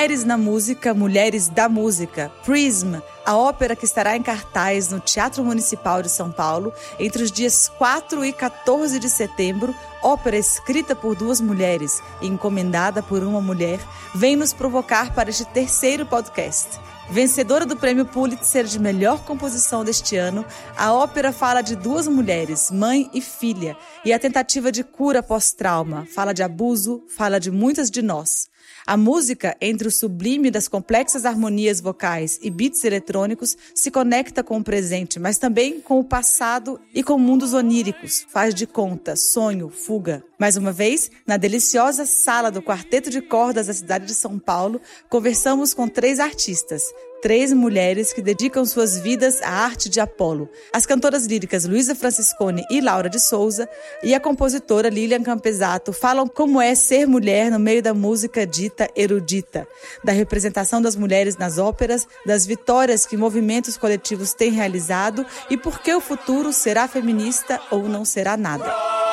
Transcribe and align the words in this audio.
Mulheres 0.00 0.24
na 0.24 0.38
Música, 0.38 0.94
Mulheres 0.94 1.48
da 1.48 1.68
Música, 1.68 2.32
Prism, 2.42 2.94
a 3.22 3.36
ópera 3.36 3.76
que 3.76 3.84
estará 3.84 4.16
em 4.16 4.22
cartaz 4.22 4.88
no 4.88 4.98
Teatro 4.98 5.44
Municipal 5.44 6.00
de 6.00 6.08
São 6.08 6.32
Paulo 6.32 6.72
entre 6.98 7.22
os 7.22 7.30
dias 7.30 7.68
4 7.76 8.24
e 8.24 8.32
14 8.32 8.98
de 8.98 9.10
setembro, 9.10 9.74
ópera 10.02 10.38
escrita 10.38 10.96
por 10.96 11.14
duas 11.14 11.38
mulheres 11.38 12.00
e 12.22 12.28
encomendada 12.28 13.02
por 13.02 13.22
uma 13.22 13.42
mulher, 13.42 13.78
vem 14.14 14.36
nos 14.36 14.54
provocar 14.54 15.14
para 15.14 15.28
este 15.28 15.44
terceiro 15.44 16.06
podcast. 16.06 16.80
Vencedora 17.10 17.66
do 17.66 17.76
prêmio 17.76 18.06
Pulitzer 18.06 18.64
de 18.64 18.78
melhor 18.78 19.22
composição 19.24 19.84
deste 19.84 20.16
ano, 20.16 20.46
a 20.78 20.94
ópera 20.94 21.30
fala 21.30 21.60
de 21.60 21.76
duas 21.76 22.08
mulheres, 22.08 22.70
mãe 22.70 23.10
e 23.12 23.20
filha, 23.20 23.76
e 24.02 24.14
a 24.14 24.18
tentativa 24.18 24.72
de 24.72 24.82
cura 24.82 25.22
pós-trauma. 25.22 26.06
Fala 26.14 26.32
de 26.32 26.42
abuso, 26.42 27.04
fala 27.14 27.38
de 27.38 27.50
muitas 27.50 27.90
de 27.90 28.00
nós. 28.00 28.48
A 28.86 28.96
música, 28.96 29.56
entre 29.60 29.86
o 29.86 29.90
sublime 29.90 30.50
das 30.50 30.68
complexas 30.68 31.24
harmonias 31.24 31.80
vocais 31.80 32.38
e 32.42 32.50
beats 32.50 32.82
eletrônicos, 32.84 33.56
se 33.74 33.90
conecta 33.90 34.42
com 34.42 34.58
o 34.58 34.64
presente, 34.64 35.18
mas 35.18 35.38
também 35.38 35.80
com 35.80 36.00
o 36.00 36.04
passado 36.04 36.80
e 36.94 37.02
com 37.02 37.18
mundos 37.18 37.52
oníricos. 37.52 38.26
Faz 38.28 38.54
de 38.54 38.66
conta, 38.66 39.16
sonho, 39.16 39.68
fuga. 39.68 40.24
Mais 40.38 40.56
uma 40.56 40.72
vez, 40.72 41.10
na 41.26 41.36
deliciosa 41.36 42.06
sala 42.06 42.50
do 42.50 42.62
Quarteto 42.62 43.10
de 43.10 43.20
Cordas 43.20 43.66
da 43.66 43.74
cidade 43.74 44.06
de 44.06 44.14
São 44.14 44.38
Paulo, 44.38 44.80
conversamos 45.08 45.74
com 45.74 45.86
três 45.86 46.18
artistas, 46.18 46.82
três 47.20 47.52
mulheres 47.52 48.12
que 48.12 48.22
dedicam 48.22 48.64
suas 48.64 48.98
vidas 48.98 49.40
à 49.42 49.50
arte 49.50 49.88
de 49.88 50.00
Apolo. 50.00 50.48
As 50.72 50.86
cantoras 50.86 51.26
líricas 51.26 51.64
Luísa 51.64 51.94
Franciscone 51.94 52.64
e 52.70 52.80
Laura 52.80 53.08
de 53.08 53.20
Souza 53.20 53.68
e 54.02 54.14
a 54.14 54.20
compositora 54.20 54.88
Lilian 54.88 55.22
Campesato 55.22 55.92
falam 55.92 56.26
como 56.26 56.60
é 56.60 56.74
ser 56.74 57.06
mulher 57.06 57.50
no 57.50 57.58
meio 57.58 57.82
da 57.82 57.92
música 57.92 58.46
dita 58.46 58.88
erudita, 58.96 59.66
da 60.02 60.12
representação 60.12 60.80
das 60.80 60.96
mulheres 60.96 61.36
nas 61.36 61.58
óperas, 61.58 62.06
das 62.24 62.46
vitórias 62.46 63.06
que 63.06 63.16
movimentos 63.16 63.76
coletivos 63.76 64.32
têm 64.32 64.50
realizado 64.50 65.24
e 65.48 65.56
por 65.56 65.80
que 65.80 65.94
o 65.94 66.00
futuro 66.00 66.52
será 66.52 66.88
feminista 66.88 67.60
ou 67.70 67.88
não 67.88 68.04
será 68.04 68.36
nada. 68.36 69.09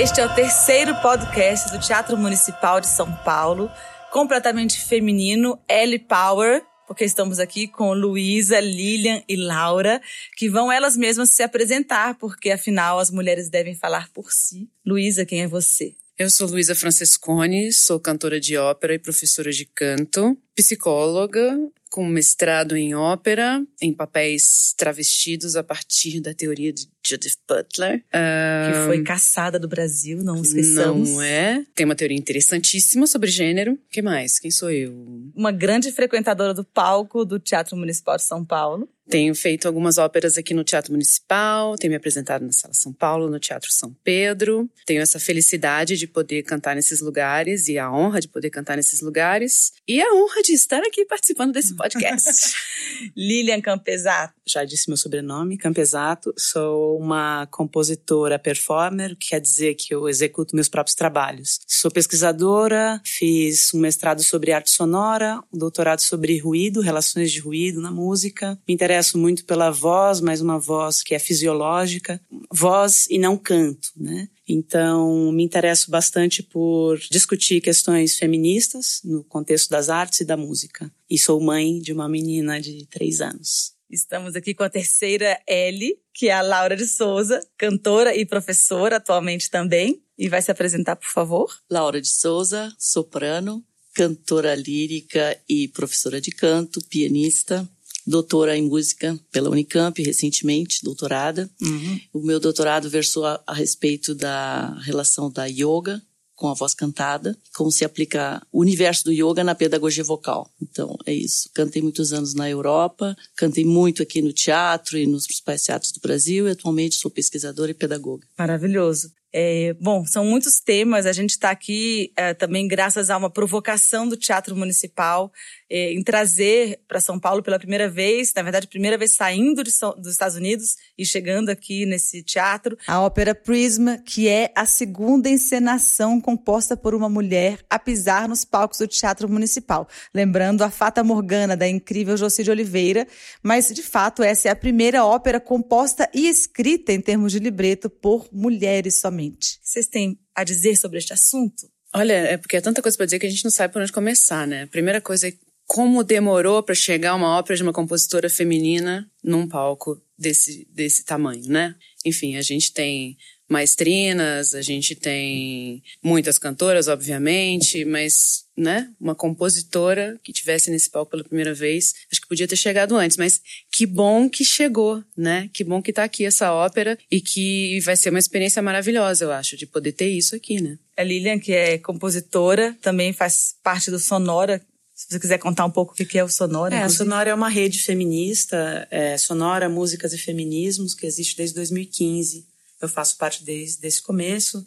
Este 0.00 0.18
é 0.18 0.24
o 0.24 0.34
terceiro 0.34 0.94
podcast 1.02 1.70
do 1.70 1.78
Teatro 1.78 2.16
Municipal 2.16 2.80
de 2.80 2.86
São 2.86 3.14
Paulo, 3.16 3.70
completamente 4.10 4.80
feminino, 4.80 5.60
L 5.68 5.98
Power, 5.98 6.62
porque 6.88 7.04
estamos 7.04 7.38
aqui 7.38 7.68
com 7.68 7.92
Luísa, 7.92 8.58
Lilian 8.60 9.22
e 9.28 9.36
Laura, 9.36 10.00
que 10.38 10.48
vão 10.48 10.72
elas 10.72 10.96
mesmas 10.96 11.34
se 11.34 11.42
apresentar, 11.42 12.16
porque 12.16 12.50
afinal 12.50 12.98
as 12.98 13.10
mulheres 13.10 13.50
devem 13.50 13.74
falar 13.74 14.08
por 14.14 14.32
si. 14.32 14.70
Luísa, 14.86 15.26
quem 15.26 15.42
é 15.42 15.46
você? 15.46 15.94
Eu 16.18 16.30
sou 16.30 16.48
Luísa 16.48 16.74
Francescone, 16.74 17.70
sou 17.70 18.00
cantora 18.00 18.40
de 18.40 18.56
ópera 18.56 18.94
e 18.94 18.98
professora 18.98 19.52
de 19.52 19.66
canto, 19.66 20.34
psicóloga, 20.54 21.58
com 21.90 22.06
mestrado 22.06 22.76
em 22.76 22.94
ópera, 22.94 23.62
em 23.82 23.92
papéis 23.92 24.72
travestidos 24.76 25.56
a 25.56 25.64
partir 25.64 26.20
da 26.20 26.32
teoria 26.32 26.72
de 26.72 26.88
Judith 27.04 27.36
Butler. 27.48 27.98
Que 27.98 28.86
foi 28.86 29.02
caçada 29.02 29.58
do 29.58 29.66
Brasil, 29.66 30.22
não 30.22 30.40
esqueçamos. 30.40 31.10
Não 31.10 31.22
é? 31.22 31.66
Tem 31.74 31.84
uma 31.84 31.96
teoria 31.96 32.16
interessantíssima 32.16 33.06
sobre 33.06 33.28
gênero. 33.28 33.78
que 33.90 34.00
mais? 34.00 34.38
Quem 34.38 34.50
sou 34.50 34.70
eu? 34.70 34.92
Uma 35.34 35.50
grande 35.50 35.90
frequentadora 35.90 36.54
do 36.54 36.64
palco 36.64 37.24
do 37.24 37.40
Teatro 37.40 37.76
Municipal 37.76 38.16
de 38.16 38.22
São 38.22 38.44
Paulo. 38.44 38.88
Tenho 39.08 39.34
feito 39.34 39.66
algumas 39.66 39.98
óperas 39.98 40.38
aqui 40.38 40.54
no 40.54 40.62
Teatro 40.62 40.92
Municipal, 40.92 41.76
tenho 41.76 41.90
me 41.90 41.96
apresentado 41.96 42.46
na 42.46 42.52
Sala 42.52 42.72
São 42.72 42.92
Paulo, 42.92 43.28
no 43.28 43.40
Teatro 43.40 43.72
São 43.72 43.92
Pedro. 44.04 44.70
Tenho 44.86 45.02
essa 45.02 45.18
felicidade 45.18 45.96
de 45.96 46.06
poder 46.06 46.44
cantar 46.44 46.76
nesses 46.76 47.00
lugares 47.00 47.66
e 47.66 47.76
a 47.76 47.92
honra 47.92 48.20
de 48.20 48.28
poder 48.28 48.50
cantar 48.50 48.76
nesses 48.76 49.00
lugares. 49.00 49.72
E 49.88 50.00
a 50.00 50.14
honra 50.14 50.42
de 50.42 50.52
estar 50.52 50.78
aqui 50.78 51.04
participando 51.04 51.52
desse 51.52 51.74
podcast. 51.80 52.54
Lilian 53.16 53.60
Campesato. 53.60 54.34
Já 54.46 54.64
disse 54.64 54.88
meu 54.88 54.96
sobrenome, 54.96 55.56
Campesato. 55.56 56.32
Sou 56.36 56.98
uma 56.98 57.46
compositora 57.46 58.38
performer, 58.38 59.16
que 59.16 59.30
quer 59.30 59.40
dizer 59.40 59.74
que 59.74 59.94
eu 59.94 60.08
executo 60.08 60.54
meus 60.54 60.68
próprios 60.68 60.94
trabalhos. 60.94 61.60
Sou 61.66 61.90
pesquisadora, 61.90 63.00
fiz 63.04 63.72
um 63.72 63.78
mestrado 63.78 64.22
sobre 64.22 64.52
arte 64.52 64.70
sonora, 64.70 65.42
um 65.52 65.58
doutorado 65.58 66.00
sobre 66.00 66.38
ruído, 66.38 66.80
relações 66.80 67.32
de 67.32 67.40
ruído 67.40 67.80
na 67.80 67.90
música. 67.90 68.58
Me 68.68 68.74
interesso 68.74 69.16
muito 69.16 69.44
pela 69.44 69.70
voz, 69.70 70.20
mas 70.20 70.40
uma 70.40 70.58
voz 70.58 71.02
que 71.02 71.14
é 71.14 71.18
fisiológica, 71.18 72.20
voz 72.52 73.06
e 73.08 73.18
não 73.18 73.36
canto, 73.36 73.88
né? 73.96 74.28
Então, 74.52 75.30
me 75.30 75.44
interesso 75.44 75.92
bastante 75.92 76.42
por 76.42 76.98
discutir 77.08 77.60
questões 77.60 78.18
feministas 78.18 79.00
no 79.04 79.22
contexto 79.22 79.70
das 79.70 79.88
artes 79.88 80.20
e 80.20 80.24
da 80.24 80.36
música. 80.36 80.92
E 81.08 81.16
sou 81.16 81.40
mãe 81.40 81.78
de 81.78 81.92
uma 81.92 82.08
menina 82.08 82.60
de 82.60 82.84
três 82.86 83.20
anos. 83.20 83.74
Estamos 83.88 84.34
aqui 84.34 84.52
com 84.52 84.64
a 84.64 84.68
terceira 84.68 85.40
L, 85.46 85.96
que 86.12 86.28
é 86.28 86.32
a 86.32 86.42
Laura 86.42 86.76
de 86.76 86.86
Souza, 86.86 87.40
cantora 87.56 88.16
e 88.16 88.26
professora 88.26 88.96
atualmente 88.96 89.48
também. 89.48 90.02
E 90.18 90.28
vai 90.28 90.42
se 90.42 90.50
apresentar, 90.50 90.96
por 90.96 91.08
favor. 91.08 91.48
Laura 91.70 92.00
de 92.00 92.08
Souza, 92.08 92.74
soprano, 92.76 93.64
cantora 93.94 94.56
lírica 94.56 95.40
e 95.48 95.68
professora 95.68 96.20
de 96.20 96.32
canto, 96.32 96.84
pianista, 96.88 97.68
doutora 98.10 98.56
em 98.56 98.62
música 98.62 99.18
pela 99.32 99.48
Unicamp, 99.48 100.02
recentemente, 100.02 100.82
doutorada. 100.82 101.48
Uhum. 101.62 102.00
O 102.12 102.20
meu 102.20 102.38
doutorado 102.38 102.90
versou 102.90 103.24
a, 103.24 103.42
a 103.46 103.54
respeito 103.54 104.14
da 104.14 104.76
relação 104.80 105.30
da 105.30 105.46
yoga 105.46 106.02
com 106.40 106.48
a 106.48 106.54
voz 106.54 106.72
cantada, 106.72 107.36
como 107.54 107.70
se 107.70 107.84
aplica 107.84 108.40
o 108.50 108.62
universo 108.62 109.04
do 109.04 109.12
yoga 109.12 109.44
na 109.44 109.54
pedagogia 109.54 110.02
vocal. 110.02 110.50
Então, 110.60 110.96
é 111.04 111.12
isso. 111.12 111.50
Cantei 111.52 111.82
muitos 111.82 112.14
anos 112.14 112.32
na 112.32 112.48
Europa, 112.48 113.14
cantei 113.36 113.62
muito 113.62 114.02
aqui 114.02 114.22
no 114.22 114.32
teatro 114.32 114.96
e 114.96 115.06
nos 115.06 115.26
principais 115.26 115.62
teatros 115.62 115.92
do 115.92 116.00
Brasil 116.00 116.48
e 116.48 116.52
atualmente 116.52 116.96
sou 116.96 117.10
pesquisadora 117.10 117.72
e 117.72 117.74
pedagoga. 117.74 118.26
Maravilhoso. 118.38 119.12
É, 119.32 119.74
bom, 119.74 120.04
são 120.06 120.24
muitos 120.24 120.60
temas. 120.60 121.04
A 121.04 121.12
gente 121.12 121.30
está 121.30 121.50
aqui 121.50 122.10
é, 122.16 122.32
também 122.32 122.66
graças 122.66 123.10
a 123.10 123.18
uma 123.18 123.30
provocação 123.30 124.08
do 124.08 124.16
Teatro 124.16 124.56
Municipal 124.56 125.30
é, 125.70 125.92
em 125.92 126.02
trazer 126.02 126.80
para 126.88 127.00
São 127.00 127.18
Paulo 127.18 127.42
pela 127.42 127.58
primeira 127.58 127.88
vez, 127.88 128.32
na 128.34 128.42
verdade, 128.42 128.66
primeira 128.66 128.98
vez 128.98 129.12
saindo 129.12 129.68
São, 129.70 129.94
dos 129.96 130.12
Estados 130.12 130.36
Unidos 130.36 130.76
e 130.98 131.06
chegando 131.06 131.48
aqui 131.48 131.86
nesse 131.86 132.22
teatro, 132.22 132.76
a 132.86 133.00
ópera 133.00 133.34
Prisma, 133.34 133.98
que 133.98 134.28
é 134.28 134.52
a 134.56 134.66
segunda 134.66 135.28
encenação 135.28 136.20
composta 136.20 136.76
por 136.76 136.94
uma 136.94 137.08
mulher 137.08 137.60
a 137.70 137.78
pisar 137.78 138.28
nos 138.28 138.44
palcos 138.44 138.78
do 138.78 138.88
Teatro 138.88 139.28
Municipal. 139.28 139.88
Lembrando 140.12 140.62
a 140.62 140.70
Fata 140.70 141.04
Morgana, 141.04 141.56
da 141.56 141.68
incrível 141.68 142.16
Joci 142.16 142.42
de 142.42 142.50
Oliveira, 142.50 143.06
mas 143.42 143.68
de 143.68 143.82
fato 143.82 144.22
essa 144.22 144.48
é 144.48 144.50
a 144.50 144.56
primeira 144.56 145.04
ópera 145.04 145.38
composta 145.38 146.10
e 146.12 146.28
escrita 146.28 146.92
em 146.92 147.00
termos 147.00 147.32
de 147.32 147.38
libreto 147.38 147.88
por 147.88 148.28
mulheres 148.32 149.00
somente. 149.00 149.60
Vocês 149.62 149.86
têm 149.86 150.18
a 150.34 150.42
dizer 150.42 150.76
sobre 150.76 150.98
este 150.98 151.12
assunto? 151.12 151.68
Olha, 151.94 152.12
é 152.12 152.36
porque 152.36 152.56
é 152.56 152.60
tanta 152.60 152.80
coisa 152.80 152.96
para 152.96 153.06
dizer 153.06 153.18
que 153.18 153.26
a 153.26 153.30
gente 153.30 153.44
não 153.44 153.50
sabe 153.50 153.72
por 153.72 153.82
onde 153.82 153.92
começar, 153.92 154.46
né? 154.46 154.66
Primeira 154.66 155.00
coisa 155.00 155.30
como 155.70 156.02
demorou 156.02 156.64
para 156.64 156.74
chegar 156.74 157.14
uma 157.14 157.38
ópera 157.38 157.56
de 157.56 157.62
uma 157.62 157.72
compositora 157.72 158.28
feminina 158.28 159.08
num 159.22 159.46
palco 159.46 160.02
desse, 160.18 160.66
desse 160.68 161.04
tamanho, 161.04 161.44
né? 161.46 161.76
Enfim, 162.04 162.34
a 162.34 162.42
gente 162.42 162.72
tem 162.72 163.16
maestrinas, 163.48 164.52
a 164.52 164.62
gente 164.62 164.96
tem 164.96 165.80
muitas 166.02 166.40
cantoras, 166.40 166.88
obviamente, 166.88 167.84
mas, 167.84 168.46
né, 168.56 168.90
uma 169.00 169.14
compositora 169.14 170.18
que 170.24 170.32
tivesse 170.32 170.72
nesse 170.72 170.90
palco 170.90 171.12
pela 171.12 171.22
primeira 171.22 171.54
vez, 171.54 171.94
acho 172.10 172.20
que 172.20 172.28
podia 172.28 172.48
ter 172.48 172.56
chegado 172.56 172.96
antes, 172.96 173.16
mas 173.16 173.40
que 173.70 173.86
bom 173.86 174.28
que 174.28 174.44
chegou, 174.44 175.04
né? 175.16 175.48
Que 175.52 175.62
bom 175.62 175.80
que 175.80 175.92
tá 175.92 176.02
aqui 176.02 176.24
essa 176.24 176.52
ópera 176.52 176.98
e 177.08 177.20
que 177.20 177.78
vai 177.84 177.96
ser 177.96 178.10
uma 178.10 178.18
experiência 178.18 178.60
maravilhosa, 178.60 179.24
eu 179.24 179.30
acho, 179.30 179.56
de 179.56 179.68
poder 179.68 179.92
ter 179.92 180.08
isso 180.08 180.34
aqui, 180.34 180.60
né? 180.60 180.78
A 180.96 181.04
Lilian, 181.04 181.38
que 181.38 181.52
é 181.52 181.78
compositora, 181.78 182.76
também 182.82 183.12
faz 183.12 183.54
parte 183.62 183.90
do 183.90 183.98
Sonora, 183.98 184.60
se 185.00 185.06
você 185.08 185.18
quiser 185.18 185.38
contar 185.38 185.64
um 185.64 185.70
pouco 185.70 185.94
o 185.94 185.96
que 185.96 186.18
é 186.18 186.22
o 186.22 186.28
Sonora. 186.28 186.76
É, 186.76 186.82
a 186.82 186.88
Sonora 186.90 187.30
é 187.30 187.34
uma 187.34 187.48
rede 187.48 187.82
feminista, 187.82 188.86
é, 188.90 189.16
Sonora 189.16 189.66
Músicas 189.66 190.12
e 190.12 190.18
Feminismos, 190.18 190.94
que 190.94 191.06
existe 191.06 191.38
desde 191.38 191.54
2015. 191.54 192.46
Eu 192.82 192.86
faço 192.86 193.16
parte 193.16 193.42
desde 193.42 193.86
esse 193.86 194.02
começo. 194.02 194.62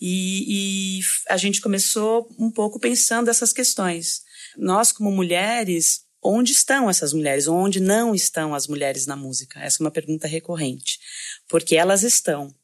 E, 0.00 1.00
e 1.00 1.00
a 1.28 1.36
gente 1.36 1.60
começou 1.60 2.26
um 2.38 2.50
pouco 2.50 2.80
pensando 2.80 3.28
essas 3.28 3.52
questões. 3.52 4.22
Nós, 4.56 4.90
como 4.90 5.12
mulheres, 5.12 6.00
onde 6.22 6.52
estão 6.52 6.88
essas 6.88 7.12
mulheres? 7.12 7.46
Onde 7.46 7.78
não 7.78 8.14
estão 8.14 8.54
as 8.54 8.66
mulheres 8.66 9.04
na 9.04 9.16
música? 9.16 9.60
Essa 9.60 9.82
é 9.82 9.84
uma 9.84 9.90
pergunta 9.90 10.26
recorrente. 10.26 10.98
Porque 11.46 11.76
elas 11.76 12.02
estão, 12.02 12.54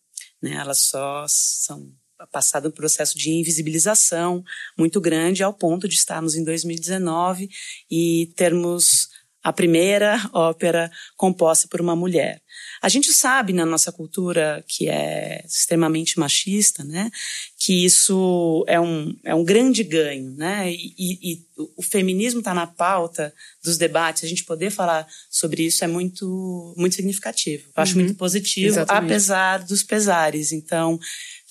né? 0.41 0.55
Elas 0.55 0.79
só 0.79 1.27
são 1.29 1.93
passado 2.27 2.69
um 2.69 2.73
processo 2.73 3.17
de 3.17 3.31
invisibilização 3.31 4.45
muito 4.77 5.01
grande 5.01 5.43
ao 5.43 5.53
ponto 5.53 5.89
de 5.89 5.95
estarmos 5.95 6.35
em 6.35 6.45
2019 6.45 7.49
e 7.91 8.33
termos 8.37 9.09
a 9.43 9.53
primeira 9.53 10.21
ópera 10.33 10.91
composta 11.17 11.67
por 11.69 11.81
uma 11.81 11.97
mulher. 11.97 12.43
A 12.83 12.89
gente 12.89 13.13
sabe 13.13 13.53
na 13.53 13.65
nossa 13.65 13.93
cultura 13.93 14.65
que 14.67 14.89
é 14.89 15.43
extremamente 15.47 16.19
machista, 16.19 16.85
né, 16.85 17.11
que 17.59 17.85
isso 17.85 18.65
é 18.67 18.81
um, 18.81 19.17
é 19.25 19.35
um 19.35 19.45
grande 19.45 19.83
ganho, 19.83 20.31
né, 20.33 20.71
e, 20.73 20.95
e 20.99 21.45
o 21.77 21.83
feminismo 21.83 22.41
está 22.41 22.55
na 22.55 22.67
pauta 22.67 23.35
dos 23.63 23.77
debates, 23.77 24.25
a 24.25 24.27
gente 24.27 24.45
poder 24.45 24.71
falar 24.71 25.07
sobre 25.31 25.65
isso 25.65 25.85
é 25.85 25.87
muito, 25.87 26.75
muito 26.77 26.97
significativo. 26.97 27.69
Eu 27.77 27.83
acho 27.83 27.95
uhum. 27.97 28.05
muito 28.05 28.17
positivo, 28.17 28.69
Exatamente. 28.69 29.11
apesar 29.11 29.59
dos 29.65 29.83
pesares. 29.83 30.53
Então, 30.53 30.99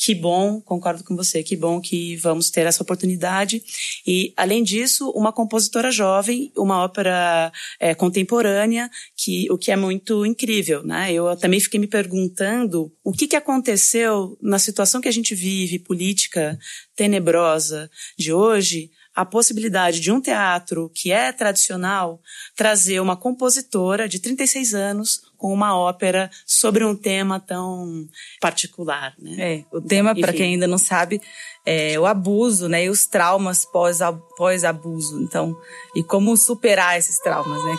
que 0.01 0.15
bom, 0.15 0.61
concordo 0.61 1.03
com 1.03 1.13
você, 1.13 1.43
que 1.43 1.57
bom 1.57 1.81
que 1.81 2.15
vamos 2.15 2.49
ter 2.49 2.65
essa 2.65 2.81
oportunidade. 2.81 3.61
E, 4.07 4.33
além 4.37 4.63
disso, 4.63 5.09
uma 5.09 5.33
compositora 5.33 5.91
jovem, 5.91 6.53
uma 6.55 6.81
ópera 6.85 7.51
é, 7.77 7.93
contemporânea, 7.93 8.89
que, 9.13 9.51
o 9.51 9.57
que 9.57 9.73
é 9.73 9.75
muito 9.75 10.25
incrível, 10.25 10.83
né? 10.85 11.11
Eu 11.11 11.35
também 11.35 11.59
fiquei 11.59 11.77
me 11.77 11.85
perguntando 11.87 12.89
o 13.03 13.11
que, 13.11 13.27
que 13.27 13.35
aconteceu 13.35 14.37
na 14.41 14.57
situação 14.57 15.01
que 15.01 15.09
a 15.09 15.11
gente 15.11 15.35
vive, 15.35 15.77
política 15.77 16.57
tenebrosa 16.95 17.91
de 18.17 18.31
hoje, 18.31 18.91
a 19.13 19.25
possibilidade 19.25 19.99
de 19.99 20.13
um 20.13 20.21
teatro 20.21 20.89
que 20.95 21.11
é 21.11 21.33
tradicional 21.33 22.21
trazer 22.55 23.01
uma 23.01 23.17
compositora 23.17 24.07
de 24.07 24.17
36 24.17 24.73
anos 24.73 25.28
com 25.39 25.51
uma 25.53 25.75
ópera 25.75 26.30
sobre 26.45 26.83
um 26.83 26.95
tema 26.95 27.39
tão 27.39 28.06
particular, 28.39 29.15
né? 29.18 29.36
É, 29.39 29.65
o 29.71 29.81
tema, 29.81 30.13
para 30.13 30.33
quem 30.33 30.53
ainda 30.53 30.68
não 30.68 30.77
sabe, 30.77 31.21
é 31.65 31.97
o 31.97 32.06
abuso, 32.06 32.68
né? 32.68 32.83
E 32.83 32.89
os 32.89 33.07
traumas 33.07 33.65
pós-abuso. 33.65 35.24
Então, 35.24 35.57
e 35.95 36.03
como 36.03 36.36
superar 36.38 36.97
esses 36.97 37.18
traumas, 37.19 37.63
né? 37.63 37.77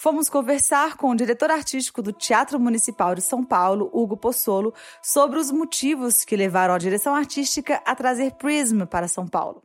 fomos 0.00 0.30
conversar 0.30 0.96
com 0.96 1.10
o 1.10 1.14
diretor 1.14 1.50
artístico 1.50 2.00
do 2.00 2.10
Teatro 2.10 2.58
Municipal 2.58 3.14
de 3.14 3.20
São 3.20 3.44
Paulo, 3.44 3.90
Hugo 3.92 4.16
Possolo, 4.16 4.72
sobre 5.02 5.38
os 5.38 5.50
motivos 5.50 6.24
que 6.24 6.34
levaram 6.34 6.72
a 6.72 6.78
direção 6.78 7.14
artística 7.14 7.82
a 7.84 7.94
trazer 7.94 8.32
Prism 8.36 8.86
para 8.86 9.06
São 9.06 9.28
Paulo. 9.28 9.62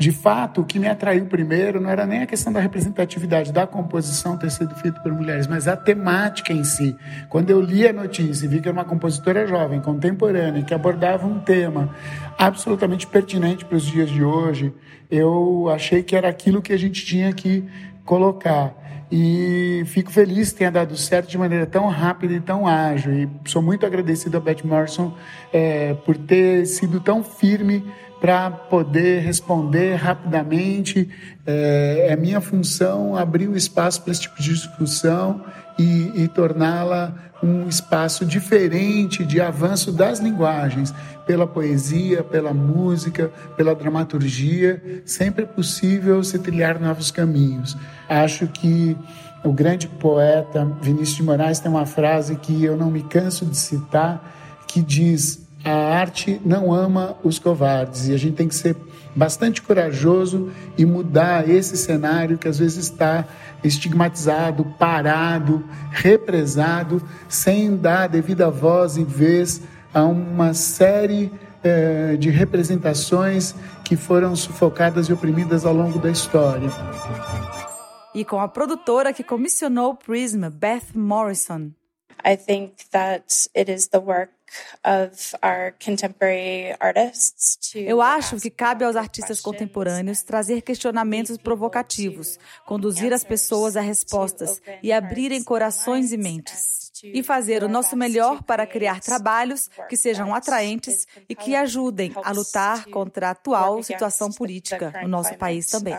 De 0.00 0.12
fato, 0.12 0.62
o 0.62 0.64
que 0.64 0.78
me 0.78 0.88
atraiu 0.88 1.26
primeiro 1.26 1.78
não 1.78 1.90
era 1.90 2.06
nem 2.06 2.22
a 2.22 2.26
questão 2.26 2.50
da 2.50 2.58
representatividade 2.58 3.52
da 3.52 3.66
composição 3.66 4.34
ter 4.34 4.50
sido 4.50 4.74
feita 4.74 4.98
por 4.98 5.12
mulheres, 5.12 5.46
mas 5.46 5.68
a 5.68 5.76
temática 5.76 6.54
em 6.54 6.64
si. 6.64 6.96
Quando 7.28 7.50
eu 7.50 7.60
li 7.60 7.86
a 7.86 7.92
notícia 7.92 8.46
e 8.46 8.48
vi 8.48 8.62
que 8.62 8.68
era 8.68 8.74
uma 8.74 8.86
compositora 8.86 9.46
jovem, 9.46 9.78
contemporânea, 9.78 10.62
que 10.62 10.72
abordava 10.72 11.26
um 11.26 11.38
tema 11.38 11.94
absolutamente 12.38 13.06
pertinente 13.06 13.62
para 13.66 13.76
os 13.76 13.84
dias 13.84 14.08
de 14.08 14.24
hoje, 14.24 14.72
eu 15.10 15.68
achei 15.68 16.02
que 16.02 16.16
era 16.16 16.30
aquilo 16.30 16.62
que 16.62 16.72
a 16.72 16.78
gente 16.78 17.04
tinha 17.04 17.30
que 17.34 17.68
colocar. 18.02 18.74
E 19.12 19.82
fico 19.84 20.10
feliz 20.10 20.50
que 20.50 20.60
tenha 20.60 20.70
dado 20.70 20.96
certo 20.96 21.28
de 21.28 21.36
maneira 21.36 21.66
tão 21.66 21.88
rápida 21.88 22.32
e 22.32 22.40
tão 22.40 22.66
ágil. 22.66 23.12
E 23.12 23.28
sou 23.44 23.60
muito 23.60 23.84
agradecido 23.84 24.38
a 24.38 24.40
Beth 24.40 24.64
Morrison 24.64 25.14
é, 25.52 25.92
por 25.92 26.16
ter 26.16 26.64
sido 26.64 27.00
tão 27.00 27.22
firme 27.22 27.84
para 28.20 28.50
poder 28.50 29.22
responder 29.22 29.94
rapidamente. 29.94 31.08
É, 31.46 32.08
é, 32.10 32.16
minha 32.16 32.40
função 32.40 33.16
abrir 33.16 33.48
o 33.48 33.56
espaço 33.56 34.02
para 34.02 34.12
esse 34.12 34.22
tipo 34.22 34.40
de 34.40 34.50
discussão 34.50 35.42
e, 35.78 36.12
e 36.14 36.28
torná-la 36.28 37.14
um 37.42 37.66
espaço 37.66 38.26
diferente 38.26 39.24
de 39.24 39.40
avanço 39.40 39.90
das 39.90 40.20
linguagens, 40.20 40.94
pela 41.26 41.46
poesia, 41.46 42.22
pela 42.22 42.52
música, 42.52 43.32
pela 43.56 43.74
dramaturgia. 43.74 45.02
Sempre 45.06 45.44
é 45.44 45.46
possível 45.46 46.22
se 46.22 46.38
trilhar 46.38 46.78
novos 46.78 47.10
caminhos. 47.10 47.76
Acho 48.08 48.46
que 48.46 48.96
o 49.42 49.52
grande 49.52 49.88
poeta 49.88 50.70
Vinícius 50.82 51.16
de 51.16 51.22
Moraes 51.22 51.60
tem 51.60 51.70
uma 51.70 51.86
frase 51.86 52.36
que 52.36 52.62
eu 52.62 52.76
não 52.76 52.90
me 52.90 53.02
canso 53.02 53.46
de 53.46 53.56
citar, 53.56 54.22
que 54.66 54.82
diz: 54.82 55.39
a 55.64 55.72
arte 55.72 56.40
não 56.44 56.72
ama 56.72 57.16
os 57.22 57.38
covardes 57.38 58.08
e 58.08 58.14
a 58.14 58.16
gente 58.16 58.34
tem 58.34 58.48
que 58.48 58.54
ser 58.54 58.76
bastante 59.14 59.60
corajoso 59.60 60.50
e 60.78 60.84
mudar 60.84 61.48
esse 61.48 61.76
cenário 61.76 62.38
que 62.38 62.48
às 62.48 62.58
vezes 62.58 62.84
está 62.84 63.26
estigmatizado, 63.62 64.64
parado, 64.78 65.64
represado, 65.90 67.02
sem 67.28 67.76
dar 67.76 68.08
devida 68.08 68.50
voz 68.50 68.96
e 68.96 69.04
vez 69.04 69.62
a 69.92 70.04
uma 70.04 70.54
série 70.54 71.32
eh, 71.62 72.16
de 72.16 72.30
representações 72.30 73.54
que 73.84 73.96
foram 73.96 74.34
sufocadas 74.36 75.08
e 75.08 75.12
oprimidas 75.12 75.66
ao 75.66 75.74
longo 75.74 75.98
da 75.98 76.10
história. 76.10 76.70
E 78.14 78.24
com 78.24 78.40
a 78.40 78.48
produtora 78.48 79.12
que 79.12 79.22
comissionou 79.22 79.90
o 79.90 79.96
Prism, 79.96 80.48
Beth 80.48 80.94
Morrison. 80.94 81.70
I 82.24 82.36
think 82.36 82.88
that 82.90 83.48
it 83.54 83.70
is 83.70 83.88
the 83.88 83.98
work 83.98 84.30
eu 87.74 88.02
acho 88.02 88.36
que 88.36 88.50
cabe 88.50 88.84
aos 88.84 88.96
artistas 88.96 89.40
contemporâneos 89.40 90.22
trazer 90.22 90.62
questionamentos 90.62 91.36
provocativos, 91.36 92.38
conduzir 92.66 93.12
as 93.12 93.22
pessoas 93.22 93.76
a 93.76 93.80
respostas 93.80 94.60
e 94.82 94.92
abrirem 94.92 95.42
corações 95.42 96.12
e 96.12 96.16
mentes. 96.16 96.90
E 97.02 97.22
fazer 97.22 97.62
o 97.62 97.68
nosso 97.68 97.96
melhor 97.96 98.42
para 98.42 98.66
criar 98.66 99.00
trabalhos 99.00 99.70
que 99.88 99.96
sejam 99.96 100.34
atraentes 100.34 101.06
e 101.28 101.34
que 101.34 101.54
ajudem 101.54 102.12
a 102.22 102.30
lutar 102.30 102.84
contra 102.86 103.28
a 103.28 103.30
atual 103.30 103.82
situação 103.82 104.30
política 104.30 104.92
no 105.02 105.08
nosso 105.08 105.34
país 105.38 105.66
também. 105.66 105.96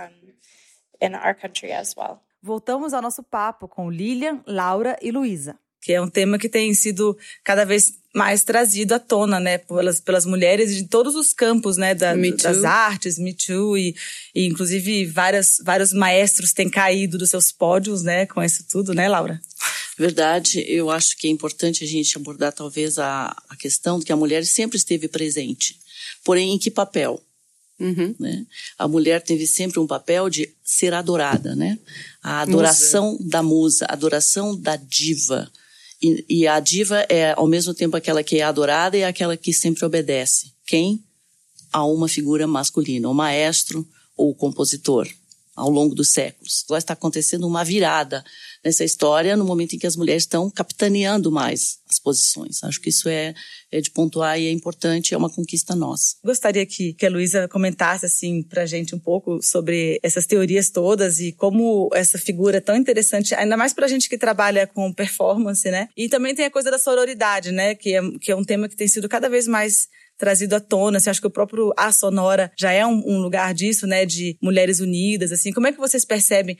Voltamos 2.43 2.93
ao 2.93 3.01
nosso 3.01 3.23
papo 3.23 3.67
com 3.67 3.89
Lilian, 3.89 4.43
Laura 4.45 4.95
e 5.01 5.11
Luísa 5.11 5.57
que 5.81 5.93
é 5.93 6.01
um 6.01 6.09
tema 6.09 6.37
que 6.37 6.47
tem 6.47 6.73
sido 6.73 7.17
cada 7.43 7.65
vez 7.65 7.93
mais 8.13 8.43
trazido 8.43 8.93
à 8.93 8.99
tona, 8.99 9.39
né, 9.39 9.57
pelas, 9.57 10.01
pelas 10.01 10.25
mulheres 10.25 10.75
de 10.75 10.83
todos 10.83 11.15
os 11.15 11.33
campos, 11.33 11.77
né, 11.77 11.95
da, 11.95 12.13
das 12.13 12.63
artes, 12.63 13.17
Me 13.17 13.33
Too, 13.33 13.77
e, 13.77 13.95
e 14.35 14.45
inclusive 14.45 15.05
várias, 15.05 15.57
vários 15.63 15.93
maestros 15.93 16.51
têm 16.51 16.69
caído 16.69 17.17
dos 17.17 17.29
seus 17.29 17.51
pódios, 17.51 18.03
né, 18.03 18.25
com 18.25 18.43
isso 18.43 18.65
tudo, 18.69 18.93
né, 18.93 19.07
Laura? 19.07 19.39
Verdade, 19.97 20.63
eu 20.67 20.89
acho 20.89 21.17
que 21.17 21.27
é 21.27 21.29
importante 21.29 21.83
a 21.83 21.87
gente 21.87 22.17
abordar 22.17 22.51
talvez 22.51 22.97
a, 22.97 23.35
a 23.47 23.55
questão 23.55 23.99
de 23.99 24.05
que 24.05 24.11
a 24.11 24.17
mulher 24.17 24.45
sempre 24.45 24.77
esteve 24.77 25.07
presente, 25.07 25.77
porém 26.23 26.53
em 26.53 26.59
que 26.59 26.69
papel? 26.69 27.21
Uhum. 27.79 28.13
Né? 28.19 28.45
A 28.77 28.87
mulher 28.87 29.21
teve 29.21 29.47
sempre 29.47 29.79
um 29.79 29.87
papel 29.87 30.29
de 30.29 30.53
ser 30.63 30.93
adorada, 30.93 31.55
né? 31.55 31.79
A 32.21 32.41
adoração 32.41 33.13
musa. 33.13 33.29
da 33.29 33.41
musa, 33.41 33.85
a 33.85 33.93
adoração 33.93 34.55
da 34.55 34.75
diva, 34.75 35.51
e, 36.01 36.25
e, 36.27 36.47
a 36.47 36.59
diva 36.59 37.05
é, 37.09 37.33
ao 37.33 37.47
mesmo 37.47 37.73
tempo, 37.73 37.95
aquela 37.95 38.23
que 38.23 38.37
é 38.37 38.41
adorada 38.43 38.97
e 38.97 39.03
aquela 39.03 39.37
que 39.37 39.53
sempre 39.53 39.85
obedece. 39.85 40.51
Quem? 40.65 41.03
A 41.71 41.85
uma 41.85 42.07
figura 42.07 42.47
masculina, 42.47 43.07
o 43.07 43.13
maestro 43.13 43.87
ou 44.17 44.31
o 44.31 44.35
compositor, 44.35 45.07
ao 45.55 45.69
longo 45.69 45.93
dos 45.93 46.09
séculos. 46.09 46.63
Agora 46.65 46.79
está 46.79 46.93
acontecendo 46.93 47.47
uma 47.47 47.63
virada 47.63 48.25
nessa 48.63 48.83
história 48.83 49.35
no 49.35 49.45
momento 49.45 49.73
em 49.73 49.79
que 49.79 49.87
as 49.87 49.95
mulheres 49.95 50.23
estão 50.23 50.49
capitaneando 50.49 51.31
mais 51.31 51.79
as 51.89 51.99
posições. 51.99 52.63
Acho 52.63 52.79
que 52.79 52.89
isso 52.89 53.09
é, 53.09 53.33
é 53.71 53.81
de 53.81 53.91
pontuar 53.91 54.39
e 54.39 54.47
é 54.47 54.51
importante, 54.51 55.13
é 55.13 55.17
uma 55.17 55.29
conquista 55.29 55.75
nossa. 55.75 56.15
Gostaria 56.23 56.65
que, 56.65 56.93
que 56.93 57.05
a 57.05 57.09
Luísa 57.09 57.47
comentasse 57.47 58.05
assim 58.05 58.43
pra 58.43 58.65
gente 58.65 58.95
um 58.95 58.99
pouco 58.99 59.41
sobre 59.41 59.99
essas 60.01 60.25
teorias 60.25 60.69
todas 60.69 61.19
e 61.19 61.31
como 61.31 61.89
essa 61.93 62.17
figura 62.17 62.57
é 62.57 62.61
tão 62.61 62.75
interessante, 62.75 63.35
ainda 63.35 63.57
mais 63.57 63.73
pra 63.73 63.87
gente 63.87 64.07
que 64.07 64.17
trabalha 64.17 64.67
com 64.67 64.93
performance, 64.93 65.69
né? 65.69 65.89
E 65.97 66.07
também 66.07 66.33
tem 66.33 66.45
a 66.45 66.51
coisa 66.51 66.71
da 66.71 66.79
sororidade, 66.79 67.51
né? 67.51 67.75
Que 67.75 67.95
é, 67.95 68.01
que 68.19 68.31
é 68.31 68.35
um 68.35 68.43
tema 68.43 68.69
que 68.69 68.75
tem 68.75 68.87
sido 68.87 69.09
cada 69.09 69.29
vez 69.29 69.47
mais 69.47 69.87
trazido 70.21 70.55
à 70.55 70.59
tona. 70.59 70.99
Você 70.99 71.09
acha 71.09 71.19
que 71.19 71.25
o 71.25 71.31
próprio 71.31 71.73
A 71.75 71.91
Sonora 71.91 72.51
já 72.55 72.71
é 72.71 72.85
um, 72.85 73.01
um, 73.07 73.17
lugar 73.17 73.55
disso, 73.55 73.87
né? 73.87 74.05
De 74.05 74.37
mulheres 74.39 74.79
unidas, 74.79 75.31
assim. 75.31 75.51
Como 75.51 75.65
é 75.65 75.71
que 75.71 75.79
vocês 75.79 76.05
percebem 76.05 76.55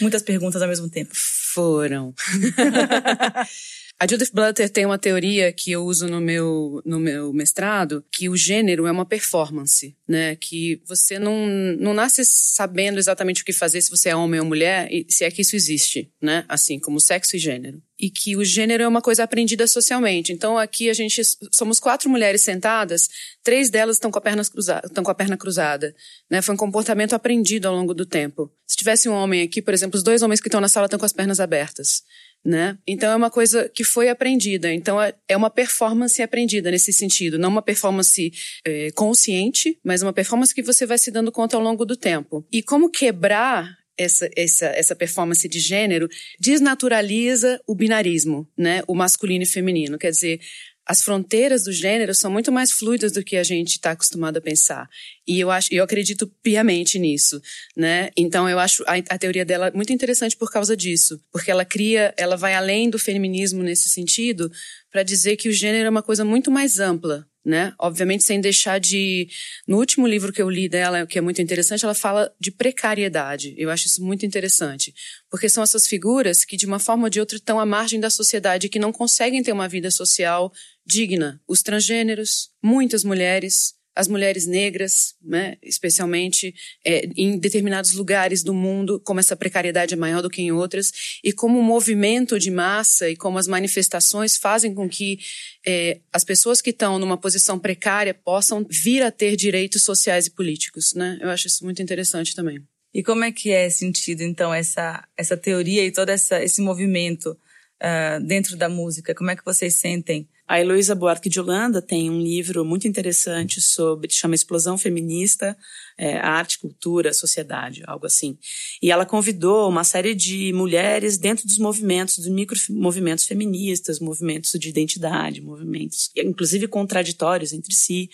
muitas 0.00 0.22
perguntas 0.22 0.60
ao 0.60 0.66
mesmo 0.66 0.90
tempo? 0.90 1.12
Foram. 1.54 2.12
A 3.98 4.06
Judith 4.06 4.30
Butler 4.30 4.68
tem 4.68 4.84
uma 4.84 4.98
teoria 4.98 5.50
que 5.50 5.72
eu 5.72 5.82
uso 5.82 6.06
no 6.06 6.20
meu, 6.20 6.82
no 6.84 7.00
meu 7.00 7.32
mestrado, 7.32 8.04
que 8.12 8.28
o 8.28 8.36
gênero 8.36 8.86
é 8.86 8.92
uma 8.92 9.06
performance, 9.06 9.96
né? 10.06 10.36
Que 10.36 10.82
você 10.86 11.18
não, 11.18 11.46
não 11.78 11.94
nasce 11.94 12.22
sabendo 12.26 12.98
exatamente 12.98 13.40
o 13.40 13.44
que 13.44 13.54
fazer 13.54 13.80
se 13.80 13.90
você 13.90 14.10
é 14.10 14.16
homem 14.16 14.38
ou 14.38 14.44
mulher, 14.44 14.90
se 15.08 15.24
é 15.24 15.30
que 15.30 15.40
isso 15.40 15.56
existe, 15.56 16.12
né? 16.20 16.44
Assim, 16.46 16.78
como 16.78 17.00
sexo 17.00 17.36
e 17.36 17.38
gênero. 17.38 17.82
E 17.98 18.10
que 18.10 18.36
o 18.36 18.44
gênero 18.44 18.82
é 18.82 18.88
uma 18.88 19.00
coisa 19.00 19.24
aprendida 19.24 19.66
socialmente. 19.66 20.30
Então, 20.30 20.58
aqui 20.58 20.90
a 20.90 20.94
gente 20.94 21.22
somos 21.50 21.80
quatro 21.80 22.10
mulheres 22.10 22.42
sentadas, 22.42 23.08
três 23.42 23.70
delas 23.70 23.96
estão 23.96 24.10
com 24.10 24.18
a 24.18 24.22
perna 24.22 24.44
cruzada, 24.44 24.86
estão 24.88 25.02
com 25.02 25.10
a 25.10 25.14
perna 25.14 25.38
cruzada, 25.38 25.94
né? 26.30 26.42
Foi 26.42 26.54
um 26.54 26.58
comportamento 26.58 27.14
aprendido 27.14 27.66
ao 27.66 27.74
longo 27.74 27.94
do 27.94 28.04
tempo. 28.04 28.52
Se 28.66 28.76
tivesse 28.76 29.08
um 29.08 29.14
homem 29.14 29.40
aqui, 29.40 29.62
por 29.62 29.72
exemplo, 29.72 29.96
os 29.96 30.02
dois 30.02 30.20
homens 30.20 30.38
que 30.42 30.48
estão 30.48 30.60
na 30.60 30.68
sala 30.68 30.84
estão 30.84 30.98
com 30.98 31.06
as 31.06 31.14
pernas 31.14 31.40
abertas. 31.40 32.02
Né? 32.44 32.78
Então 32.86 33.10
é 33.10 33.16
uma 33.16 33.30
coisa 33.30 33.68
que 33.68 33.84
foi 33.84 34.08
aprendida. 34.08 34.72
Então 34.72 35.00
é, 35.00 35.12
é 35.28 35.36
uma 35.36 35.50
performance 35.50 36.22
aprendida 36.22 36.70
nesse 36.70 36.92
sentido, 36.92 37.38
não 37.38 37.48
uma 37.48 37.62
performance 37.62 38.32
é, 38.64 38.90
consciente, 38.92 39.78
mas 39.84 40.02
uma 40.02 40.12
performance 40.12 40.54
que 40.54 40.62
você 40.62 40.86
vai 40.86 40.98
se 40.98 41.10
dando 41.10 41.32
conta 41.32 41.56
ao 41.56 41.62
longo 41.62 41.84
do 41.84 41.96
tempo. 41.96 42.46
E 42.52 42.62
como 42.62 42.90
quebrar 42.90 43.76
essa, 43.98 44.28
essa, 44.36 44.66
essa 44.66 44.94
performance 44.94 45.48
de 45.48 45.58
gênero 45.58 46.08
desnaturaliza 46.38 47.60
o 47.66 47.74
binarismo, 47.74 48.46
né? 48.56 48.82
O 48.86 48.94
masculino 48.94 49.44
e 49.44 49.46
feminino. 49.46 49.98
Quer 49.98 50.10
dizer, 50.10 50.40
as 50.86 51.02
fronteiras 51.02 51.64
do 51.64 51.72
gênero 51.72 52.14
são 52.14 52.30
muito 52.30 52.52
mais 52.52 52.70
fluidas 52.70 53.12
do 53.12 53.24
que 53.24 53.36
a 53.36 53.42
gente 53.42 53.72
está 53.72 53.90
acostumado 53.90 54.36
a 54.36 54.40
pensar. 54.40 54.88
E 55.26 55.40
eu 55.40 55.50
acho, 55.50 55.74
eu 55.74 55.82
acredito 55.82 56.26
piamente 56.42 56.98
nisso, 56.98 57.42
né? 57.76 58.10
Então 58.16 58.48
eu 58.48 58.58
acho 58.58 58.84
a, 58.86 58.94
a, 58.96 59.18
teoria 59.18 59.44
dela 59.44 59.72
muito 59.74 59.92
interessante 59.92 60.36
por 60.36 60.50
causa 60.50 60.76
disso, 60.76 61.20
porque 61.32 61.50
ela 61.50 61.64
cria, 61.64 62.14
ela 62.16 62.36
vai 62.36 62.54
além 62.54 62.88
do 62.88 62.98
feminismo 62.98 63.64
nesse 63.64 63.88
sentido 63.88 64.50
para 64.90 65.02
dizer 65.02 65.36
que 65.36 65.48
o 65.48 65.52
gênero 65.52 65.88
é 65.88 65.90
uma 65.90 66.02
coisa 66.02 66.24
muito 66.24 66.50
mais 66.50 66.78
ampla, 66.78 67.26
né? 67.46 67.72
Obviamente 67.78 68.24
sem 68.24 68.40
deixar 68.40 68.80
de 68.80 69.28
no 69.68 69.78
último 69.78 70.04
livro 70.04 70.32
que 70.32 70.42
eu 70.42 70.50
li 70.50 70.68
dela, 70.68 71.06
que 71.06 71.16
é 71.16 71.20
muito 71.20 71.40
interessante, 71.40 71.84
ela 71.84 71.94
fala 71.94 72.34
de 72.40 72.50
precariedade. 72.50 73.54
Eu 73.56 73.70
acho 73.70 73.86
isso 73.86 74.02
muito 74.02 74.26
interessante, 74.26 74.92
porque 75.30 75.48
são 75.48 75.62
essas 75.62 75.86
figuras 75.86 76.44
que 76.44 76.56
de 76.56 76.66
uma 76.66 76.80
forma 76.80 77.04
ou 77.04 77.10
de 77.10 77.20
outra 77.20 77.36
estão 77.36 77.60
à 77.60 77.64
margem 77.64 78.00
da 78.00 78.10
sociedade 78.10 78.68
que 78.68 78.80
não 78.80 78.92
conseguem 78.92 79.44
ter 79.44 79.52
uma 79.52 79.68
vida 79.68 79.92
social 79.92 80.52
digna. 80.84 81.40
Os 81.46 81.62
transgêneros, 81.62 82.50
muitas 82.60 83.04
mulheres, 83.04 83.75
as 83.96 84.06
mulheres 84.08 84.46
negras, 84.46 85.14
né, 85.22 85.56
especialmente 85.62 86.54
é, 86.84 87.08
em 87.16 87.38
determinados 87.38 87.94
lugares 87.94 88.42
do 88.42 88.52
mundo, 88.52 89.00
como 89.00 89.18
essa 89.18 89.34
precariedade 89.34 89.94
é 89.94 89.96
maior 89.96 90.20
do 90.20 90.28
que 90.28 90.42
em 90.42 90.52
outras, 90.52 90.92
e 91.24 91.32
como 91.32 91.58
o 91.58 91.62
movimento 91.62 92.38
de 92.38 92.50
massa 92.50 93.08
e 93.08 93.16
como 93.16 93.38
as 93.38 93.48
manifestações 93.48 94.36
fazem 94.36 94.74
com 94.74 94.86
que 94.86 95.18
é, 95.66 96.00
as 96.12 96.24
pessoas 96.24 96.60
que 96.60 96.70
estão 96.70 96.98
numa 96.98 97.16
posição 97.16 97.58
precária 97.58 98.12
possam 98.12 98.66
vir 98.68 99.02
a 99.02 99.10
ter 99.10 99.34
direitos 99.34 99.82
sociais 99.82 100.26
e 100.26 100.30
políticos. 100.30 100.92
Né? 100.94 101.18
Eu 101.22 101.30
acho 101.30 101.46
isso 101.46 101.64
muito 101.64 101.82
interessante 101.82 102.34
também. 102.34 102.62
E 102.92 103.02
como 103.02 103.24
é 103.24 103.32
que 103.32 103.50
é 103.50 103.68
sentido, 103.70 104.22
então, 104.22 104.52
essa, 104.52 105.06
essa 105.16 105.36
teoria 105.36 105.84
e 105.84 105.90
todo 105.90 106.10
essa, 106.10 106.42
esse 106.42 106.60
movimento 106.60 107.30
uh, 107.30 108.24
dentro 108.26 108.56
da 108.56 108.68
música? 108.68 109.14
Como 109.14 109.30
é 109.30 109.36
que 109.36 109.44
vocês 109.44 109.76
sentem 109.76 110.28
a 110.46 110.60
Heloísa 110.60 110.94
Buarque 110.94 111.28
de 111.28 111.40
Holanda 111.40 111.82
tem 111.82 112.08
um 112.08 112.20
livro 112.20 112.64
muito 112.64 112.86
interessante 112.86 113.60
sobre, 113.60 114.10
chama 114.12 114.34
Explosão 114.34 114.78
Feminista, 114.78 115.56
é, 115.98 116.18
Arte, 116.18 116.58
Cultura, 116.58 117.12
Sociedade, 117.12 117.82
algo 117.86 118.06
assim. 118.06 118.38
E 118.82 118.90
ela 118.90 119.06
convidou 119.06 119.68
uma 119.68 119.84
série 119.84 120.14
de 120.14 120.52
mulheres 120.52 121.16
dentro 121.16 121.46
dos 121.46 121.58
movimentos, 121.58 122.18
dos 122.18 122.28
micromovimentos 122.28 123.24
feministas, 123.24 123.98
movimentos 123.98 124.52
de 124.52 124.68
identidade, 124.68 125.40
movimentos, 125.40 126.10
inclusive 126.16 126.68
contraditórios 126.68 127.52
entre 127.52 127.74
si. 127.74 128.10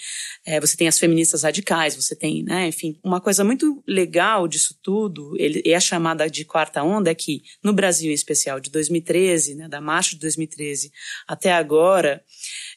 É, 0.46 0.60
você 0.60 0.76
tem 0.76 0.88
as 0.88 0.98
feministas 0.98 1.42
radicais, 1.42 1.96
você 1.96 2.14
tem, 2.14 2.42
né, 2.42 2.68
enfim, 2.68 2.98
uma 3.02 3.20
coisa 3.20 3.42
muito 3.44 3.82
legal 3.86 4.46
disso 4.46 4.76
tudo, 4.82 5.34
ele 5.38 5.62
é 5.64 5.80
chamada 5.80 6.28
de 6.28 6.44
quarta 6.44 6.82
onda, 6.82 7.10
é 7.10 7.14
que 7.14 7.42
no 7.62 7.72
Brasil 7.72 8.10
em 8.10 8.14
especial, 8.14 8.60
de 8.60 8.70
2013, 8.70 9.54
né, 9.54 9.68
da 9.68 9.80
marcha 9.80 10.14
de 10.14 10.20
2013 10.20 10.92
até 11.26 11.52
agora, 11.52 12.22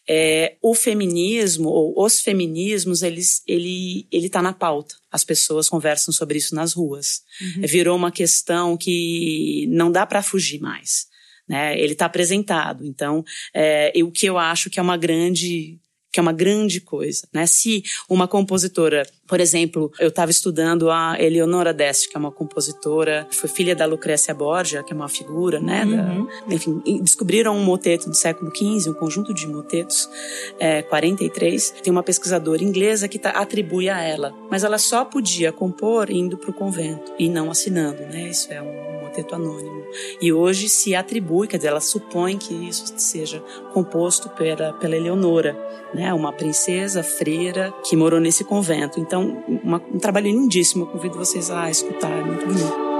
é, 0.07 0.55
o 0.61 0.75
feminismo 0.75 1.69
ou 1.69 1.93
os 2.03 2.19
feminismos 2.19 3.01
eles 3.01 3.41
ele 3.47 4.07
ele 4.11 4.27
está 4.27 4.41
na 4.41 4.53
pauta. 4.53 4.95
As 5.11 5.23
pessoas 5.23 5.69
conversam 5.69 6.13
sobre 6.13 6.37
isso 6.37 6.53
nas 6.53 6.73
ruas. 6.73 7.23
Uhum. 7.41 7.63
É, 7.63 7.67
virou 7.67 7.95
uma 7.95 8.11
questão 8.11 8.77
que 8.77 9.67
não 9.69 9.91
dá 9.91 10.05
para 10.05 10.21
fugir 10.21 10.59
mais 10.59 11.07
né? 11.47 11.79
Ele 11.79 11.93
está 11.93 12.05
apresentado. 12.05 12.85
Então 12.85 13.23
é, 13.53 13.91
o 14.03 14.11
que 14.11 14.25
eu 14.25 14.37
acho 14.37 14.69
que 14.69 14.79
é 14.79 14.83
uma 14.83 14.97
grande 14.97 15.79
que 16.15 16.19
é 16.19 16.21
uma 16.21 16.31
grande 16.31 16.79
coisa, 16.79 17.27
né? 17.33 17.45
Se 17.45 17.83
uma 18.09 18.25
compositora, 18.25 19.05
por 19.27 19.41
exemplo, 19.41 19.91
eu 19.99 20.07
estava 20.07 20.31
estudando 20.31 20.89
a 20.89 21.17
Eleonora 21.19 21.73
Deste, 21.73 22.07
que 22.07 22.15
é 22.15 22.19
uma 22.19 22.31
compositora, 22.31 23.27
foi 23.31 23.49
filha 23.49 23.75
da 23.75 23.85
Lucrécia 23.85 24.33
Borgia, 24.33 24.81
que 24.81 24.93
é 24.93 24.95
uma 24.95 25.09
figura, 25.09 25.59
né? 25.59 25.83
Uhum. 25.83 26.25
Da, 26.47 26.55
enfim, 26.55 26.81
descobriram 27.01 27.53
um 27.53 27.65
moteto 27.65 28.09
do 28.09 28.15
século 28.15 28.49
XV, 28.55 28.91
um 28.91 28.93
conjunto 28.93 29.33
de 29.33 29.45
motetos, 29.45 30.09
é, 30.57 30.81
43. 30.83 31.71
Tem 31.83 31.91
uma 31.91 32.01
pesquisadora 32.01 32.63
inglesa 32.63 33.09
que 33.09 33.19
tá, 33.19 33.31
atribui 33.31 33.89
a 33.89 34.01
ela, 34.01 34.33
mas 34.49 34.63
ela 34.63 34.77
só 34.77 35.03
podia 35.03 35.51
compor 35.51 36.09
indo 36.09 36.37
para 36.37 36.49
o 36.49 36.53
convento 36.53 37.11
e 37.19 37.27
não 37.27 37.51
assinando, 37.51 38.03
né? 38.03 38.29
Isso 38.29 38.53
é 38.53 38.61
um 38.61 39.01
moteto 39.15 39.35
anônimo. 39.35 39.83
E 40.21 40.31
hoje 40.31 40.67
se 40.67 40.95
atribui, 40.95 41.47
quer 41.47 41.57
dizer, 41.57 41.69
ela 41.69 41.81
supõe 41.81 42.37
que 42.37 42.53
isso 42.53 42.85
seja 42.97 43.41
composto 43.73 44.29
pela, 44.29 44.73
pela 44.73 44.95
Eleonora, 44.95 45.57
né? 45.93 46.04
Uma 46.13 46.31
princesa 46.31 47.03
freira 47.03 47.73
que 47.83 47.95
morou 47.95 48.19
nesse 48.19 48.43
convento. 48.43 48.99
Então, 48.99 49.43
uma, 49.47 49.81
um 49.93 49.99
trabalho 49.99 50.27
lindíssimo. 50.27 50.83
Eu 50.83 50.87
convido 50.87 51.17
vocês 51.17 51.49
a 51.49 51.69
escutar, 51.69 52.11
é 52.11 52.23
muito 52.23 52.45
bonito. 52.45 52.94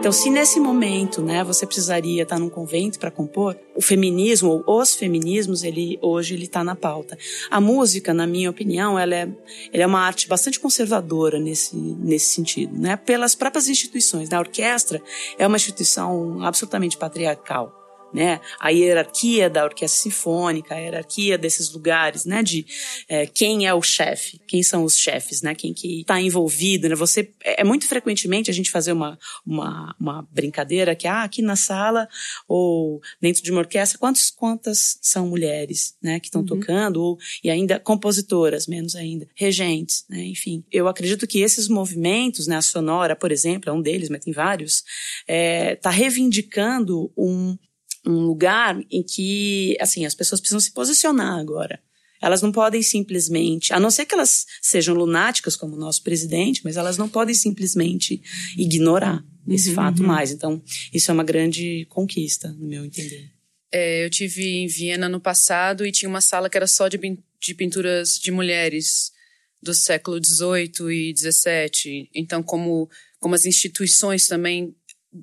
Então, 0.00 0.12
se 0.12 0.30
nesse 0.30 0.58
momento, 0.58 1.20
né, 1.20 1.44
você 1.44 1.66
precisaria 1.66 2.22
estar 2.22 2.38
num 2.38 2.48
convento 2.48 2.98
para 2.98 3.10
compor, 3.10 3.54
o 3.76 3.82
feminismo 3.82 4.64
ou 4.66 4.80
os 4.80 4.94
feminismos, 4.94 5.62
ele 5.62 5.98
hoje 6.00 6.32
ele 6.32 6.44
está 6.44 6.64
na 6.64 6.74
pauta. 6.74 7.18
A 7.50 7.60
música, 7.60 8.14
na 8.14 8.26
minha 8.26 8.48
opinião, 8.48 8.98
ela 8.98 9.14
é, 9.14 9.28
ela 9.70 9.82
é 9.82 9.86
uma 9.86 10.00
arte 10.00 10.26
bastante 10.26 10.58
conservadora 10.58 11.38
nesse 11.38 11.76
nesse 11.76 12.30
sentido, 12.34 12.74
né? 12.78 12.96
Pelas 12.96 13.34
próprias 13.34 13.68
instituições. 13.68 14.32
A 14.32 14.38
orquestra 14.38 15.02
é 15.38 15.46
uma 15.46 15.58
instituição 15.58 16.42
absolutamente 16.42 16.96
patriarcal 16.96 17.79
né? 18.12 18.40
A 18.58 18.70
hierarquia 18.70 19.48
da 19.48 19.64
orquestra 19.64 20.02
sinfônica, 20.02 20.74
a 20.74 20.78
hierarquia 20.78 21.38
desses 21.38 21.70
lugares, 21.70 22.24
né? 22.24 22.42
De 22.42 22.66
é, 23.08 23.26
quem 23.26 23.66
é 23.66 23.74
o 23.74 23.82
chefe, 23.82 24.40
quem 24.46 24.62
são 24.62 24.84
os 24.84 24.96
chefes, 24.96 25.42
né? 25.42 25.54
Quem 25.54 25.72
que 25.72 26.00
está 26.00 26.20
envolvido, 26.20 26.88
né? 26.88 26.94
Você 26.94 27.32
é, 27.44 27.62
é 27.62 27.64
muito 27.64 27.86
frequentemente 27.86 28.50
a 28.50 28.54
gente 28.54 28.70
fazer 28.70 28.92
uma, 28.92 29.18
uma, 29.46 29.94
uma 29.98 30.28
brincadeira 30.30 30.94
que 30.94 31.06
ah, 31.06 31.22
aqui 31.22 31.42
na 31.42 31.56
sala 31.56 32.08
ou 32.48 33.00
dentro 33.20 33.42
de 33.42 33.50
uma 33.50 33.60
orquestra 33.60 33.98
quantos 33.98 34.30
quantas 34.30 34.98
são 35.00 35.28
mulheres, 35.28 35.96
né? 36.02 36.18
Que 36.20 36.26
estão 36.26 36.42
uhum. 36.42 36.46
tocando 36.46 37.02
ou 37.02 37.18
e 37.42 37.50
ainda 37.50 37.78
compositoras, 37.78 38.66
menos 38.66 38.94
ainda, 38.94 39.28
regentes, 39.34 40.04
né? 40.08 40.24
Enfim, 40.24 40.64
eu 40.70 40.88
acredito 40.88 41.26
que 41.26 41.40
esses 41.40 41.68
movimentos, 41.68 42.46
né? 42.46 42.56
A 42.56 42.62
sonora, 42.62 43.14
por 43.14 43.32
exemplo, 43.32 43.70
é 43.70 43.72
um 43.72 43.82
deles, 43.82 44.08
mas 44.08 44.24
tem 44.24 44.32
vários, 44.32 44.84
está 45.20 45.24
é, 45.28 45.76
tá 45.76 45.90
reivindicando 45.90 47.12
um 47.16 47.56
um 48.06 48.20
lugar 48.20 48.80
em 48.90 49.02
que, 49.02 49.76
assim, 49.80 50.04
as 50.04 50.14
pessoas 50.14 50.40
precisam 50.40 50.60
se 50.60 50.72
posicionar 50.72 51.38
agora. 51.38 51.80
Elas 52.22 52.42
não 52.42 52.52
podem 52.52 52.82
simplesmente, 52.82 53.72
a 53.72 53.80
não 53.80 53.90
ser 53.90 54.04
que 54.04 54.14
elas 54.14 54.44
sejam 54.60 54.94
lunáticas, 54.94 55.56
como 55.56 55.74
o 55.74 55.78
nosso 55.78 56.02
presidente, 56.02 56.60
mas 56.62 56.76
elas 56.76 56.98
não 56.98 57.08
podem 57.08 57.34
simplesmente 57.34 58.20
ignorar 58.58 59.24
esse 59.48 59.70
uhum, 59.70 59.74
fato 59.74 60.00
uhum. 60.00 60.08
mais. 60.08 60.30
Então, 60.30 60.62
isso 60.92 61.10
é 61.10 61.14
uma 61.14 61.24
grande 61.24 61.86
conquista, 61.88 62.48
no 62.52 62.66
meu 62.66 62.84
entender. 62.84 63.30
É, 63.72 64.04
eu 64.04 64.10
tive 64.10 64.46
em 64.56 64.66
Viena 64.66 65.08
no 65.08 65.20
passado 65.20 65.86
e 65.86 65.92
tinha 65.92 66.08
uma 66.08 66.20
sala 66.20 66.50
que 66.50 66.56
era 66.56 66.66
só 66.66 66.88
de, 66.88 66.98
de 66.98 67.54
pinturas 67.54 68.18
de 68.18 68.30
mulheres 68.30 69.12
do 69.62 69.72
século 69.72 70.18
XVIII 70.22 70.90
e 70.90 71.14
XVII. 71.16 72.10
Então, 72.14 72.42
como, 72.42 72.88
como 73.18 73.34
as 73.34 73.46
instituições 73.46 74.26
também 74.26 74.74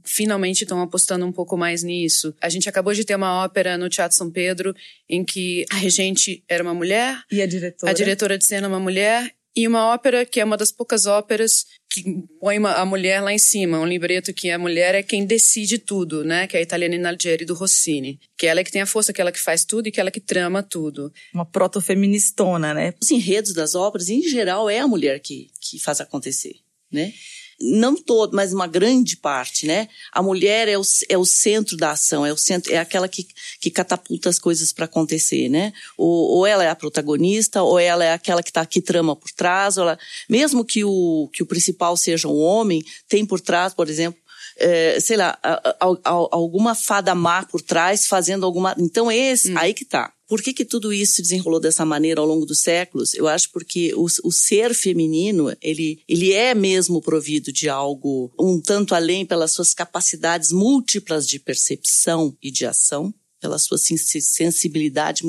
finalmente 0.05 0.63
estão 0.63 0.81
apostando 0.81 1.25
um 1.25 1.31
pouco 1.31 1.57
mais 1.57 1.83
nisso. 1.83 2.33
A 2.41 2.49
gente 2.49 2.67
acabou 2.67 2.93
de 2.93 3.05
ter 3.05 3.15
uma 3.15 3.43
ópera 3.43 3.77
no 3.77 3.89
Teatro 3.89 4.17
São 4.17 4.29
Pedro 4.29 4.75
em 5.09 5.23
que 5.23 5.65
a 5.71 5.75
regente 5.75 6.43
era 6.47 6.63
uma 6.63 6.73
mulher 6.73 7.21
e 7.31 7.41
a 7.41 7.45
diretora, 7.45 7.91
a 7.91 7.95
diretora 7.95 8.37
de 8.37 8.45
cena 8.45 8.67
uma 8.67 8.79
mulher 8.79 9.33
e 9.55 9.67
uma 9.67 9.91
ópera 9.91 10.23
que 10.23 10.39
é 10.39 10.45
uma 10.45 10.55
das 10.55 10.71
poucas 10.71 11.07
óperas 11.07 11.65
que 11.89 12.03
põe 12.39 12.59
uma, 12.59 12.73
a 12.73 12.85
mulher 12.85 13.21
lá 13.21 13.33
em 13.33 13.39
cima, 13.39 13.79
um 13.79 13.87
libreto 13.87 14.31
que 14.31 14.51
a 14.51 14.59
mulher 14.59 14.93
é 14.93 15.01
quem 15.01 15.25
decide 15.25 15.79
tudo, 15.79 16.23
né? 16.23 16.45
Que 16.45 16.57
é 16.57 16.59
a 16.59 16.61
italiana 16.61 16.93
Inalgeri 16.93 17.43
do 17.43 17.55
Rossini, 17.55 18.19
que 18.37 18.45
ela 18.45 18.59
é 18.59 18.63
que 18.63 18.71
tem 18.71 18.81
a 18.81 18.85
força, 18.85 19.11
que 19.11 19.19
ela 19.19 19.31
que 19.31 19.39
faz 19.39 19.65
tudo 19.65 19.87
e 19.87 19.91
que 19.91 19.99
ela 19.99 20.11
que 20.11 20.19
trama 20.19 20.61
tudo. 20.61 21.11
Uma 21.33 21.45
proto-feministona, 21.45 22.71
né? 22.71 22.93
Os 23.01 23.09
enredos 23.09 23.53
das 23.53 23.73
óperas, 23.73 24.09
em 24.09 24.21
geral, 24.21 24.69
é 24.69 24.77
a 24.77 24.87
mulher 24.87 25.19
que, 25.19 25.49
que 25.59 25.79
faz 25.79 25.99
acontecer, 25.99 26.57
né? 26.91 27.11
Não 27.59 27.95
todo, 27.95 28.35
mas 28.35 28.53
uma 28.53 28.67
grande 28.67 29.17
parte, 29.17 29.65
né? 29.65 29.87
A 30.11 30.21
mulher 30.21 30.67
é 30.67 30.77
o, 30.77 30.81
é 31.09 31.17
o 31.17 31.25
centro 31.25 31.75
da 31.75 31.91
ação, 31.91 32.25
é 32.25 32.31
o 32.31 32.37
centro, 32.37 32.71
é 32.71 32.77
aquela 32.77 33.07
que, 33.07 33.27
que 33.59 33.71
catapulta 33.71 34.29
as 34.29 34.37
coisas 34.37 34.71
para 34.71 34.85
acontecer, 34.85 35.49
né? 35.49 35.73
Ou, 35.97 36.37
ou 36.37 36.45
ela 36.45 36.63
é 36.63 36.69
a 36.69 36.75
protagonista, 36.75 37.63
ou 37.63 37.79
ela 37.79 38.03
é 38.05 38.13
aquela 38.13 38.43
que 38.43 38.49
está 38.49 38.61
aqui 38.61 38.79
trama 38.79 39.15
por 39.15 39.31
trás, 39.31 39.77
ela, 39.77 39.97
mesmo 40.29 40.63
que 40.63 40.83
o, 40.83 41.29
que 41.33 41.41
o 41.41 41.47
principal 41.47 41.97
seja 41.97 42.27
um 42.27 42.37
homem, 42.37 42.83
tem 43.07 43.25
por 43.25 43.41
trás, 43.41 43.73
por 43.73 43.89
exemplo, 43.89 44.19
é, 44.57 44.99
sei 44.99 45.17
lá, 45.17 45.37
a, 45.41 45.69
a, 45.69 45.85
a, 46.03 46.11
alguma 46.31 46.75
fada 46.75 47.13
má 47.13 47.45
por 47.45 47.61
trás 47.61 48.07
fazendo 48.07 48.45
alguma. 48.45 48.75
Então, 48.77 49.11
esse, 49.11 49.51
hum. 49.51 49.57
aí 49.57 49.73
que 49.73 49.85
tá. 49.85 50.13
Por 50.27 50.41
que, 50.41 50.51
que 50.51 50.65
tudo 50.65 50.91
isso 50.91 51.15
se 51.15 51.21
desenrolou 51.21 51.59
dessa 51.59 51.85
maneira 51.85 52.19
ao 52.19 52.27
longo 52.27 52.45
dos 52.45 52.59
séculos? 52.59 53.13
Eu 53.13 53.29
acho 53.29 53.49
porque 53.51 53.93
o, 53.95 54.07
o, 54.25 54.31
ser 54.31 54.73
feminino, 54.73 55.55
ele, 55.61 56.01
ele 56.07 56.33
é 56.33 56.53
mesmo 56.53 57.01
provido 57.01 57.51
de 57.51 57.69
algo 57.69 58.29
um 58.37 58.59
tanto 58.59 58.93
além 58.93 59.25
pelas 59.25 59.53
suas 59.53 59.73
capacidades 59.73 60.51
múltiplas 60.51 61.25
de 61.25 61.39
percepção 61.39 62.35
e 62.43 62.51
de 62.51 62.65
ação, 62.65 63.13
pela 63.39 63.57
sua 63.57 63.77
sensibilidade 63.77 65.23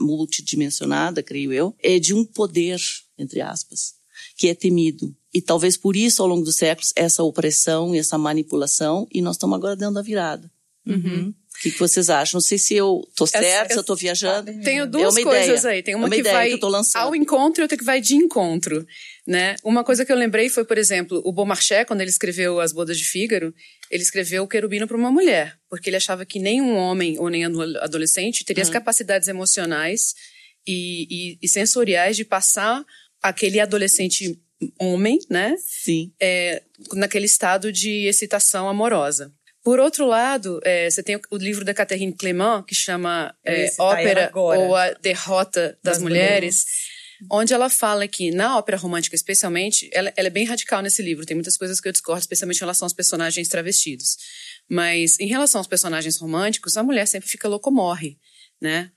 multidimensionada, 0.00 1.22
creio 1.22 1.52
eu, 1.52 1.74
é 1.78 1.98
de 1.98 2.12
um 2.14 2.24
poder, 2.24 2.80
entre 3.16 3.40
aspas, 3.40 3.94
que 4.36 4.48
é 4.48 4.54
temido. 4.54 5.14
E 5.38 5.40
talvez 5.40 5.76
por 5.76 5.94
isso, 5.94 6.20
ao 6.20 6.26
longo 6.26 6.42
dos 6.42 6.56
séculos, 6.56 6.92
essa 6.96 7.22
opressão 7.22 7.94
e 7.94 7.98
essa 8.00 8.18
manipulação, 8.18 9.06
e 9.08 9.22
nós 9.22 9.36
estamos 9.36 9.56
agora 9.56 9.76
dando 9.76 9.96
a 9.96 10.02
virada. 10.02 10.50
Uhum. 10.84 11.28
O 11.32 11.60
que, 11.62 11.70
que, 11.70 11.78
vocês 11.78 12.10
acham? 12.10 12.38
Não 12.38 12.40
sei 12.40 12.58
se 12.58 12.74
eu 12.74 13.08
tô 13.14 13.24
certo, 13.24 13.72
se 13.72 13.78
eu 13.78 13.84
tô 13.84 13.94
viajando. 13.94 14.50
Tenho 14.64 14.84
duas 14.84 15.16
é 15.16 15.22
coisas 15.22 15.60
ideia. 15.60 15.76
aí. 15.76 15.82
Tem 15.84 15.94
uma, 15.94 16.06
é 16.06 16.08
uma 16.08 16.16
que 16.16 16.22
vai 16.24 16.58
que 16.58 16.66
ao 16.94 17.14
encontro 17.14 17.60
e 17.60 17.62
outra 17.62 17.78
que 17.78 17.84
vai 17.84 18.00
de 18.00 18.16
encontro, 18.16 18.84
né? 19.24 19.54
Uma 19.62 19.84
coisa 19.84 20.04
que 20.04 20.10
eu 20.10 20.16
lembrei 20.16 20.48
foi, 20.48 20.64
por 20.64 20.76
exemplo, 20.76 21.22
o 21.24 21.32
Beaumarchais, 21.32 21.86
quando 21.86 22.00
ele 22.00 22.10
escreveu 22.10 22.58
As 22.58 22.72
Bodas 22.72 22.98
de 22.98 23.04
Fígaro, 23.04 23.54
ele 23.88 24.02
escreveu 24.02 24.42
o 24.42 24.48
querubino 24.48 24.88
para 24.88 24.96
uma 24.96 25.12
mulher, 25.12 25.56
porque 25.70 25.88
ele 25.88 25.96
achava 25.96 26.26
que 26.26 26.40
nenhum 26.40 26.74
homem 26.74 27.16
ou 27.20 27.28
nem 27.28 27.44
adolescente 27.44 28.44
teria 28.44 28.64
uhum. 28.64 28.68
as 28.68 28.72
capacidades 28.72 29.28
emocionais 29.28 30.14
e, 30.66 31.06
e, 31.08 31.38
e 31.40 31.48
sensoriais 31.48 32.16
de 32.16 32.24
passar 32.24 32.84
aquele 33.22 33.60
adolescente 33.60 34.36
homem, 34.78 35.18
né? 35.30 35.56
Sim. 35.58 36.12
É, 36.20 36.62
naquele 36.92 37.26
estado 37.26 37.72
de 37.72 38.06
excitação 38.06 38.68
amorosa. 38.68 39.32
Por 39.62 39.80
outro 39.80 40.06
lado, 40.06 40.60
é, 40.64 40.88
você 40.88 41.02
tem 41.02 41.16
o, 41.16 41.20
o, 41.30 41.36
livro 41.36 41.64
da 41.64 41.74
Catherine 41.74 42.12
Clément, 42.12 42.64
que 42.64 42.74
chama 42.74 43.34
é, 43.44 43.70
Ópera 43.78 44.30
ou 44.34 44.74
a 44.74 44.92
Derrota 44.92 45.78
das, 45.82 45.96
das 45.96 46.02
mulheres, 46.02 46.64
mulheres, 46.64 46.66
onde 47.30 47.52
ela 47.52 47.68
fala 47.68 48.08
que, 48.08 48.30
na 48.30 48.56
ópera 48.56 48.78
romântica 48.78 49.14
especialmente, 49.14 49.90
ela, 49.92 50.12
ela, 50.16 50.28
é 50.28 50.30
bem 50.30 50.46
radical 50.46 50.80
nesse 50.80 51.02
livro. 51.02 51.26
Tem 51.26 51.34
muitas 51.34 51.56
coisas 51.56 51.80
que 51.80 51.88
eu 51.88 51.92
discordo, 51.92 52.20
especialmente 52.20 52.56
em 52.56 52.60
relação 52.60 52.86
aos 52.86 52.94
personagens 52.94 53.48
travestidos. 53.48 54.16
Mas, 54.70 55.18
em 55.18 55.26
relação 55.26 55.58
aos 55.58 55.66
personagens 55.66 56.16
românticos, 56.16 56.76
a 56.76 56.82
mulher 56.82 57.06
sempre 57.06 57.28
fica 57.28 57.48
louco 57.48 57.70
morre, 57.70 58.16
né? 58.60 58.90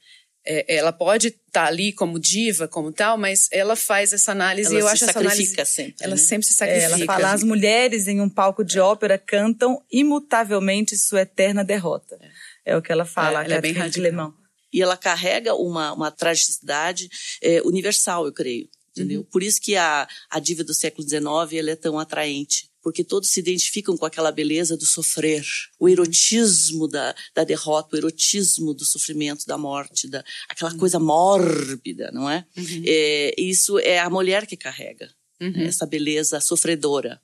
É, 0.46 0.76
ela 0.76 0.92
pode 0.92 1.28
estar 1.28 1.42
tá 1.52 1.66
ali 1.66 1.94
como 1.94 2.20
diva, 2.20 2.68
como 2.68 2.92
tal, 2.92 3.18
mas 3.18 3.48
ela 3.52 3.76
faz 3.76 4.12
essa 4.12 4.32
análise 4.32 4.70
ela 4.70 4.80
e 4.80 4.82
eu 4.82 4.88
acho 4.88 5.06
essa 5.06 5.20
análise. 5.20 5.56
Sempre, 5.66 5.96
ela 6.02 6.16
né? 6.16 6.22
sempre 6.22 6.48
se 6.48 6.54
sacrifica. 6.54 6.96
É, 6.96 7.04
ela 7.04 7.06
fala: 7.06 7.32
as 7.32 7.44
mulheres 7.44 8.08
em 8.08 8.20
um 8.20 8.30
palco 8.30 8.64
de 8.64 8.80
ópera 8.80 9.18
cantam 9.18 9.84
imutavelmente 9.92 10.98
sua 10.98 11.22
eterna 11.22 11.64
derrota. 11.64 12.18
É, 12.66 12.72
é 12.72 12.78
o 12.78 12.82
que 12.82 12.92
ela 12.92 13.06
fala, 13.06 13.44
é, 13.44 13.46
ela 13.46 13.56
é 13.56 13.62
bem 13.62 13.74
radical. 13.74 14.34
E 14.74 14.82
ela 14.82 14.96
carrega 14.96 15.54
uma, 15.54 15.94
uma 15.94 16.10
tragicidade 16.10 17.10
é, 17.42 17.62
universal, 17.64 18.26
eu 18.26 18.34
creio. 18.34 18.70
Entendeu? 18.92 19.22
Uhum. 19.22 19.28
Por 19.28 19.42
isso 19.42 19.62
que 19.62 19.76
a, 19.76 20.08
a 20.30 20.40
diva 20.40 20.64
do 20.64 20.74
século 20.74 21.08
XIX 21.08 21.26
ela 21.54 21.72
é 21.72 21.76
tão 21.76 21.98
atraente 21.98 22.70
porque 22.82 23.04
todos 23.04 23.30
se 23.30 23.40
identificam 23.40 23.96
com 23.96 24.06
aquela 24.06 24.32
beleza 24.32 24.76
do 24.76 24.86
sofrer, 24.86 25.46
o 25.80 25.88
erotismo 25.88 26.88
da, 26.88 27.16
da 27.36 27.44
derrota, 27.44 27.96
o 27.96 28.00
erotismo 28.00 28.74
do 28.74 28.84
sofrimento, 28.84 29.46
da 29.46 29.58
morte, 29.58 30.10
da, 30.10 30.24
aquela 30.50 30.72
uhum. 30.72 30.80
coisa 30.80 31.00
mórbida, 31.00 32.12
não 32.12 32.30
é? 32.30 32.46
Uhum. 32.58 32.84
é? 32.86 33.36
Isso 33.38 33.78
é 33.80 34.00
a 34.00 34.10
mulher 34.10 34.48
que 34.48 34.58
carrega 34.58 35.10
uhum. 35.40 35.52
né? 35.52 35.66
essa 35.66 35.86
beleza 35.86 36.40
sofredora, 36.40 37.22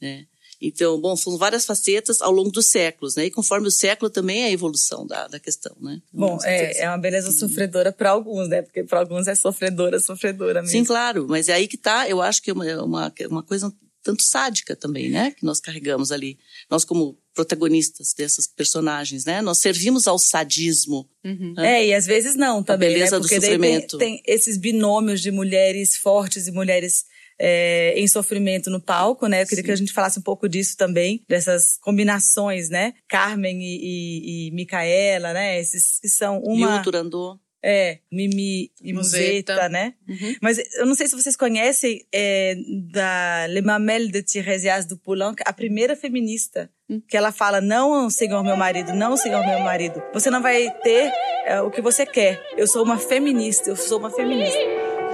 né? 0.00 0.26
Então, 0.60 1.00
bom, 1.00 1.16
são 1.16 1.38
várias 1.38 1.64
facetas 1.64 2.20
ao 2.20 2.30
longo 2.30 2.50
dos 2.50 2.66
séculos, 2.66 3.16
né? 3.16 3.26
E 3.26 3.30
conforme 3.30 3.66
o 3.66 3.70
século 3.70 4.10
também 4.10 4.42
é 4.42 4.46
a 4.46 4.52
evolução 4.52 5.06
da, 5.06 5.26
da 5.26 5.40
questão, 5.40 5.74
né? 5.80 6.02
Então, 6.12 6.36
bom, 6.36 6.38
é, 6.44 6.82
é 6.82 6.88
uma 6.88 6.98
beleza 6.98 7.32
sofredora 7.32 7.92
para 7.92 8.10
alguns, 8.10 8.48
né? 8.48 8.60
Porque 8.60 8.84
para 8.84 9.00
alguns 9.00 9.26
é 9.26 9.34
sofredora, 9.34 9.98
sofredora 9.98 10.60
mesmo. 10.60 10.76
Sim, 10.76 10.84
claro, 10.84 11.26
mas 11.28 11.48
é 11.48 11.54
aí 11.54 11.66
que 11.66 11.78
tá, 11.78 12.08
eu 12.08 12.20
acho 12.20 12.42
que 12.42 12.50
é 12.50 12.52
uma, 12.52 12.84
uma, 12.84 13.12
uma 13.30 13.42
coisa 13.42 13.72
tanto 14.02 14.22
sádica 14.22 14.74
também, 14.74 15.10
né? 15.10 15.30
Que 15.32 15.44
nós 15.44 15.60
carregamos 15.60 16.10
ali. 16.10 16.38
Nós 16.70 16.84
como 16.84 17.18
protagonistas 17.34 18.12
dessas 18.14 18.46
personagens, 18.46 19.24
né? 19.24 19.40
Nós 19.40 19.58
servimos 19.58 20.06
ao 20.06 20.18
sadismo. 20.18 21.08
Uhum. 21.24 21.54
Né? 21.56 21.80
É, 21.80 21.86
e 21.88 21.94
às 21.94 22.06
vezes 22.06 22.34
não 22.34 22.62
também, 22.62 22.88
a 22.88 22.92
beleza 22.92 23.16
né? 23.16 23.20
Porque 23.20 23.38
do 23.38 23.42
sofrimento. 23.42 23.98
Tem, 23.98 24.22
tem, 24.22 24.34
esses 24.34 24.56
binômios 24.56 25.20
de 25.20 25.30
mulheres 25.30 25.96
fortes 25.96 26.46
e 26.46 26.52
mulheres 26.52 27.04
é, 27.40 27.94
em 27.96 28.06
sofrimento 28.06 28.68
no 28.68 28.78
palco, 28.78 29.26
né? 29.26 29.42
Eu 29.42 29.46
queria 29.46 29.62
Sim. 29.62 29.66
que 29.66 29.72
a 29.72 29.76
gente 29.76 29.92
falasse 29.94 30.18
um 30.18 30.22
pouco 30.22 30.46
disso 30.46 30.76
também, 30.76 31.24
dessas 31.26 31.78
combinações, 31.80 32.68
né? 32.68 32.92
Carmen 33.08 33.58
e, 33.62 33.78
e, 33.82 34.48
e 34.48 34.50
Micaela, 34.50 35.32
né? 35.32 35.58
Esses 35.58 35.98
que 35.98 36.08
são 36.08 36.38
uma... 36.40 36.76
E 36.76 36.80
o 36.80 36.82
Turandot. 36.82 37.40
É, 37.62 37.98
Mimi 38.10 38.70
e 38.82 38.92
Museta, 38.94 39.52
Museta 39.52 39.68
né? 39.68 39.92
Uhum. 40.08 40.34
Mas 40.40 40.58
eu 40.76 40.86
não 40.86 40.94
sei 40.94 41.06
se 41.06 41.14
vocês 41.14 41.36
conhecem 41.36 42.06
é, 42.10 42.54
da 42.90 43.46
Le 43.48 43.60
Mamelle 43.60 44.10
de 44.10 44.22
Thérèse 44.22 44.86
do 44.86 44.96
Poulenc, 44.96 45.42
a 45.44 45.52
primeira 45.52 45.94
feminista, 45.94 46.70
uhum. 46.88 47.02
que 47.06 47.18
ela 47.18 47.30
fala, 47.32 47.60
não, 47.60 48.08
senhor 48.08 48.42
meu 48.42 48.56
marido, 48.56 48.94
não, 48.94 49.14
senhor 49.14 49.46
meu 49.46 49.60
marido, 49.60 50.02
você 50.10 50.30
não 50.30 50.40
vai 50.40 50.70
ter 50.82 51.12
é, 51.44 51.60
o 51.60 51.70
que 51.70 51.82
você 51.82 52.06
quer. 52.06 52.42
Eu 52.56 52.66
sou 52.66 52.82
uma 52.82 52.96
feminista, 52.96 53.68
eu 53.68 53.76
sou 53.76 53.98
uma 53.98 54.10
feminista. 54.10 54.58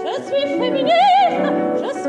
Féministe, 0.06 0.96
je 1.80 1.92
suis 1.92 2.05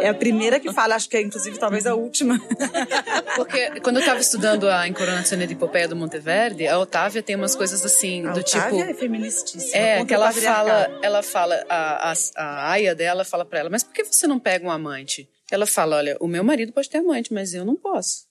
é 0.00 0.10
a 0.10 0.14
primeira 0.14 0.58
que 0.58 0.72
fala, 0.72 0.94
acho 0.94 1.08
que 1.08 1.16
é 1.16 1.22
inclusive 1.22 1.58
talvez 1.58 1.86
a 1.86 1.94
última. 1.94 2.40
Porque 3.36 3.80
quando 3.80 3.96
eu 3.96 4.00
estava 4.00 4.20
estudando 4.20 4.68
a 4.68 4.86
Incoronazione 4.88 5.46
de 5.46 5.54
Epopeia 5.54 5.88
do 5.88 5.96
Monteverdi, 5.96 6.66
a 6.66 6.78
Otávia 6.78 7.22
tem 7.22 7.36
umas 7.36 7.54
coisas 7.54 7.84
assim, 7.84 8.26
a 8.26 8.32
do 8.32 8.40
Otávia 8.40 8.78
tipo. 8.78 8.90
é 8.90 8.94
feministíssima. 8.94 9.76
É, 9.76 10.04
que 10.04 10.14
ela 10.14 10.32
fala, 10.32 10.98
ela 11.02 11.22
fala, 11.22 11.64
a, 11.68 12.12
a, 12.12 12.14
a 12.36 12.70
aia 12.70 12.94
dela 12.94 13.24
fala 13.24 13.44
para 13.44 13.60
ela, 13.60 13.70
mas 13.70 13.82
por 13.82 13.92
que 13.92 14.04
você 14.04 14.26
não 14.26 14.38
pega 14.38 14.66
um 14.66 14.70
amante? 14.70 15.28
Ela 15.50 15.66
fala, 15.66 15.96
olha, 15.96 16.16
o 16.20 16.26
meu 16.26 16.44
marido 16.44 16.72
pode 16.72 16.88
ter 16.88 16.98
amante, 16.98 17.32
mas 17.32 17.54
eu 17.54 17.64
não 17.64 17.76
posso. 17.76 18.27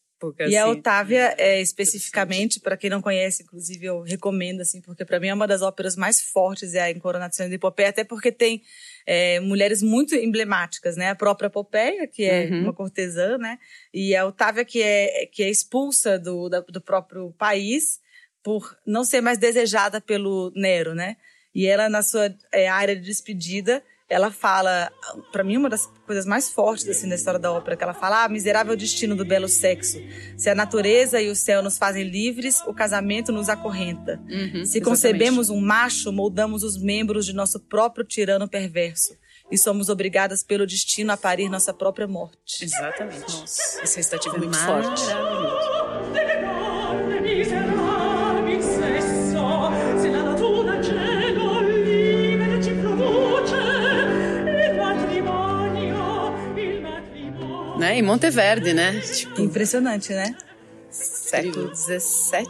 E 0.52 0.58
assim, 0.58 0.58
a 0.58 0.68
Otávia, 0.68 1.36
é, 1.38 1.62
especificamente, 1.62 2.60
para 2.60 2.76
quem 2.76 2.90
não 2.90 3.02
conhece, 3.02 3.44
inclusive 3.44 3.86
eu 3.86 4.02
recomendo, 4.02 4.62
assim, 4.62 4.82
porque 4.82 5.06
para 5.06 5.20
mim 5.20 5.28
é 5.28 5.34
uma 5.34 5.48
das 5.48 5.62
óperas 5.62 5.96
mais 5.96 6.20
fortes, 6.20 6.74
é 6.74 6.82
a 6.82 6.92
Incoronazione 6.92 7.50
de 7.50 7.56
Epopeia, 7.56 7.90
até 7.90 8.04
porque 8.04 8.32
tem 8.32 8.64
é, 9.06 9.40
mulheres 9.40 9.84
muito 9.84 10.16
emblemáticas, 10.16 10.98
né? 10.98 11.12
A 11.12 11.16
própria 11.16 11.50
Popeia, 11.50 12.08
que 12.08 12.24
é 12.24 12.50
uhum. 12.50 12.64
uma 12.64 12.74
cortesã, 12.74 13.38
né? 13.38 13.60
E 13.94 14.16
a 14.16 14.26
Otávia, 14.26 14.66
que 14.66 14.82
é, 14.82 15.28
que 15.32 15.44
é 15.44 15.50
expulsa 15.50 16.18
do, 16.18 16.50
da, 16.50 16.62
do 16.62 16.82
próprio 16.82 17.32
país 17.38 18.00
por 18.44 18.78
não 18.86 19.04
ser 19.04 19.22
mais 19.22 19.38
desejada 19.38 20.02
pelo 20.02 20.52
Nero, 20.56 20.96
né? 20.96 21.18
E 21.54 21.66
ela, 21.66 21.90
na 21.90 22.02
sua 22.02 22.34
é, 22.52 22.68
área 22.68 22.96
de 22.96 23.02
despedida, 23.02 23.84
ela 24.10 24.32
fala, 24.32 24.89
para 25.32 25.43
mim, 25.43 25.58
uma 25.58 25.70
das 25.70 25.86
coisas 26.06 26.26
mais 26.26 26.50
fortes 26.50 26.88
assim, 26.88 27.10
da 27.10 27.15
história 27.15 27.39
da 27.39 27.52
ópera, 27.52 27.76
que 27.76 27.84
ela 27.84 27.93
fala: 27.93 28.24
ah, 28.24 28.30
miserável 28.30 28.76
destino 28.76 29.15
do 29.15 29.26
belo 29.26 29.50
sexo. 29.50 30.02
Se 30.38 30.50
a 30.50 30.56
natureza 30.56 31.22
e 31.22 31.30
o 31.30 31.36
céu 31.36 31.62
nos 31.62 31.78
fazem 31.78 32.04
livres, 32.04 32.62
o 32.65 32.74
casamento 32.74 33.32
nos 33.32 33.50
acorrenta. 33.50 34.22
Uhum, 34.30 34.65
Se 34.65 34.80
concebemos 34.80 35.50
um 35.50 35.60
macho, 35.60 36.12
moldamos 36.12 36.63
os 36.63 36.78
membros 36.78 37.26
de 37.26 37.34
nosso 37.34 37.60
próprio 37.60 38.06
tirano 38.06 38.48
perverso. 38.48 39.15
E 39.50 39.58
somos 39.58 39.88
obrigadas 39.88 40.43
pelo 40.43 40.67
destino 40.67 41.12
a 41.13 41.17
parir 41.17 41.50
nossa 41.50 41.74
própria 41.74 42.06
morte. 42.06 42.65
Exatamente. 42.65 43.22
Nossa, 43.22 43.82
esse 43.82 43.98
recitativo 43.98 44.36
é 44.36 44.39
muito 44.39 44.58
forte. 44.58 45.04
Né? 57.88 57.97
Em 57.97 58.02
Monteverde, 58.02 58.73
né? 58.73 59.00
Tipo, 59.00 59.41
Impressionante, 59.41 60.13
né? 60.13 60.36
Século 60.89 61.73
XVII. 61.76 62.47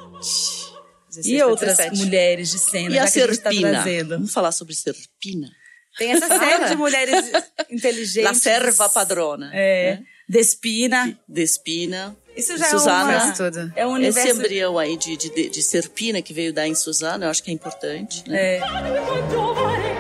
E 1.26 1.42
outras 1.42 1.78
17. 1.78 1.98
mulheres 1.98 2.52
de 2.52 2.60
cena, 2.60 2.96
e 2.96 3.00
a 3.00 3.04
tá 3.04 3.08
Serpina. 3.08 3.84
Tá 3.84 3.90
Vamos 4.08 4.32
falar 4.32 4.52
sobre 4.52 4.76
Serpina. 4.76 5.50
Tem 5.98 6.12
essa 6.12 6.28
série 6.28 6.66
de 6.70 6.76
mulheres 6.78 7.32
inteligentes. 7.72 8.24
La 8.24 8.36
serva 8.36 8.88
padrona. 8.88 9.50
É. 9.54 9.96
Né? 9.96 10.04
Despina. 10.30 11.20
Despina. 11.28 12.16
Isso 12.36 12.56
já 12.56 12.66
Suzana, 12.66 13.14
é, 13.14 13.18
uma, 13.18 13.74
é 13.78 13.88
um 13.88 13.92
universo... 13.94 14.30
Esse 14.30 14.38
embrião 14.38 14.78
aí 14.78 14.96
de, 14.96 15.18
de, 15.18 15.50
de 15.50 15.64
Serpina 15.64 16.22
que 16.22 16.34
veio 16.34 16.54
dar 16.54 16.68
em 16.68 16.76
Suzana, 16.76 17.26
eu 17.26 17.32
acho 17.32 17.42
que 17.42 17.50
é 17.50 17.54
importante. 17.54 18.24
Né? 18.30 18.58
É. 18.58 19.97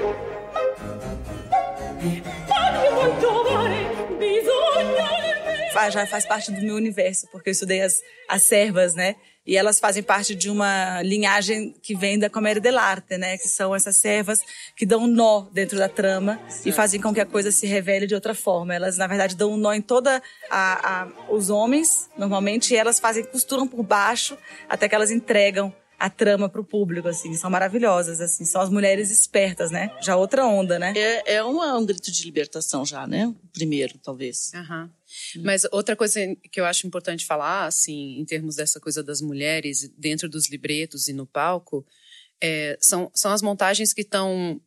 já 5.90 6.06
faz 6.08 6.26
parte 6.26 6.52
do 6.52 6.62
meu 6.62 6.76
universo, 6.76 7.28
porque 7.32 7.50
eu 7.50 7.52
estudei 7.52 7.82
as, 7.82 8.02
as 8.28 8.44
servas, 8.44 8.94
né? 8.94 9.16
E 9.46 9.56
elas 9.56 9.80
fazem 9.80 10.04
parte 10.04 10.36
de 10.36 10.50
uma 10.50 11.02
linhagem 11.02 11.74
que 11.82 11.96
vem 11.96 12.20
da 12.20 12.30
Comédia 12.30 12.62
dell'arte, 12.62 13.18
né? 13.18 13.38
Que 13.38 13.48
são 13.48 13.74
essas 13.74 13.96
servas 13.96 14.40
que 14.76 14.86
dão 14.86 15.04
um 15.04 15.08
nó 15.08 15.48
dentro 15.54 15.78
da 15.78 15.88
trama 15.88 16.38
certo. 16.50 16.68
e 16.68 16.72
fazem 16.74 17.00
com 17.00 17.14
que 17.14 17.22
a 17.22 17.26
coisa 17.26 17.50
se 17.50 17.66
revele 17.66 18.06
de 18.06 18.14
outra 18.14 18.36
forma. 18.36 18.76
Elas, 18.76 18.98
na 18.98 19.08
verdade, 19.08 19.38
dão 19.38 19.54
um 19.54 19.58
nó 19.58 19.72
em 19.72 19.82
toda 19.82 20.22
a, 20.50 21.04
a 21.04 21.08
os 21.32 21.50
homens, 21.50 22.10
normalmente, 22.18 22.74
e 22.74 22.78
elas 22.78 23.00
fazem 23.00 23.24
costuram 23.24 23.66
por 23.66 23.84
baixo 23.84 24.38
até 24.68 24.90
que 24.90 24.96
elas 24.96 25.12
entregam 25.12 25.74
a 26.00 26.10
trama 26.10 26.48
para 26.48 26.62
o 26.62 26.64
público, 26.64 27.08
assim, 27.08 27.34
são 27.34 27.50
maravilhosas, 27.50 28.22
assim, 28.22 28.46
são 28.46 28.62
as 28.62 28.70
mulheres 28.70 29.10
espertas, 29.10 29.72
né? 29.72 29.90
Já 30.02 30.16
outra 30.16 30.46
onda, 30.46 30.78
né? 30.78 30.94
É, 30.96 31.36
é 31.36 31.44
uma, 31.44 31.76
um 31.76 31.86
grito 31.86 32.12
de 32.12 32.24
libertação 32.24 32.86
já, 32.86 33.08
né? 33.08 33.34
Primeiro, 33.52 33.98
talvez. 33.98 34.52
Uhum. 34.54 34.90
Mas 35.44 35.64
outra 35.72 35.96
coisa 35.96 36.20
que 36.52 36.60
eu 36.60 36.66
acho 36.66 36.86
importante 36.88 37.26
falar, 37.26 37.66
assim, 37.66 38.20
em 38.20 38.26
termos 38.26 38.56
dessa 38.56 38.80
coisa 38.80 39.04
das 39.04 39.22
mulheres 39.22 39.90
dentro 39.98 40.30
dos 40.30 40.50
libretos 40.50 41.08
e 41.08 41.14
no 41.14 41.26
palco, 41.26 41.86
é, 42.42 42.78
são, 42.82 43.12
são 43.14 43.32
as 43.32 43.42
montagens 43.42 43.94
que 43.94 44.02
estão 44.02 44.62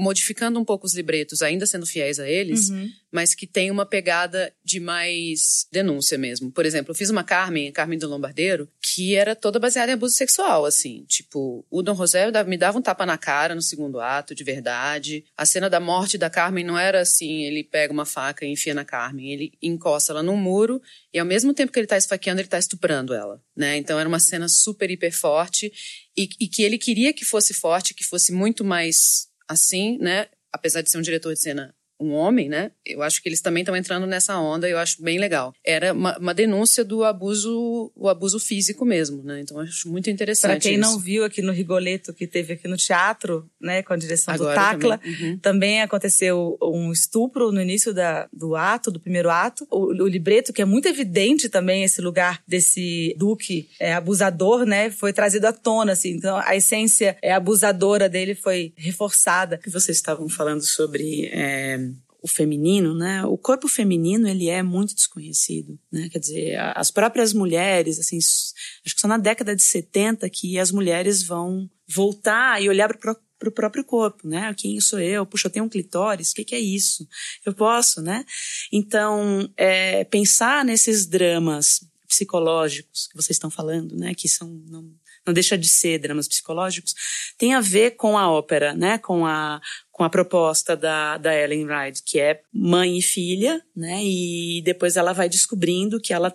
modificando 0.00 0.58
um 0.58 0.64
pouco 0.64 0.86
os 0.86 0.94
libretos, 0.94 1.42
ainda 1.42 1.66
sendo 1.66 1.84
fiéis 1.84 2.18
a 2.18 2.26
eles, 2.26 2.70
uhum. 2.70 2.90
mas 3.12 3.34
que 3.34 3.46
tem 3.46 3.70
uma 3.70 3.84
pegada 3.84 4.50
de 4.64 4.80
mais 4.80 5.66
denúncia 5.70 6.16
mesmo. 6.16 6.50
Por 6.50 6.64
exemplo, 6.64 6.92
eu 6.92 6.94
fiz 6.94 7.10
uma 7.10 7.22
Carmen, 7.22 7.70
Carmen 7.70 7.98
do 7.98 8.08
Lombardeiro, 8.08 8.66
que 8.80 9.14
era 9.14 9.36
toda 9.36 9.58
baseada 9.58 9.92
em 9.92 9.94
abuso 9.94 10.16
sexual, 10.16 10.64
assim. 10.64 11.04
Tipo, 11.06 11.66
o 11.70 11.82
Dom 11.82 11.94
José 11.94 12.30
me 12.44 12.56
dava 12.56 12.78
um 12.78 12.82
tapa 12.82 13.04
na 13.04 13.18
cara 13.18 13.54
no 13.54 13.60
segundo 13.60 14.00
ato, 14.00 14.34
de 14.34 14.42
verdade. 14.42 15.22
A 15.36 15.44
cena 15.44 15.68
da 15.68 15.78
morte 15.78 16.16
da 16.16 16.30
Carmen 16.30 16.64
não 16.64 16.78
era 16.78 17.02
assim, 17.02 17.44
ele 17.44 17.62
pega 17.62 17.92
uma 17.92 18.06
faca 18.06 18.46
e 18.46 18.48
enfia 18.48 18.72
na 18.72 18.86
Carmen. 18.86 19.30
Ele 19.30 19.52
encosta 19.60 20.12
ela 20.12 20.22
num 20.22 20.36
muro 20.36 20.80
e 21.12 21.18
ao 21.18 21.26
mesmo 21.26 21.52
tempo 21.52 21.72
que 21.72 21.78
ele 21.78 21.86
tá 21.86 21.98
esfaqueando, 21.98 22.40
ele 22.40 22.48
tá 22.48 22.58
estuprando 22.58 23.12
ela, 23.12 23.42
né? 23.54 23.76
Então 23.76 24.00
era 24.00 24.08
uma 24.08 24.18
cena 24.18 24.48
super, 24.48 24.90
hiper 24.90 25.12
forte 25.12 25.70
e, 26.16 26.28
e 26.40 26.48
que 26.48 26.62
ele 26.62 26.78
queria 26.78 27.12
que 27.12 27.24
fosse 27.24 27.52
forte, 27.52 27.92
que 27.92 28.04
fosse 28.04 28.32
muito 28.32 28.64
mais 28.64 29.29
assim, 29.50 29.98
né? 29.98 30.28
Apesar 30.52 30.80
de 30.80 30.90
ser 30.90 30.98
um 30.98 31.02
diretor 31.02 31.34
de 31.34 31.40
cena 31.40 31.74
um 32.00 32.12
homem, 32.12 32.48
né? 32.48 32.70
Eu 32.84 33.02
acho 33.02 33.22
que 33.22 33.28
eles 33.28 33.40
também 33.40 33.60
estão 33.60 33.76
entrando 33.76 34.06
nessa 34.06 34.38
onda 34.38 34.68
eu 34.68 34.78
acho 34.78 35.02
bem 35.02 35.18
legal. 35.18 35.52
Era 35.64 35.92
uma, 35.92 36.16
uma, 36.18 36.34
denúncia 36.34 36.82
do 36.82 37.04
abuso, 37.04 37.92
o 37.94 38.08
abuso 38.08 38.38
físico 38.38 38.84
mesmo, 38.84 39.22
né? 39.22 39.40
Então 39.40 39.58
eu 39.58 39.64
acho 39.64 39.88
muito 39.90 40.08
interessante. 40.08 40.50
Para 40.50 40.60
quem 40.60 40.72
isso. 40.72 40.80
não 40.80 40.98
viu 40.98 41.24
aqui 41.24 41.42
no 41.42 41.52
Rigoleto 41.52 42.14
que 42.14 42.26
teve 42.26 42.54
aqui 42.54 42.66
no 42.66 42.76
teatro, 42.76 43.48
né, 43.60 43.82
com 43.82 43.92
a 43.92 43.96
direção 43.96 44.32
Agora 44.32 44.50
do 44.50 44.54
Tacla, 44.54 44.98
também. 44.98 45.22
Uhum. 45.22 45.38
também. 45.38 45.82
aconteceu 45.82 46.56
um 46.62 46.90
estupro 46.90 47.52
no 47.52 47.60
início 47.60 47.92
da, 47.92 48.28
do 48.32 48.56
ato, 48.56 48.90
do 48.90 49.00
primeiro 49.00 49.28
ato. 49.28 49.66
O, 49.70 49.86
o, 49.86 50.08
libreto 50.08 50.52
que 50.52 50.62
é 50.62 50.64
muito 50.64 50.88
evidente 50.88 51.48
também 51.48 51.84
esse 51.84 52.00
lugar 52.00 52.42
desse 52.48 53.14
duque 53.18 53.68
é, 53.78 53.92
abusador, 53.92 54.64
né, 54.64 54.90
foi 54.90 55.12
trazido 55.12 55.46
à 55.46 55.52
tona, 55.52 55.92
assim. 55.92 56.10
Então 56.10 56.40
a 56.42 56.56
essência 56.56 57.16
é, 57.20 57.32
abusadora 57.32 58.08
dele 58.08 58.34
foi 58.34 58.72
reforçada. 58.76 59.58
Que 59.58 59.68
vocês 59.68 59.96
estavam 59.96 60.28
falando 60.28 60.64
sobre 60.64 61.28
é 61.32 61.89
o 62.22 62.28
feminino, 62.28 62.94
né? 62.94 63.24
O 63.24 63.36
corpo 63.36 63.66
feminino 63.66 64.28
ele 64.28 64.48
é 64.48 64.62
muito 64.62 64.94
desconhecido, 64.94 65.78
né? 65.90 66.08
Quer 66.10 66.18
dizer, 66.18 66.58
as 66.74 66.90
próprias 66.90 67.32
mulheres, 67.32 67.98
assim, 67.98 68.18
acho 68.18 68.94
que 68.94 69.00
só 69.00 69.08
na 69.08 69.18
década 69.18 69.56
de 69.56 69.62
70 69.62 70.28
que 70.28 70.58
as 70.58 70.70
mulheres 70.70 71.22
vão 71.22 71.68
voltar 71.88 72.62
e 72.62 72.68
olhar 72.68 72.96
para 72.96 73.16
o 73.48 73.52
próprio 73.52 73.84
corpo, 73.84 74.28
né? 74.28 74.54
Quem 74.56 74.80
sou 74.80 75.00
eu? 75.00 75.24
Puxa, 75.24 75.48
eu 75.48 75.52
tenho 75.52 75.64
um 75.64 75.68
clitóris, 75.68 76.30
o 76.30 76.34
que, 76.34 76.44
que, 76.44 76.54
é 76.54 76.60
isso? 76.60 77.08
Eu 77.44 77.54
posso, 77.54 78.02
né? 78.02 78.24
Então, 78.70 79.50
é, 79.56 80.04
pensar 80.04 80.64
nesses 80.64 81.06
dramas 81.06 81.80
psicológicos 82.06 83.06
que 83.06 83.16
vocês 83.16 83.36
estão 83.36 83.50
falando, 83.50 83.96
né? 83.96 84.14
Que 84.14 84.28
são 84.28 84.48
não, 84.66 84.92
não 85.26 85.32
deixa 85.32 85.56
de 85.56 85.68
ser 85.68 85.98
dramas 85.98 86.28
psicológicos, 86.28 86.94
tem 87.38 87.54
a 87.54 87.60
ver 87.60 87.92
com 87.92 88.18
a 88.18 88.30
ópera, 88.30 88.74
né? 88.74 88.98
Com 88.98 89.24
a 89.24 89.60
com 90.00 90.04
a 90.04 90.08
proposta 90.08 90.74
da, 90.74 91.18
da 91.18 91.38
Ellen 91.38 91.66
Ride, 91.66 92.02
que 92.02 92.18
é 92.18 92.40
mãe 92.50 92.96
e 92.96 93.02
filha, 93.02 93.62
né? 93.76 94.02
E 94.02 94.62
depois 94.64 94.96
ela 94.96 95.12
vai 95.12 95.28
descobrindo 95.28 96.00
que 96.00 96.14
ela 96.14 96.34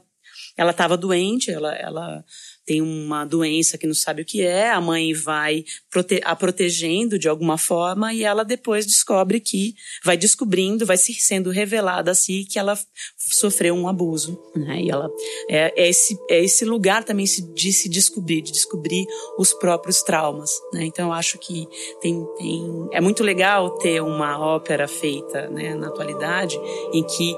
ela 0.56 0.70
estava 0.70 0.96
doente, 0.96 1.50
ela, 1.50 1.74
ela 1.74 2.24
tem 2.66 2.82
uma 2.82 3.26
doença 3.26 3.78
que 3.78 3.88
não 3.88 3.94
sabe 3.94 4.24
o 4.24 4.26
que 4.26 4.42
é, 4.42 4.72
a 4.72 4.82
mãe 4.82 5.14
vai 5.14 5.64
prote 5.90 6.20
a 6.24 6.36
protegendo 6.36 7.20
de 7.20 7.30
alguma 7.30 7.58
forma 7.58 8.14
e 8.14 8.24
ela 8.24 8.44
depois 8.44 8.86
descobre 8.86 9.40
que, 9.40 9.76
vai 10.04 10.18
descobrindo, 10.18 10.86
vai 10.86 10.98
se 10.98 11.14
sendo 11.14 11.52
revelada 11.52 12.12
a 12.12 12.16
si 12.16 12.46
que 12.50 12.58
ela 12.58 12.78
sofreu 13.18 13.76
um 13.76 13.88
abuso, 13.88 14.40
né? 14.56 14.82
E 14.82 14.90
ela, 14.90 15.10
é, 15.50 15.74
é 15.84 15.90
esse, 15.90 16.18
é 16.30 16.44
esse 16.44 16.66
lugar 16.66 17.04
também 17.04 17.26
de 17.26 17.74
se 17.74 17.88
descobrir, 17.88 18.42
de 18.42 18.52
descobrir 18.52 19.06
os 19.38 19.54
próprios 19.54 20.02
traumas, 20.02 20.52
né? 20.74 20.86
Então 20.86 21.08
eu 21.08 21.14
acho 21.14 21.38
que 21.38 21.68
tem, 22.02 22.26
tem, 22.38 22.88
é 22.92 23.00
muito 23.00 23.24
legal 23.24 23.72
ter 23.78 24.02
uma 24.02 24.40
ópera 24.40 24.88
feita, 24.88 25.48
né, 25.50 25.76
na 25.76 25.88
atualidade, 25.88 26.60
em 26.94 27.04
que 27.04 27.36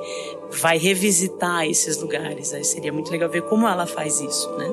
vai 0.51 0.77
revisitar 0.77 1.65
esses 1.65 1.99
lugares. 2.01 2.53
Aí 2.53 2.63
seria 2.63 2.91
muito 2.91 3.11
legal 3.11 3.29
ver 3.29 3.43
como 3.43 3.67
ela 3.67 3.85
faz 3.85 4.19
isso, 4.19 4.49
né? 4.57 4.71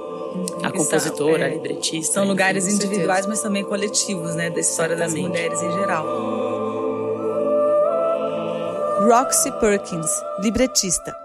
A 0.63 0.71
compositora, 0.71 1.39
são, 1.39 1.45
é, 1.45 1.45
a 1.45 1.49
libretista. 1.49 2.15
São 2.15 2.25
lugares 2.27 2.67
individuais, 2.67 3.27
mas 3.27 3.41
também 3.41 3.65
coletivos, 3.65 4.35
né? 4.35 4.51
Da 4.51 4.61
história 4.61 4.95
Exatamente. 4.95 5.23
das 5.23 5.31
mulheres 5.31 5.63
em 5.63 5.73
geral. 5.73 6.07
Roxy 9.09 9.53
Perkins, 9.61 10.11
libretista. 10.41 11.24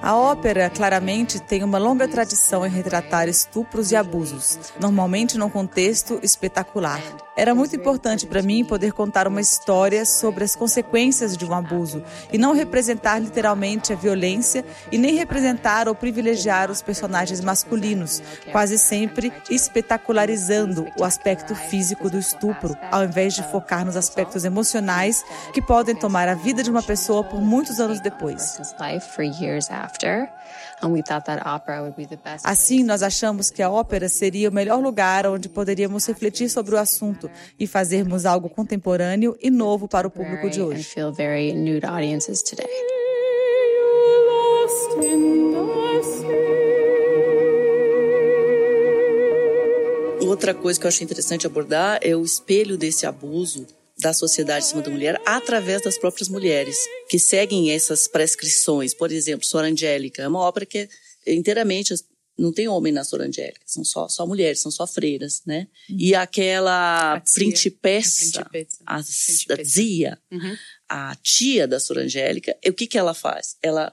A 0.00 0.16
ópera 0.16 0.70
claramente 0.70 1.38
tem 1.38 1.62
uma 1.62 1.76
longa 1.78 2.08
tradição 2.08 2.64
em 2.64 2.70
retratar 2.70 3.28
estupros 3.28 3.92
e 3.92 3.96
abusos, 3.96 4.58
normalmente 4.80 5.36
num 5.36 5.50
contexto 5.50 6.18
espetacular. 6.22 7.02
Era 7.34 7.54
muito 7.54 7.74
importante 7.74 8.26
para 8.26 8.42
mim 8.42 8.62
poder 8.62 8.92
contar 8.92 9.26
uma 9.26 9.40
história 9.40 10.04
sobre 10.04 10.44
as 10.44 10.54
consequências 10.54 11.34
de 11.34 11.46
um 11.46 11.54
abuso 11.54 12.02
e 12.30 12.36
não 12.36 12.52
representar 12.52 13.18
literalmente 13.18 13.90
a 13.90 13.96
violência 13.96 14.64
e 14.90 14.98
nem 14.98 15.14
representar 15.14 15.88
ou 15.88 15.94
privilegiar 15.94 16.70
os 16.70 16.82
personagens 16.82 17.40
masculinos, 17.40 18.22
quase 18.50 18.78
sempre 18.78 19.32
espetacularizando 19.50 20.86
o 20.98 21.04
aspecto 21.04 21.54
físico 21.54 22.10
do 22.10 22.18
estupro, 22.18 22.76
ao 22.90 23.04
invés 23.04 23.32
de 23.32 23.42
focar 23.44 23.84
nos 23.84 23.96
aspectos 23.96 24.44
emocionais 24.44 25.24
que 25.54 25.62
podem 25.62 25.94
tomar 25.94 26.21
a 26.28 26.34
vida 26.34 26.62
de 26.62 26.70
uma 26.70 26.82
pessoa 26.82 27.24
por 27.24 27.40
muitos 27.40 27.80
anos 27.80 28.00
depois. 28.00 28.60
Assim, 32.44 32.82
nós 32.82 33.02
achamos 33.02 33.50
que 33.50 33.62
a 33.62 33.70
ópera 33.70 34.08
seria 34.08 34.48
o 34.48 34.52
melhor 34.52 34.80
lugar 34.80 35.26
onde 35.26 35.48
poderíamos 35.48 36.06
refletir 36.06 36.48
sobre 36.48 36.74
o 36.74 36.78
assunto 36.78 37.30
e 37.58 37.66
fazermos 37.66 38.26
algo 38.26 38.48
contemporâneo 38.48 39.36
e 39.40 39.50
novo 39.50 39.88
para 39.88 40.06
o 40.06 40.10
público 40.10 40.50
de 40.50 40.60
hoje. 40.60 40.88
Outra 50.20 50.54
coisa 50.54 50.80
que 50.80 50.86
eu 50.86 50.88
acho 50.88 51.04
interessante 51.04 51.46
abordar 51.46 51.98
é 52.00 52.16
o 52.16 52.24
espelho 52.24 52.78
desse 52.78 53.06
abuso 53.06 53.66
da 54.02 54.12
sociedade 54.12 54.66
em 54.66 54.68
cima 54.68 54.82
da 54.82 54.90
mulher 54.90 55.20
através 55.24 55.82
das 55.82 55.96
próprias 55.96 56.28
mulheres, 56.28 56.76
que 57.08 57.18
seguem 57.18 57.70
essas 57.70 58.08
prescrições. 58.08 58.92
Por 58.92 59.10
exemplo, 59.12 59.46
Sora 59.46 59.68
Angélica 59.68 60.22
é 60.22 60.28
uma 60.28 60.40
obra 60.40 60.66
que 60.66 60.88
é 61.24 61.32
inteiramente 61.32 61.94
não 62.38 62.52
tem 62.52 62.66
homem 62.66 62.92
na 62.92 63.04
Sora 63.04 63.26
Angélica, 63.26 63.60
são 63.66 63.84
só, 63.84 64.08
só 64.08 64.26
mulheres, 64.26 64.60
são 64.60 64.70
só 64.70 64.86
freiras, 64.86 65.42
né? 65.46 65.68
Uhum. 65.88 65.96
E 65.98 66.14
aquela 66.14 67.14
a 67.14 67.20
principessa, 67.20 68.48
a, 68.86 68.96
a, 68.96 69.02
Zia, 69.62 70.18
uhum. 70.30 70.56
a 70.88 71.14
tia 71.16 71.68
da 71.68 71.78
Sora 71.78 72.02
Angélica, 72.02 72.56
o 72.66 72.72
que 72.72 72.86
que 72.86 72.98
ela 72.98 73.14
faz? 73.14 73.56
Ela 73.62 73.92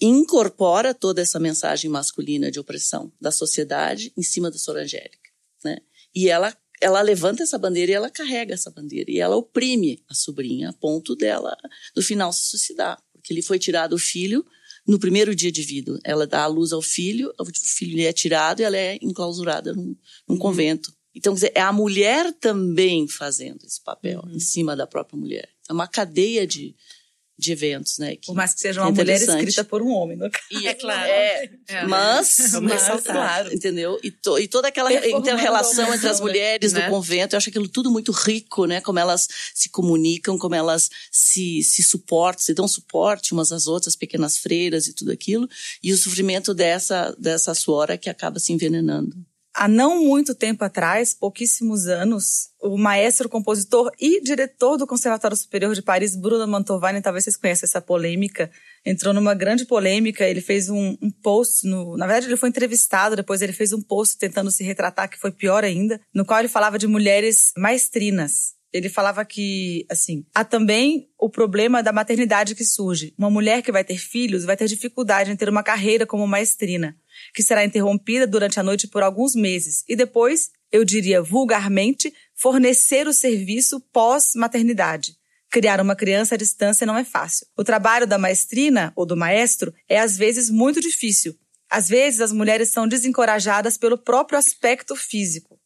incorpora 0.00 0.94
toda 0.94 1.20
essa 1.20 1.38
mensagem 1.38 1.90
masculina 1.90 2.50
de 2.50 2.58
opressão 2.58 3.12
da 3.20 3.30
sociedade 3.30 4.12
em 4.16 4.22
cima 4.22 4.50
da 4.50 4.58
Sora 4.58 4.82
Angélica, 4.82 5.30
né? 5.62 5.78
E 6.14 6.28
ela 6.28 6.56
ela 6.80 7.00
levanta 7.00 7.42
essa 7.42 7.58
bandeira 7.58 7.92
e 7.92 7.94
ela 7.94 8.10
carrega 8.10 8.54
essa 8.54 8.70
bandeira 8.70 9.10
e 9.10 9.18
ela 9.18 9.36
oprime 9.36 10.02
a 10.08 10.14
sobrinha 10.14 10.70
a 10.70 10.72
ponto 10.72 11.14
dela 11.16 11.56
no 11.96 12.02
final 12.02 12.32
se 12.32 12.42
suicidar, 12.42 13.02
porque 13.12 13.34
lhe 13.34 13.42
foi 13.42 13.58
tirado 13.58 13.94
o 13.94 13.98
filho 13.98 14.44
no 14.86 14.98
primeiro 14.98 15.34
dia 15.34 15.52
de 15.52 15.62
vida. 15.62 15.98
Ela 16.02 16.26
dá 16.26 16.42
a 16.42 16.46
luz 16.46 16.72
ao 16.72 16.80
filho, 16.80 17.32
o 17.38 17.44
filho 17.44 17.96
lhe 17.96 18.04
é 18.04 18.12
tirado 18.12 18.60
e 18.60 18.62
ela 18.64 18.76
é 18.76 18.98
enclausurada 19.02 19.74
num, 19.74 19.94
num 20.26 20.34
uhum. 20.34 20.38
convento. 20.38 20.92
Então, 21.14 21.34
quer 21.34 21.40
dizer, 21.40 21.52
é 21.54 21.60
a 21.60 21.72
mulher 21.72 22.32
também 22.34 23.08
fazendo 23.08 23.64
esse 23.64 23.82
papel 23.82 24.22
uhum. 24.24 24.32
em 24.32 24.40
cima 24.40 24.74
da 24.76 24.86
própria 24.86 25.18
mulher. 25.18 25.48
É 25.68 25.72
uma 25.72 25.86
cadeia 25.86 26.46
de, 26.46 26.74
de 27.38 27.52
eventos, 27.52 27.98
né? 27.98 28.16
Que, 28.16 28.26
por 28.26 28.34
mais 28.34 28.52
que 28.52 28.60
seja 28.60 28.80
uma 28.80 28.88
é 28.88 28.92
mulher 28.92 29.20
escrita 29.20 29.62
por 29.62 29.80
um 29.80 29.90
homem, 29.90 30.16
no 30.16 30.28
caso. 30.28 30.44
E 30.50 30.66
é 30.66 30.74
claro. 30.74 31.08
É, 31.08 31.50
é, 31.68 31.86
mas, 31.86 32.52
mas 32.60 33.02
claro, 33.04 33.54
entendeu? 33.54 33.98
E, 34.02 34.10
to, 34.10 34.38
e 34.38 34.48
toda 34.48 34.68
aquela 34.68 34.92
inter-relação 34.92 35.94
entre 35.94 36.08
as 36.08 36.20
mulheres 36.20 36.72
né? 36.72 36.82
do 36.82 36.90
convento, 36.90 37.34
eu 37.34 37.38
acho 37.38 37.48
aquilo 37.48 37.68
tudo 37.68 37.90
muito 37.90 38.10
rico, 38.10 38.66
né? 38.66 38.80
Como 38.80 38.98
elas 38.98 39.28
se 39.54 39.68
comunicam, 39.68 40.36
como 40.36 40.56
elas 40.56 40.90
se, 41.12 41.62
se 41.62 41.82
suportam, 41.82 42.44
se 42.44 42.54
dão 42.54 42.66
suporte 42.66 43.32
umas 43.32 43.52
às 43.52 43.66
outras, 43.68 43.94
pequenas 43.94 44.36
freiras 44.38 44.88
e 44.88 44.92
tudo 44.92 45.12
aquilo. 45.12 45.48
E 45.82 45.92
o 45.92 45.96
sofrimento 45.96 46.52
dessa, 46.52 47.14
dessa 47.18 47.54
suora 47.54 47.96
que 47.96 48.10
acaba 48.10 48.40
se 48.40 48.52
envenenando 48.52 49.16
há 49.58 49.66
não 49.66 50.04
muito 50.04 50.36
tempo 50.36 50.64
atrás, 50.64 51.12
pouquíssimos 51.12 51.88
anos, 51.88 52.50
o 52.62 52.78
maestro, 52.78 53.28
compositor 53.28 53.90
e 53.98 54.20
diretor 54.20 54.76
do 54.76 54.86
Conservatório 54.86 55.36
Superior 55.36 55.74
de 55.74 55.82
Paris, 55.82 56.14
Bruno 56.14 56.46
Mantovani, 56.46 57.02
talvez 57.02 57.24
vocês 57.24 57.36
conheçam 57.36 57.66
essa 57.66 57.80
polêmica, 57.80 58.48
entrou 58.86 59.12
numa 59.12 59.34
grande 59.34 59.64
polêmica. 59.64 60.24
Ele 60.24 60.40
fez 60.40 60.68
um, 60.68 60.96
um, 61.02 61.10
post, 61.10 61.66
no, 61.66 61.96
na 61.96 62.06
verdade, 62.06 62.26
ele 62.26 62.36
foi 62.36 62.50
entrevistado, 62.50 63.16
depois 63.16 63.42
ele 63.42 63.52
fez 63.52 63.72
um 63.72 63.82
post 63.82 64.16
tentando 64.16 64.50
se 64.52 64.62
retratar, 64.62 65.10
que 65.10 65.18
foi 65.18 65.32
pior 65.32 65.64
ainda, 65.64 66.00
no 66.14 66.24
qual 66.24 66.38
ele 66.38 66.48
falava 66.48 66.78
de 66.78 66.86
mulheres 66.86 67.52
maestrinas. 67.56 68.57
Ele 68.72 68.88
falava 68.88 69.24
que, 69.24 69.86
assim, 69.90 70.24
há 70.34 70.44
também 70.44 71.08
o 71.18 71.30
problema 71.30 71.82
da 71.82 71.92
maternidade 71.92 72.54
que 72.54 72.64
surge. 72.64 73.14
Uma 73.16 73.30
mulher 73.30 73.62
que 73.62 73.72
vai 73.72 73.82
ter 73.82 73.98
filhos 73.98 74.44
vai 74.44 74.56
ter 74.56 74.66
dificuldade 74.66 75.30
em 75.30 75.36
ter 75.36 75.48
uma 75.48 75.62
carreira 75.62 76.06
como 76.06 76.26
maestrina 76.26 76.96
que 77.34 77.42
será 77.42 77.64
interrompida 77.64 78.26
durante 78.26 78.58
a 78.60 78.62
noite 78.62 78.86
por 78.86 79.02
alguns 79.02 79.34
meses 79.34 79.84
e 79.88 79.96
depois, 79.96 80.50
eu 80.70 80.84
diria 80.84 81.22
vulgarmente, 81.22 82.12
fornecer 82.34 83.06
o 83.06 83.12
serviço 83.12 83.80
pós-maternidade. 83.92 85.16
Criar 85.50 85.80
uma 85.80 85.96
criança 85.96 86.34
à 86.34 86.38
distância 86.38 86.86
não 86.86 86.96
é 86.96 87.04
fácil. 87.04 87.46
O 87.56 87.64
trabalho 87.64 88.06
da 88.06 88.18
maestrina 88.18 88.92
ou 88.94 89.06
do 89.06 89.16
maestro 89.16 89.72
é 89.88 89.98
às 89.98 90.16
vezes 90.16 90.50
muito 90.50 90.80
difícil. 90.80 91.34
Às 91.70 91.88
vezes 91.88 92.20
as 92.20 92.32
mulheres 92.32 92.70
são 92.70 92.86
desencorajadas 92.86 93.76
pelo 93.76 93.98
próprio 93.98 94.38
aspecto 94.38 94.94
físico. 94.94 95.57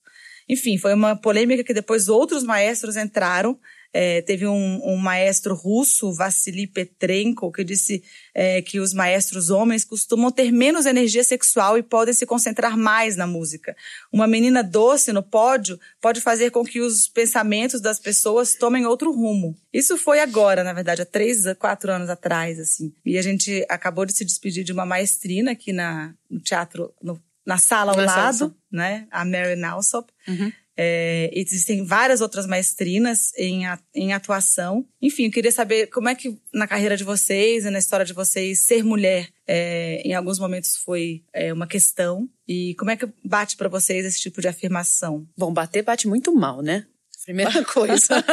Enfim, 0.49 0.79
foi 0.79 0.95
uma 0.95 1.17
polêmica 1.17 1.65
que 1.65 1.75
depois 1.75 2.09
outros 2.09 2.43
maestros 2.43 2.97
entraram 2.97 3.59
é, 3.93 4.23
teve 4.23 4.47
um, 4.47 4.81
um, 4.85 4.97
maestro 4.97 5.55
russo, 5.55 6.13
Vassili 6.15 6.67
Petrenko, 6.67 7.53
que 7.53 7.63
disse 7.63 8.03
é, 8.35 8.63
que 8.63 8.81
os 8.81 8.95
maestros 8.95 9.51
homens 9.51 9.85
costumam 9.85 10.33
ter 10.33 10.51
menos 10.51 10.87
energia 10.87 11.23
sexual 11.23 11.77
e 11.77 11.83
podem 11.83 12.15
se 12.15 12.25
concentrar 12.25 12.77
mais 12.77 13.17
na 13.17 13.27
música. 13.27 13.77
Uma 14.11 14.27
menina 14.27 14.63
doce 14.63 15.13
no 15.13 15.23
pódio 15.23 15.79
pode 16.01 16.23
fazer 16.23 16.51
com 16.51 16.65
que 16.65 16.81
os 16.81 17.07
pensamentos 17.07 17.83
das 17.83 18.01
pessoas 18.01 18.55
tomem 18.55 18.87
outro 18.87 19.13
rumo. 19.13 19.55
Isso 19.71 19.99
foi 19.99 20.21
agora, 20.21 20.65
na 20.65 20.73
verdade, 20.73 21.03
há 21.03 21.07
três, 21.07 21.45
quatro 21.59 21.93
anos 21.93 22.09
atrás, 22.09 22.59
assim. 22.59 22.95
E 23.05 23.19
a 23.19 23.23
gente 23.23 23.65
acabou 23.69 24.07
de 24.07 24.17
se 24.17 24.25
despedir 24.25 24.65
de 24.65 24.73
uma 24.73 24.87
maestrina 24.87 25.53
aqui 25.53 25.73
na, 25.73 26.15
no 26.31 26.41
teatro, 26.41 26.95
no, 27.03 27.21
na 27.47 27.59
sala 27.59 27.93
ao 27.93 27.99
lado, 27.99 28.55
né? 28.71 29.07
A 29.11 29.25
Mary 29.25 29.57
Nalsop. 29.57 30.13
Uhum. 30.29 30.53
É, 30.75 31.31
existem 31.35 31.85
várias 31.85 32.23
outras 32.23 32.47
maestrinas 32.47 33.33
em, 33.37 33.65
em 33.95 34.13
atuação. 34.13 34.87
Enfim, 35.01 35.27
eu 35.27 35.31
queria 35.31 35.53
saber 35.53 35.89
como 35.89 36.09
é 36.09 36.15
que 36.15 36.39
na 36.53 36.67
carreira 36.67 36.97
de 36.97 37.05
vocês 37.05 37.65
e 37.65 37.71
na 37.71 37.79
história 37.79 38.07
de 38.07 38.15
vocês 38.15 38.61
ser 38.61 38.83
mulher 38.83 39.29
é, 39.47 40.01
em 40.03 40.15
alguns 40.15 40.39
momentos 40.39 40.77
foi 40.77 41.25
é, 41.33 41.53
uma 41.53 41.67
questão 41.67 42.29
e 42.49 42.75
como 42.77 42.91
é 42.91 42.97
que 42.97 43.07
bate 43.23 43.57
para 43.57 43.69
vocês 43.69 44.07
esse 44.07 44.21
tipo 44.21 44.41
de 44.41 44.49
afirmação? 44.49 45.29
Bom, 45.37 45.53
bater 45.53 45.83
bate 45.83 46.09
muito 46.09 46.35
mal, 46.35 46.63
né? 46.63 46.87
Primeira 47.25 47.63
coisa. 47.67 48.25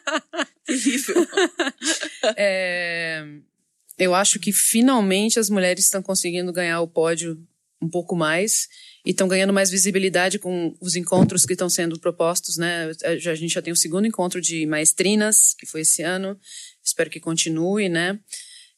Terrível. 0.64 1.26
é, 2.36 3.24
eu 3.98 4.14
acho 4.14 4.38
que 4.38 4.52
finalmente 4.52 5.38
as 5.38 5.48
mulheres 5.48 5.84
estão 5.84 6.02
conseguindo 6.02 6.52
ganhar 6.52 6.80
o 6.82 6.88
pódio 6.88 7.42
um 7.80 7.88
pouco 7.88 8.16
mais 8.16 8.68
e 9.04 9.10
estão 9.10 9.28
ganhando 9.28 9.52
mais 9.52 9.70
visibilidade 9.70 10.38
com 10.38 10.76
os 10.80 10.96
encontros 10.96 11.44
que 11.46 11.52
estão 11.52 11.68
sendo 11.68 11.98
propostos, 11.98 12.56
né? 12.56 12.90
A 13.04 13.34
gente 13.34 13.54
já 13.54 13.62
tem 13.62 13.72
o 13.72 13.76
segundo 13.76 14.06
encontro 14.06 14.40
de 14.40 14.66
maestrinas, 14.66 15.54
que 15.58 15.66
foi 15.66 15.82
esse 15.82 16.02
ano, 16.02 16.38
espero 16.84 17.10
que 17.10 17.20
continue, 17.20 17.88
né? 17.88 18.18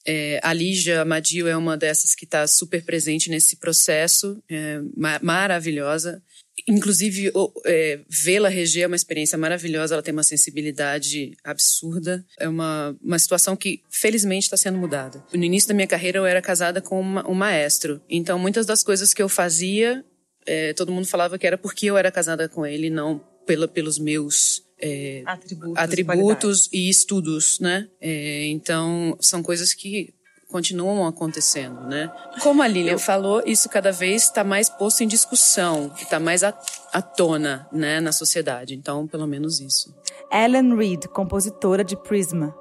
É, 0.07 0.41
a 0.43 0.53
Lígia 0.53 1.03
Amadil 1.03 1.47
é 1.47 1.57
uma 1.57 1.77
dessas 1.77 2.15
que 2.15 2.25
está 2.25 2.47
super 2.47 2.83
presente 2.85 3.29
nesse 3.29 3.57
processo, 3.57 4.43
é, 4.49 4.81
maravilhosa. 5.23 6.23
Inclusive, 6.66 7.33
é, 7.64 8.01
vê-la 8.09 8.49
reger 8.49 8.85
é 8.85 8.87
uma 8.87 8.96
experiência 8.96 9.37
maravilhosa, 9.38 9.94
ela 9.94 10.03
tem 10.03 10.12
uma 10.12 10.23
sensibilidade 10.23 11.37
absurda. 11.44 12.25
É 12.38 12.49
uma, 12.49 12.96
uma 13.03 13.18
situação 13.18 13.57
que, 13.57 13.83
felizmente, 13.88 14.44
está 14.44 14.57
sendo 14.57 14.79
mudada. 14.79 15.25
No 15.33 15.44
início 15.44 15.68
da 15.68 15.75
minha 15.75 15.87
carreira, 15.87 16.18
eu 16.18 16.27
era 16.27 16.42
casada 16.42 16.81
com 16.81 17.01
uma, 17.01 17.29
um 17.29 17.35
maestro. 17.35 18.01
Então, 18.09 18.38
muitas 18.38 18.66
das 18.66 18.83
coisas 18.83 19.14
que 19.14 19.23
eu 19.23 19.29
fazia 19.29 20.05
é, 20.46 20.73
todo 20.73 20.92
mundo 20.92 21.07
falava 21.07 21.38
que 21.38 21.46
era 21.46 21.59
porque 21.59 21.87
eu 21.87 21.96
era 21.96 22.11
casada 22.11 22.49
com 22.49 22.66
ele, 22.66 22.90
não 22.90 23.20
pela, 23.46 23.68
pelos 23.68 23.99
meus 23.99 24.62
é, 24.81 25.23
atributos, 25.27 25.77
atributos 25.77 26.68
e, 26.73 26.88
estudos, 26.88 27.61
né? 27.61 27.88
É, 28.01 28.46
então, 28.46 29.16
são 29.20 29.42
coisas 29.42 29.75
que 29.75 30.14
continuam 30.51 31.07
acontecendo, 31.07 31.81
né? 31.83 32.11
Como 32.43 32.63
a 32.63 32.67
Lilian 32.67 32.99
falou, 32.99 33.43
isso 33.47 33.69
cada 33.69 33.93
vez 33.93 34.25
está 34.25 34.45
mais 34.45 34.69
posto 34.69 35.03
em 35.03 35.07
discussão, 35.07 35.91
está 35.97 36.19
mais 36.21 36.43
à, 36.43 36.53
à 36.93 37.01
tona, 37.01 37.67
né, 37.73 38.01
na 38.01 38.13
sociedade. 38.13 38.75
Então, 38.75 39.07
pelo 39.07 39.27
menos 39.27 39.61
isso. 39.61 39.95
Ellen 40.31 40.77
Reed, 40.77 41.07
compositora 41.09 41.83
de 41.85 41.97
Prisma. 41.97 42.55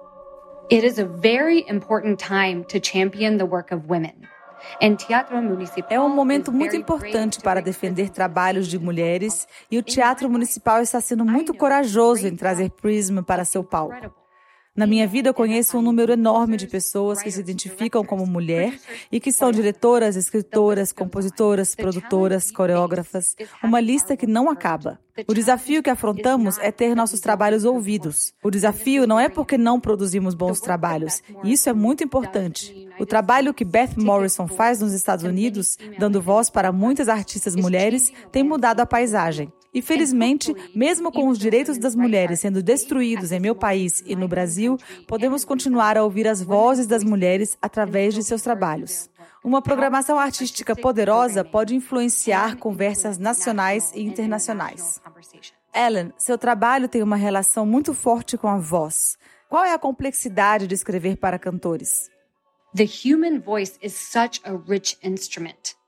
It 0.71 0.85
is 0.85 0.99
a 0.99 1.05
very 1.05 1.65
important 1.67 2.23
time 2.23 2.63
to 2.65 2.79
champion 2.79 3.37
the 3.37 3.45
work 3.45 3.73
of 3.73 3.85
women. 3.87 4.13
É 5.89 5.99
um 5.99 6.09
momento 6.09 6.51
muito 6.51 6.75
importante 6.75 7.39
para 7.41 7.61
defender 7.61 8.09
trabalhos 8.09 8.67
de 8.67 8.77
mulheres 8.77 9.47
e 9.71 9.77
o 9.77 9.83
Teatro 9.83 10.29
Municipal 10.29 10.81
está 10.81 10.99
sendo 10.99 11.25
muito 11.25 11.53
corajoso 11.53 12.27
em 12.27 12.35
trazer 12.35 12.69
Prism 12.71 13.21
para 13.21 13.45
seu 13.45 13.63
palco. 13.63 14.18
Na 14.79 14.87
minha 14.87 15.05
vida, 15.05 15.27
eu 15.27 15.33
conheço 15.33 15.77
um 15.77 15.81
número 15.81 16.13
enorme 16.13 16.55
de 16.55 16.65
pessoas 16.65 17.21
que 17.21 17.29
se 17.29 17.41
identificam 17.41 18.01
como 18.05 18.25
mulher 18.25 18.79
e 19.11 19.19
que 19.19 19.29
são 19.29 19.51
diretoras, 19.51 20.15
escritoras, 20.15 20.93
compositoras, 20.93 21.75
produtoras, 21.75 22.49
coreógrafas, 22.49 23.35
uma 23.61 23.81
lista 23.81 24.15
que 24.15 24.25
não 24.25 24.49
acaba. 24.49 24.97
O 25.27 25.33
desafio 25.33 25.83
que 25.83 25.89
afrontamos 25.89 26.57
é 26.59 26.71
ter 26.71 26.95
nossos 26.95 27.19
trabalhos 27.19 27.65
ouvidos. 27.65 28.33
O 28.41 28.49
desafio 28.49 29.05
não 29.05 29.19
é 29.19 29.27
porque 29.27 29.57
não 29.57 29.81
produzimos 29.81 30.33
bons 30.33 30.61
trabalhos, 30.61 31.21
e 31.43 31.51
isso 31.51 31.67
é 31.67 31.73
muito 31.73 32.01
importante. 32.01 32.87
O 32.97 33.05
trabalho 33.05 33.53
que 33.53 33.65
Beth 33.65 33.97
Morrison 33.97 34.47
faz 34.47 34.79
nos 34.79 34.93
Estados 34.93 35.25
Unidos, 35.25 35.77
dando 35.97 36.21
voz 36.21 36.49
para 36.49 36.71
muitas 36.71 37.09
artistas 37.09 37.53
mulheres, 37.53 38.13
tem 38.31 38.43
mudado 38.43 38.79
a 38.79 38.85
paisagem. 38.85 39.51
E 39.73 39.81
felizmente, 39.81 40.55
mesmo 40.73 41.11
com 41.11 41.27
os 41.27 41.37
direitos 41.37 41.77
das 41.77 41.95
mulheres 41.95 42.39
sendo 42.39 42.63
destruídos 42.63 43.31
em 43.31 43.39
meu 43.39 43.53
país 43.53 44.03
e 44.05 44.15
no 44.15 44.27
Brasil, 44.27 44.77
podemos 45.07 45.45
continuar 45.45 45.97
a 45.97 46.03
ouvir 46.03 46.27
as 46.27 46.41
vozes 46.41 46.87
das 46.87 47.03
mulheres 47.03 47.57
através 47.61 48.13
de 48.15 48.23
seus 48.23 48.41
trabalhos. 48.41 49.09
Uma 49.43 49.61
programação 49.61 50.19
artística 50.19 50.75
poderosa 50.75 51.43
pode 51.43 51.75
influenciar 51.75 52.57
conversas 52.57 53.17
nacionais 53.17 53.91
e 53.93 54.01
internacionais. 54.01 54.99
Ellen, 55.73 56.11
seu 56.17 56.37
trabalho 56.37 56.89
tem 56.89 57.03
uma 57.03 57.15
relação 57.15 57.65
muito 57.65 57.93
forte 57.93 58.37
com 58.37 58.47
a 58.47 58.57
voz. 58.57 59.17
Qual 59.47 59.63
é 59.63 59.73
a 59.73 59.79
complexidade 59.79 60.67
de 60.67 60.75
escrever 60.75 61.17
para 61.17 61.39
cantores? 61.39 62.09
The 62.75 62.85
human 62.85 63.39
voice 63.39 63.77
is 63.81 63.93
such 63.93 64.41
a 64.43 64.51
rich 64.51 64.97
instrument. 65.03 65.78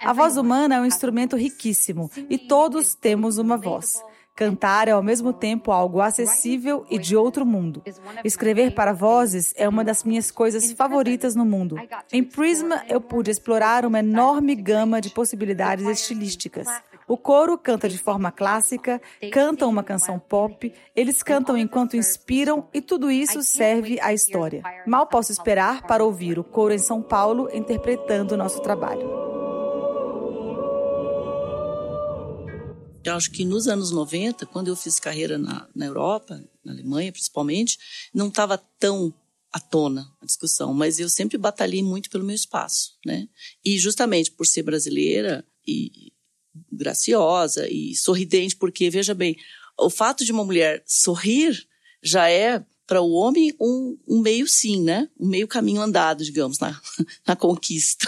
A 0.00 0.12
voz 0.12 0.36
humana 0.36 0.76
é 0.76 0.80
um 0.80 0.86
instrumento 0.86 1.36
riquíssimo 1.36 2.10
e 2.30 2.38
todos 2.38 2.94
temos 2.94 3.38
uma 3.38 3.56
voz. 3.56 4.00
Cantar 4.36 4.88
é 4.88 4.90
ao 4.90 5.02
mesmo 5.02 5.32
tempo 5.32 5.70
algo 5.70 6.00
acessível 6.00 6.84
e 6.90 6.98
de 6.98 7.16
outro 7.16 7.46
mundo. 7.46 7.82
Escrever 8.24 8.74
para 8.74 8.92
vozes 8.92 9.54
é 9.56 9.68
uma 9.68 9.84
das 9.84 10.02
minhas 10.02 10.30
coisas 10.30 10.72
favoritas 10.72 11.36
no 11.36 11.44
mundo. 11.44 11.76
Em 12.12 12.22
Prisma, 12.22 12.82
eu 12.88 13.00
pude 13.00 13.30
explorar 13.30 13.86
uma 13.86 14.00
enorme 14.00 14.56
gama 14.56 15.00
de 15.00 15.10
possibilidades 15.10 15.86
estilísticas. 15.86 16.66
O 17.06 17.16
coro 17.16 17.56
canta 17.56 17.88
de 17.88 17.98
forma 17.98 18.32
clássica, 18.32 19.00
canta 19.30 19.66
uma 19.66 19.84
canção 19.84 20.18
pop, 20.18 20.72
eles 20.96 21.22
cantam 21.22 21.56
enquanto 21.56 21.96
inspiram 21.96 22.66
e 22.74 22.80
tudo 22.80 23.10
isso 23.10 23.40
serve 23.42 24.00
à 24.00 24.12
história. 24.12 24.62
Mal 24.84 25.06
posso 25.06 25.30
esperar 25.30 25.82
para 25.82 26.04
ouvir 26.04 26.40
o 26.40 26.44
coro 26.44 26.74
em 26.74 26.78
São 26.78 27.00
Paulo 27.00 27.48
interpretando 27.52 28.32
o 28.32 28.36
nosso 28.36 28.60
trabalho. 28.62 29.33
Eu 33.04 33.14
acho 33.14 33.30
que 33.30 33.44
nos 33.44 33.68
anos 33.68 33.90
90, 33.90 34.46
quando 34.46 34.68
eu 34.68 34.76
fiz 34.76 34.98
carreira 34.98 35.36
na, 35.36 35.68
na 35.74 35.86
Europa, 35.86 36.42
na 36.64 36.72
Alemanha 36.72 37.12
principalmente, 37.12 37.78
não 38.14 38.28
estava 38.28 38.56
tão 38.78 39.12
à 39.52 39.60
tona 39.60 40.10
a 40.20 40.26
discussão, 40.26 40.72
mas 40.72 40.98
eu 40.98 41.08
sempre 41.08 41.38
batalhei 41.38 41.82
muito 41.82 42.10
pelo 42.10 42.24
meu 42.24 42.34
espaço, 42.34 42.96
né? 43.04 43.28
E 43.64 43.78
justamente 43.78 44.30
por 44.32 44.46
ser 44.46 44.62
brasileira 44.62 45.44
e 45.66 46.12
graciosa 46.72 47.68
e 47.68 47.94
sorridente, 47.94 48.56
porque 48.56 48.90
veja 48.90 49.14
bem, 49.14 49.36
o 49.78 49.90
fato 49.90 50.24
de 50.24 50.32
uma 50.32 50.44
mulher 50.44 50.82
sorrir 50.86 51.66
já 52.02 52.28
é 52.28 52.64
para 52.86 53.00
o 53.00 53.12
homem 53.12 53.54
um, 53.60 53.96
um, 54.06 54.20
meio 54.20 54.46
sim, 54.46 54.82
né? 54.82 55.08
Um 55.18 55.26
meio 55.26 55.48
caminho 55.48 55.80
andado, 55.80 56.22
digamos, 56.24 56.58
na, 56.58 56.78
na 57.26 57.34
conquista. 57.34 58.06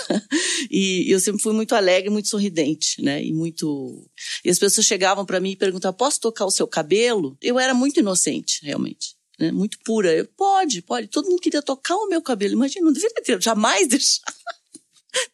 E 0.71 1.11
eu 1.11 1.19
sempre 1.21 1.43
fui 1.43 1.53
muito 1.53 1.75
alegre, 1.75 2.11
muito 2.11 2.29
sorridente, 2.29 3.03
né? 3.03 3.23
E 3.23 3.33
muito. 3.33 4.09
E 4.45 4.51
as 4.51 4.59
pessoas 4.59 4.87
chegavam 4.87 5.25
para 5.25 5.41
mim 5.41 5.53
e 5.53 5.57
perguntavam: 5.57 5.97
posso 5.97 6.21
tocar 6.21 6.45
o 6.45 6.51
seu 6.51 6.67
cabelo? 6.67 7.37
Eu 7.41 7.59
era 7.59 7.75
muito 7.75 8.01
inocente, 8.01 8.61
realmente. 8.63 9.17
Né? 9.39 9.51
Muito 9.53 9.79
pura. 9.85 10.13
Eu, 10.13 10.27
pode, 10.37 10.83
pode. 10.83 11.09
Todo 11.09 11.29
mundo 11.29 11.41
queria 11.41 11.63
tocar 11.63 11.97
o 11.97 12.09
meu 12.09 12.21
cabelo. 12.23 12.55
Imagina, 12.55 12.87
não 12.87 12.93
deveria 12.93 13.23
ter, 13.23 13.41
jamais 13.43 13.89
deixar 13.89 14.23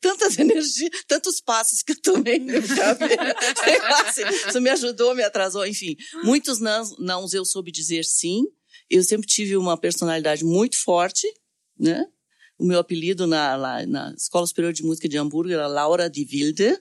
tantas 0.01 0.39
energias, 0.39 0.91
tantos 1.09 1.41
passos 1.41 1.83
que 1.83 1.93
eu 1.93 2.01
tomei 2.01 2.39
no 2.39 2.63
cabelo. 2.63 3.23
assim, 4.07 4.23
isso 4.49 4.61
me 4.61 4.71
ajudou, 4.71 5.15
me 5.15 5.23
atrasou, 5.23 5.67
enfim. 5.67 5.97
Muitos 6.23 6.59
não, 6.59 6.85
não 6.99 7.27
eu 7.33 7.45
soube 7.45 7.71
dizer 7.73 8.05
sim. 8.05 8.45
Eu 8.93 9.03
sempre 9.03 9.27
tive 9.27 9.57
uma 9.57 9.75
personalidade 9.75 10.45
muito 10.45 10.77
forte, 10.77 11.27
né? 11.81 12.07
O 12.59 12.65
meu 12.67 12.79
apelido 12.79 13.27
na, 13.27 13.57
lá, 13.57 13.87
na 13.87 14.13
Escola 14.15 14.47
Superior 14.47 14.71
de 14.75 14.83
Música 14.83 15.09
de 15.09 15.17
Hamburgo 15.17 15.51
era 15.51 15.67
Laura 15.67 16.11
de 16.11 16.29
Wilde, 16.31 16.79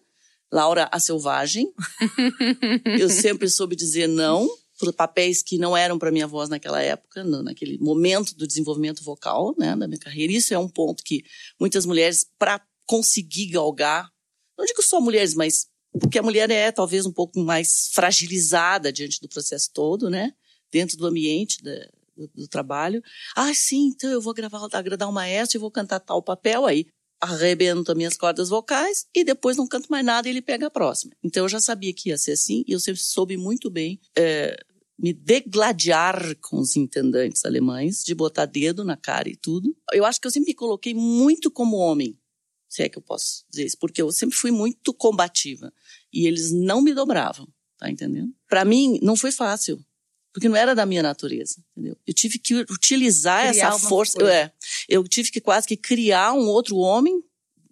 Laura 0.51 0.89
a 0.91 0.99
Selvagem. 0.99 1.71
eu 2.99 3.09
sempre 3.09 3.49
soube 3.49 3.77
dizer 3.77 4.07
não 4.07 4.45
para 4.77 4.91
papéis 4.91 5.41
que 5.41 5.57
não 5.57 5.77
eram 5.77 5.97
para 5.97 6.11
minha 6.11 6.27
voz 6.27 6.49
naquela 6.49 6.81
época, 6.81 7.23
naquele 7.23 7.77
momento 7.77 8.35
do 8.35 8.45
desenvolvimento 8.45 9.01
vocal, 9.03 9.55
né, 9.57 9.73
da 9.77 9.87
minha 9.87 9.99
carreira. 9.99 10.33
Isso 10.33 10.53
é 10.53 10.57
um 10.57 10.67
ponto 10.67 11.03
que 11.05 11.23
muitas 11.57 11.85
mulheres, 11.85 12.27
para 12.37 12.61
conseguir 12.85 13.47
galgar, 13.51 14.11
não 14.57 14.65
digo 14.65 14.83
só 14.83 14.99
mulheres, 14.99 15.33
mas 15.33 15.67
porque 15.97 16.19
a 16.19 16.23
mulher 16.23 16.49
é 16.49 16.73
talvez 16.73 17.05
um 17.05 17.11
pouco 17.11 17.39
mais 17.39 17.89
fragilizada 17.93 18.91
diante 18.91 19.21
do 19.21 19.29
processo 19.29 19.69
todo, 19.73 20.09
né, 20.09 20.33
dentro 20.69 20.97
do 20.97 21.07
ambiente 21.07 21.63
da, 21.63 21.89
do, 22.27 22.41
do, 22.41 22.47
trabalho. 22.47 23.01
Ah, 23.35 23.53
sim, 23.53 23.87
então 23.87 24.09
eu 24.09 24.21
vou 24.21 24.33
gravar, 24.33 24.67
agradar 24.71 25.09
o 25.09 25.13
maestro 25.13 25.57
e 25.57 25.59
vou 25.59 25.71
cantar 25.71 25.99
tal 25.99 26.21
papel 26.21 26.65
aí. 26.65 26.85
Arrebento 27.19 27.91
as 27.91 27.97
minhas 27.97 28.17
cordas 28.17 28.49
vocais 28.49 29.05
e 29.15 29.23
depois 29.23 29.55
não 29.55 29.67
canto 29.67 29.87
mais 29.89 30.03
nada 30.03 30.27
e 30.27 30.31
ele 30.31 30.41
pega 30.41 30.67
a 30.67 30.71
próxima. 30.71 31.13
Então 31.23 31.43
eu 31.43 31.49
já 31.49 31.59
sabia 31.59 31.93
que 31.93 32.09
ia 32.09 32.17
ser 32.17 32.31
assim 32.31 32.63
e 32.67 32.71
eu 32.71 32.79
sempre 32.79 33.01
soube 33.01 33.37
muito 33.37 33.69
bem 33.69 33.99
é, 34.17 34.57
me 35.01 35.13
degladiar 35.13 36.35
com 36.39 36.59
os 36.59 36.75
intendantes 36.75 37.43
alemães, 37.43 38.03
de 38.03 38.13
botar 38.13 38.45
dedo 38.45 38.83
na 38.83 38.95
cara 38.95 39.27
e 39.27 39.35
tudo. 39.35 39.75
Eu 39.91 40.05
acho 40.05 40.21
que 40.21 40.27
eu 40.27 40.31
sempre 40.31 40.51
me 40.51 40.55
coloquei 40.55 40.93
muito 40.93 41.49
como 41.49 41.77
homem, 41.77 42.17
se 42.69 42.83
é 42.83 42.89
que 42.89 42.99
eu 42.99 43.01
posso 43.01 43.43
dizer 43.49 43.65
isso, 43.65 43.77
porque 43.79 44.01
eu 44.01 44.11
sempre 44.11 44.35
fui 44.35 44.51
muito 44.51 44.93
combativa 44.93 45.73
e 46.13 46.27
eles 46.27 46.51
não 46.51 46.81
me 46.81 46.93
dobravam, 46.93 47.47
tá 47.77 47.89
entendendo? 47.89 48.31
Para 48.47 48.63
mim 48.63 48.99
não 49.01 49.15
foi 49.15 49.31
fácil, 49.31 49.83
porque 50.33 50.47
não 50.47 50.55
era 50.55 50.73
da 50.73 50.85
minha 50.85 51.03
natureza, 51.03 51.63
entendeu? 51.71 51.97
Eu 52.07 52.13
tive 52.13 52.39
que 52.39 52.55
utilizar 52.55 53.49
criar 53.49 53.67
essa 53.67 53.79
força, 53.79 54.21
é, 54.23 54.51
eu 54.87 55.03
tive 55.07 55.31
que 55.31 55.41
quase 55.41 55.67
que 55.67 55.77
criar 55.77 56.33
um 56.33 56.47
outro 56.47 56.77
homem 56.77 57.21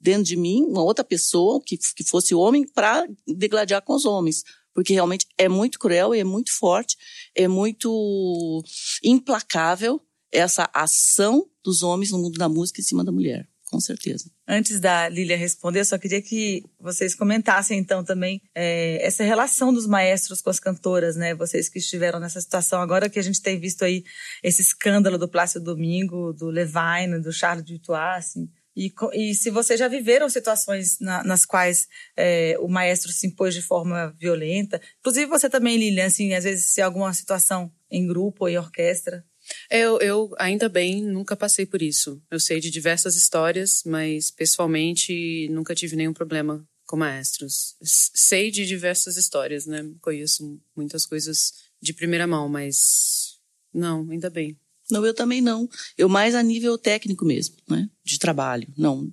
dentro 0.02 0.24
de 0.24 0.36
mim, 0.36 0.63
uma 0.63 0.84
outra 0.84 1.04
pessoa 1.04 1.62
que, 1.65 1.78
que 1.78 2.04
fosse 2.04 2.34
homem 2.34 2.65
para 2.65 3.06
degladiar 3.28 3.82
com 3.82 3.93
os 3.93 4.06
homens. 4.06 4.43
Porque 4.74 4.93
realmente 4.93 5.26
é 5.38 5.50
muito 5.50 5.80
cruel 5.80 6.13
e 6.15 6.19
é 6.19 6.24
muito 6.24 6.52
forte, 6.54 6.98
é 7.36 7.48
muito 7.48 8.63
implacável 9.04 10.00
essa 10.32 10.69
ação 10.74 11.50
dos 11.63 11.82
homens 11.82 12.12
no 12.12 12.19
mundo 12.19 12.38
da 12.38 12.48
música 12.48 12.80
em 12.80 12.84
cima 12.84 13.04
da 13.04 13.12
mulher, 13.12 13.48
com 13.69 13.79
certeza. 13.79 14.32
Antes 14.47 14.79
da 14.79 15.08
Lília 15.08 15.38
responder, 15.38 15.82
eu 15.82 15.86
só 15.86 15.97
queria 15.97 16.21
que 16.21 16.63
vocês 16.79 17.13
comentassem 17.13 17.77
então 17.77 18.03
também 18.03 18.41
é, 18.55 19.05
essa 19.05 19.23
relação 19.23 19.71
dos 19.71 19.86
maestros 19.86 20.41
com 20.41 20.49
as 20.49 20.60
cantoras, 20.60 21.15
né? 21.15 21.36
Vocês 21.36 21.69
que 21.69 21.77
estiveram 21.77 22.19
nessa 22.19 22.41
situação 22.41 22.82
agora 22.82 23.10
que 23.10 23.19
a 23.19 23.21
gente 23.21 23.41
tem 23.41 23.60
visto 23.60 23.86
aí 23.86 24.03
esse 24.43 24.62
escândalo 24.62 25.17
do 25.17 25.29
Plácido 25.29 25.63
Domingo, 25.63 26.34
do 26.34 26.47
Levine, 26.47 27.21
do 27.21 27.32
Charles 27.32 27.63
Dutoit, 27.63 28.17
assim, 28.17 28.49
e, 28.75 28.93
e 29.13 29.36
se 29.36 29.49
vocês 29.49 29.77
já 29.77 29.89
viveram 29.89 30.29
situações 30.29 30.99
na, 31.01 31.21
nas 31.23 31.45
quais 31.45 31.88
é, 32.15 32.55
o 32.60 32.67
maestro 32.69 33.12
se 33.12 33.27
impôs 33.27 33.53
de 33.53 33.62
forma 33.62 34.15
violenta, 34.17 34.82
inclusive 34.99 35.25
você 35.25 35.49
também, 35.49 35.77
Lilian, 35.77 36.05
assim, 36.05 36.34
às 36.34 36.45
vezes 36.45 36.67
se 36.67 36.82
alguma 36.82 37.13
situação 37.13 37.69
em 37.91 38.08
grupo 38.08 38.45
ou 38.45 38.49
em 38.49 38.58
orquestra. 38.58 39.25
Eu, 39.69 39.99
eu 39.99 40.35
ainda 40.38 40.67
bem 40.67 41.03
nunca 41.03 41.35
passei 41.35 41.65
por 41.65 41.81
isso. 41.81 42.21
Eu 42.29 42.39
sei 42.39 42.59
de 42.59 42.69
diversas 42.69 43.15
histórias, 43.15 43.83
mas 43.85 44.31
pessoalmente 44.31 45.47
nunca 45.49 45.75
tive 45.75 45.95
nenhum 45.95 46.13
problema 46.13 46.67
com 46.85 46.97
maestros. 46.97 47.75
Sei 47.83 48.49
de 48.49 48.65
diversas 48.65 49.15
histórias, 49.15 49.65
né? 49.65 49.88
Conheço 50.01 50.59
muitas 50.75 51.05
coisas 51.05 51.53
de 51.81 51.93
primeira 51.93 52.25
mão, 52.25 52.49
mas 52.49 53.39
não, 53.73 54.09
ainda 54.09 54.29
bem. 54.29 54.59
Não, 54.89 55.05
eu 55.05 55.13
também 55.13 55.39
não. 55.39 55.69
Eu 55.97 56.09
mais 56.09 56.33
a 56.33 56.41
nível 56.41 56.77
técnico 56.77 57.23
mesmo, 57.23 57.55
né? 57.69 57.88
De 58.03 58.17
trabalho. 58.17 58.67
Não. 58.75 59.12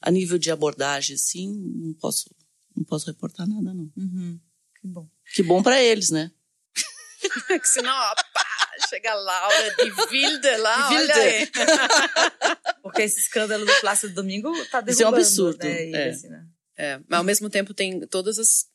A 0.00 0.10
nível 0.10 0.38
de 0.38 0.50
abordagem, 0.50 1.14
assim, 1.14 1.52
não 1.52 1.92
posso, 1.94 2.34
não 2.74 2.82
posso 2.84 3.06
reportar 3.06 3.46
nada, 3.46 3.74
não. 3.74 3.92
Uhum. 3.94 4.40
Que 4.80 4.88
bom. 4.88 5.10
Que 5.34 5.42
bom 5.42 5.62
para 5.62 5.82
eles, 5.82 6.10
né? 6.10 6.32
que 7.46 7.68
senão, 7.68 7.92
pá, 7.92 8.46
chega 8.88 9.12
a 9.12 9.14
Laura 9.14 9.74
de 9.76 9.92
Wilde 10.10 10.56
lá, 10.56 10.88
de 10.88 10.94
Wilde. 10.96 11.12
olha 11.12 11.22
aí. 11.22 11.50
Porque 12.82 13.02
esse 13.02 13.20
escândalo 13.20 13.64
do 13.64 13.80
Plácido 13.80 14.14
Domingo 14.14 14.50
tá 14.66 14.80
derrubando, 14.80 14.90
Isso 14.90 15.02
é 15.02 15.06
um 15.06 15.14
absurdo. 15.14 15.64
Né? 15.64 15.90
É. 15.90 16.10
Assim, 16.10 16.28
né? 16.28 16.44
É, 16.76 16.98
mas 17.08 17.18
ao 17.18 17.24
mesmo 17.24 17.50
tempo 17.50 17.74
tem 17.74 18.00
todas 18.06 18.38
as 18.38 18.66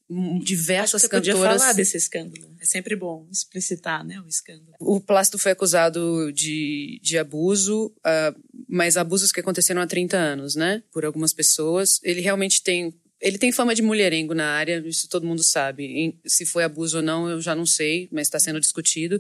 diversas 0.41 1.03
Acho 1.03 1.09
que 1.09 1.15
você 1.15 1.31
cantoras. 1.31 1.39
Podia 1.39 1.59
falar 1.59 1.73
desse 1.73 1.97
escândalo. 1.97 2.55
É 2.61 2.65
sempre 2.65 2.95
bom 2.95 3.27
explicitar, 3.31 4.05
né, 4.05 4.21
o 4.21 4.27
escândalo. 4.27 4.71
O 4.79 5.01
Plácido 5.01 5.37
foi 5.37 5.51
acusado 5.51 6.31
de, 6.31 6.99
de 7.01 7.17
abuso, 7.17 7.87
uh, 7.87 8.39
mas 8.69 8.97
abusos 8.97 9.31
que 9.31 9.39
aconteceram 9.39 9.81
há 9.81 9.87
30 9.87 10.15
anos, 10.15 10.55
né, 10.55 10.83
por 10.91 11.03
algumas 11.05 11.33
pessoas. 11.33 11.99
Ele 12.03 12.21
realmente 12.21 12.63
tem 12.63 12.93
ele 13.19 13.39
tem 13.39 13.51
fama 13.51 13.73
de 13.73 13.81
mulherengo 13.81 14.35
na 14.35 14.45
área, 14.51 14.77
isso 14.85 15.09
todo 15.09 15.25
mundo 15.25 15.43
sabe. 15.43 16.19
Se 16.23 16.45
foi 16.45 16.63
abuso 16.63 16.97
ou 16.97 17.03
não, 17.03 17.27
eu 17.27 17.41
já 17.41 17.55
não 17.55 17.65
sei, 17.65 18.07
mas 18.11 18.27
está 18.27 18.39
sendo 18.39 18.59
discutido. 18.59 19.19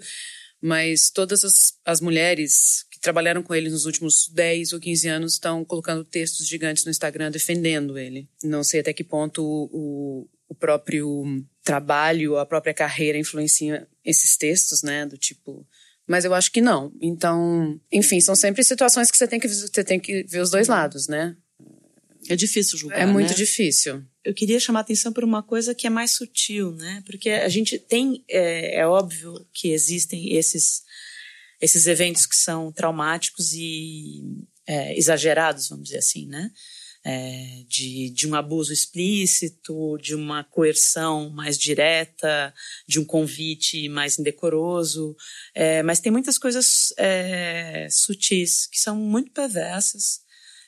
Mas 0.61 1.09
todas 1.09 1.43
as, 1.43 1.73
as 1.85 2.01
mulheres 2.01 2.85
que 2.91 2.99
trabalharam 2.99 3.43
com 3.43 3.53
ele 3.53 3.69
nos 3.69 3.85
últimos 3.85 4.27
10 4.29 4.73
ou 4.73 4.79
15 4.79 5.07
anos 5.07 5.33
estão 5.33 5.63
colocando 5.63 6.03
textos 6.03 6.47
gigantes 6.47 6.83
no 6.83 6.91
Instagram 6.91 7.29
defendendo 7.29 7.97
ele. 7.97 8.27
Não 8.43 8.63
sei 8.63 8.79
até 8.79 8.91
que 8.91 9.03
ponto 9.03 9.43
o, 9.43 10.27
o 10.49 10.55
próprio 10.55 11.23
trabalho, 11.63 12.37
a 12.37 12.45
própria 12.45 12.73
carreira 12.73 13.17
influencia 13.17 13.87
esses 14.03 14.37
textos, 14.37 14.81
né? 14.81 15.05
Do 15.05 15.17
tipo. 15.17 15.67
Mas 16.07 16.25
eu 16.25 16.33
acho 16.33 16.51
que 16.51 16.61
não. 16.61 16.91
Então, 17.01 17.79
enfim, 17.91 18.19
são 18.21 18.35
sempre 18.35 18.63
situações 18.63 19.11
que 19.11 19.17
você 19.17 19.27
tem 19.27 19.39
que, 19.39 19.47
você 19.47 19.83
tem 19.83 19.99
que 19.99 20.23
ver 20.23 20.39
os 20.39 20.49
dois 20.49 20.67
lados, 20.67 21.07
né? 21.07 21.35
É 22.29 22.35
difícil 22.35 22.77
julgar. 22.77 23.01
É 23.01 23.05
muito 23.05 23.29
né? 23.29 23.35
difícil. 23.35 24.03
Eu 24.23 24.33
queria 24.33 24.59
chamar 24.59 24.79
a 24.79 24.81
atenção 24.81 25.13
por 25.13 25.23
uma 25.23 25.41
coisa 25.41 25.73
que 25.73 25.87
é 25.87 25.89
mais 25.89 26.11
sutil, 26.11 26.71
né? 26.73 27.01
Porque 27.05 27.29
a 27.29 27.49
gente 27.49 27.79
tem, 27.79 28.23
é, 28.29 28.79
é 28.79 28.87
óbvio 28.87 29.47
que 29.53 29.71
existem 29.71 30.35
esses 30.35 30.83
esses 31.59 31.87
eventos 31.87 32.25
que 32.25 32.35
são 32.35 32.71
traumáticos 32.71 33.53
e 33.53 34.23
é, 34.65 34.97
exagerados, 34.97 35.69
vamos 35.69 35.85
dizer 35.85 35.99
assim, 35.99 36.27
né? 36.27 36.51
É, 37.03 37.63
de, 37.67 38.09
de 38.09 38.27
um 38.27 38.35
abuso 38.35 38.73
explícito, 38.73 39.97
de 40.01 40.13
uma 40.13 40.43
coerção 40.43 41.29
mais 41.29 41.57
direta, 41.57 42.53
de 42.85 42.99
um 42.99 43.05
convite 43.05 43.87
mais 43.87 44.19
indecoroso. 44.19 45.15
É, 45.55 45.81
mas 45.83 46.01
tem 46.01 46.11
muitas 46.11 46.37
coisas 46.37 46.93
é, 46.97 47.87
sutis 47.89 48.67
que 48.67 48.77
são 48.77 48.97
muito 48.97 49.31
perversas. 49.31 50.19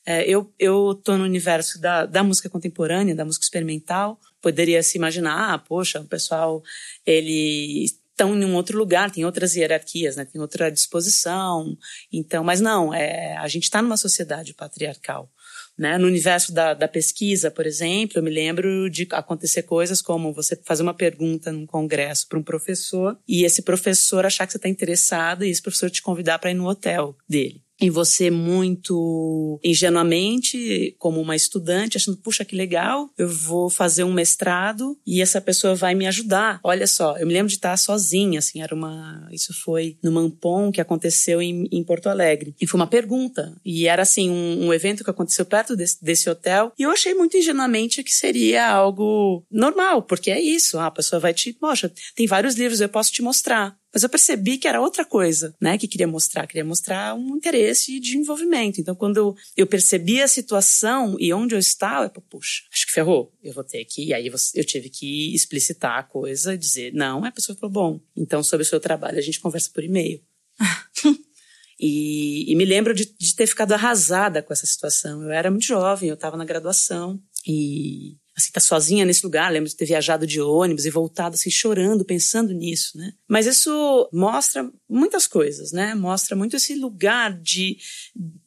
É, 0.09 0.27
eu, 0.27 0.51
eu 0.57 0.99
tô 1.03 1.15
no 1.15 1.23
universo 1.23 1.79
da, 1.79 2.03
da 2.03 2.23
música 2.23 2.49
contemporânea, 2.49 3.13
da 3.13 3.23
música 3.23 3.43
experimental. 3.43 4.19
Poderia 4.41 4.81
se 4.81 4.97
imaginar, 4.97 5.53
ah, 5.53 5.57
poxa, 5.59 5.99
o 5.99 6.05
pessoal, 6.05 6.63
ele 7.05 7.83
estão 7.83 8.35
em 8.35 8.43
um 8.43 8.55
outro 8.55 8.75
lugar, 8.75 9.11
tem 9.11 9.23
outras 9.23 9.55
hierarquias, 9.55 10.15
né? 10.15 10.25
tem 10.25 10.41
outra 10.41 10.71
disposição. 10.71 11.77
Então, 12.11 12.43
mas 12.43 12.59
não, 12.59 12.91
é, 12.91 13.37
a 13.37 13.47
gente 13.47 13.65
está 13.65 13.83
numa 13.83 13.97
sociedade 13.97 14.51
patriarcal. 14.51 15.31
Né? 15.77 15.95
No 15.99 16.07
universo 16.07 16.51
da, 16.51 16.73
da 16.73 16.87
pesquisa, 16.87 17.51
por 17.51 17.67
exemplo, 17.67 18.17
eu 18.17 18.23
me 18.23 18.31
lembro 18.31 18.89
de 18.89 19.07
acontecer 19.11 19.61
coisas 19.61 20.01
como 20.01 20.33
você 20.33 20.59
fazer 20.65 20.81
uma 20.81 20.93
pergunta 20.95 21.51
num 21.51 21.67
congresso 21.67 22.27
para 22.27 22.39
um 22.39 22.43
professor 22.43 23.15
e 23.27 23.43
esse 23.43 23.61
professor 23.61 24.25
achar 24.25 24.47
que 24.47 24.53
você 24.53 24.57
está 24.57 24.69
interessado 24.69 25.45
e 25.45 25.51
esse 25.51 25.61
professor 25.61 25.91
te 25.91 26.01
convidar 26.01 26.39
para 26.39 26.49
ir 26.49 26.55
no 26.55 26.67
hotel 26.67 27.15
dele 27.29 27.61
e 27.79 27.89
você 27.89 28.29
muito 28.29 29.59
ingenuamente, 29.63 30.95
como 30.97 31.21
uma 31.21 31.35
estudante, 31.35 31.97
achando, 31.97 32.17
puxa, 32.17 32.43
que 32.43 32.55
legal, 32.55 33.09
eu 33.17 33.27
vou 33.27 33.69
fazer 33.69 34.03
um 34.03 34.13
mestrado 34.13 34.97
e 35.05 35.21
essa 35.21 35.39
pessoa 35.39 35.75
vai 35.75 35.95
me 35.95 36.07
ajudar. 36.07 36.59
Olha 36.63 36.87
só, 36.87 37.17
eu 37.17 37.25
me 37.25 37.33
lembro 37.33 37.47
de 37.47 37.55
estar 37.55 37.75
sozinha, 37.77 38.39
assim, 38.39 38.61
era 38.61 38.75
uma. 38.75 39.27
Isso 39.31 39.53
foi 39.63 39.97
no 40.03 40.11
Mampon 40.11 40.71
que 40.71 40.81
aconteceu 40.81 41.41
em, 41.41 41.67
em 41.71 41.83
Porto 41.83 42.07
Alegre. 42.07 42.53
E 42.59 42.67
foi 42.67 42.79
uma 42.79 42.87
pergunta. 42.87 43.55
E 43.63 43.87
era 43.87 44.01
assim, 44.01 44.29
um, 44.29 44.67
um 44.67 44.73
evento 44.73 45.03
que 45.03 45.09
aconteceu 45.09 45.45
perto 45.45 45.75
desse, 45.75 46.03
desse, 46.03 46.29
hotel. 46.29 46.71
E 46.77 46.83
eu 46.83 46.91
achei 46.91 47.13
muito 47.13 47.37
ingenuamente 47.37 48.03
que 48.03 48.11
seria 48.11 48.69
algo 48.69 49.45
normal, 49.49 50.03
porque 50.03 50.31
é 50.31 50.41
isso. 50.41 50.77
Ah, 50.77 50.87
a 50.87 50.91
pessoa 50.91 51.19
vai 51.19 51.33
te. 51.33 51.53
Poxa, 51.53 51.91
tem 52.15 52.27
vários 52.27 52.55
livros, 52.55 52.81
eu 52.81 52.89
posso 52.89 53.11
te 53.11 53.21
mostrar 53.21 53.78
Mas 53.93 54.03
eu 54.03 54.09
percebi 54.09 54.57
que 54.57 54.67
era 54.67 54.79
outra 54.79 55.03
coisa, 55.03 55.55
né? 55.59 55.77
Que 55.77 55.87
queria 55.87 56.07
mostrar. 56.07 56.45
Queria 56.45 56.63
mostrar 56.63 57.15
um 57.15 57.35
interesse 57.35 57.99
de 57.99 58.17
envolvimento. 58.17 58.79
Então, 58.79 58.95
quando 58.95 59.35
eu 59.57 59.65
percebi 59.65 60.21
a 60.21 60.27
situação 60.27 61.15
e 61.19 61.33
onde 61.33 61.55
eu 61.55 61.59
estava, 61.59 62.05
eu, 62.05 62.21
puxa, 62.21 62.63
acho 62.71 62.85
que 62.85 62.93
ferrou. 62.93 63.33
Eu 63.43 63.53
vou 63.53 63.63
ter 63.63 63.83
que. 63.85 64.05
E 64.05 64.13
aí 64.13 64.27
eu 64.27 64.65
tive 64.65 64.89
que 64.89 65.33
explicitar 65.33 65.97
a 65.97 66.03
coisa, 66.03 66.57
dizer, 66.57 66.93
não. 66.93 67.25
A 67.25 67.31
pessoa 67.31 67.57
falou, 67.57 67.73
bom, 67.73 68.01
então 68.15 68.43
sobre 68.43 68.63
o 68.63 68.69
seu 68.69 68.79
trabalho 68.79 69.17
a 69.17 69.21
gente 69.21 69.39
conversa 69.39 69.71
por 69.73 69.83
e-mail. 69.83 70.21
e, 71.79 72.51
e, 72.51 72.55
me 72.55 72.65
lembro 72.65 72.93
de, 72.93 73.05
de 73.05 73.35
ter 73.35 73.47
ficado 73.47 73.71
arrasada 73.71 74.43
com 74.43 74.53
essa 74.53 74.67
situação. 74.67 75.23
Eu 75.23 75.31
era 75.31 75.49
muito 75.49 75.65
jovem, 75.65 76.09
eu 76.09 76.15
estava 76.15 76.37
na 76.37 76.45
graduação. 76.45 77.19
E 77.47 78.17
assim, 78.39 78.51
tá 78.51 78.59
sozinha 78.59 79.05
nesse 79.05 79.23
lugar. 79.23 79.51
Lembro 79.51 79.69
de 79.69 79.75
ter 79.75 79.85
viajado 79.85 80.25
de 80.25 80.41
ônibus 80.41 80.85
e 80.85 80.89
voltado 80.89 81.35
assim, 81.35 81.51
chorando, 81.51 82.05
pensando 82.05 82.53
nisso, 82.53 82.97
né? 82.97 83.13
Mas 83.27 83.45
isso 83.45 84.09
mostra 84.11 84.69
muitas 84.89 85.27
coisas, 85.27 85.71
né? 85.71 85.93
Mostra 85.93 86.35
muito 86.35 86.55
esse 86.55 86.75
lugar 86.75 87.33
de, 87.33 87.77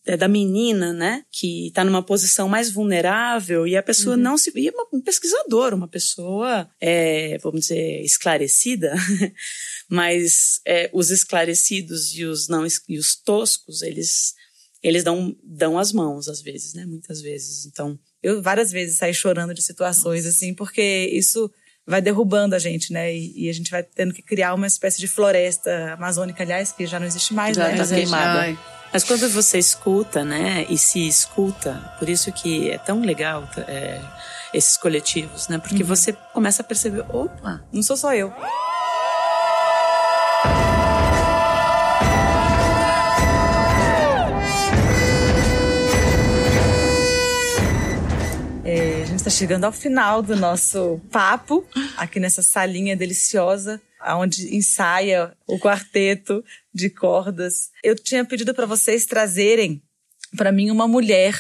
é, 0.05 0.17
da 0.17 0.27
menina, 0.27 0.93
né? 0.93 1.25
Que 1.31 1.71
tá 1.75 1.85
numa 1.85 2.03
posição 2.03 2.49
mais 2.49 2.71
vulnerável 2.71 3.67
e 3.67 3.77
a 3.77 3.83
pessoa 3.83 4.17
uhum. 4.17 4.23
não 4.23 4.39
se... 4.39 4.51
E 4.55 4.71
uma, 4.71 4.87
um 4.93 5.01
pesquisador, 5.01 5.75
uma 5.75 5.89
pessoa, 5.89 6.69
é, 6.81 7.39
vamos 7.39 7.63
dizer, 7.63 8.03
esclarecida, 8.03 8.95
mas 9.89 10.61
é, 10.67 10.91
os 10.93 11.11
esclarecidos 11.11 12.17
e 12.17 12.25
os 12.25 12.49
não 12.49 12.67
e 12.89 12.99
os 12.99 13.15
toscos, 13.15 13.83
eles 13.83 14.35
eles 14.83 15.05
dão, 15.05 15.35
dão 15.45 15.79
as 15.79 15.93
mãos 15.93 16.29
às 16.29 16.43
vezes, 16.43 16.75
né? 16.75 16.85
Muitas 16.85 17.21
vezes. 17.21 17.67
Então, 17.67 17.99
eu 18.23 18.43
várias 18.43 18.73
vezes 18.73 18.99
saí 18.99 19.15
chorando 19.15 19.55
de 19.55 19.63
situações 19.63 20.25
Nossa. 20.25 20.37
assim, 20.37 20.55
porque 20.55 21.09
isso 21.13 21.51
vai 21.87 22.01
derrubando 22.01 22.55
a 22.55 22.59
gente, 22.59 22.93
né? 22.93 23.15
E, 23.15 23.45
e, 23.45 23.49
a 23.49 23.53
gente 23.53 23.71
vai 23.71 23.83
tendo 23.83 24.15
que 24.15 24.23
criar 24.23 24.55
uma 24.55 24.67
espécie 24.67 24.99
de 24.99 25.09
floresta 25.09 25.95
amazônica, 25.95 26.43
aliás, 26.43 26.73
que 26.73 26.87
já 26.87 26.99
não 26.99 27.07
existe 27.07 27.35
mais, 27.35 27.57
já 27.57 27.69
né? 27.69 27.77
Tá 27.77 27.87
queimada. 27.87 28.59
Mas 28.93 29.05
quando 29.05 29.29
você 29.31 29.59
escuta, 29.59 30.23
né, 30.23 30.67
e 30.69 30.77
se 30.77 31.09
escuta, 31.09 31.95
por 31.99 32.11
isso 32.11 32.31
que 32.31 32.71
é 32.71 32.77
tão 32.77 33.01
legal 33.01 33.49
é, 33.67 34.03
esses 34.53 34.77
coletivos, 34.77 35.49
né? 35.49 35.59
Porque 35.59 35.83
uhum. 35.83 35.89
você 35.89 36.13
começa 36.13 36.63
a 36.63 36.65
perceber, 36.65 37.01
opa, 37.09 37.65
não 37.73 37.83
sou 37.83 37.97
só 37.97 38.15
eu. 38.15 38.33
Está 49.23 49.31
chegando 49.31 49.63
ao 49.63 49.71
final 49.71 50.21
do 50.21 50.35
nosso 50.35 51.01
papo, 51.09 51.65
aqui 51.97 52.19
nessa 52.19 52.43
salinha 52.43 52.97
deliciosa, 52.97 53.81
onde 54.17 54.53
ensaia 54.53 55.33
o 55.47 55.61
quarteto 55.61 56.45
de 56.75 56.91
cordas. 56.91 57.71
Eu 57.85 57.95
tinha 57.95 58.25
pedido 58.25 58.53
para 58.53 58.67
vocês 58.67 59.07
trazerem 59.07 59.81
para 60.37 60.51
mim 60.51 60.73
uma 60.73 60.89
mulher 60.89 61.39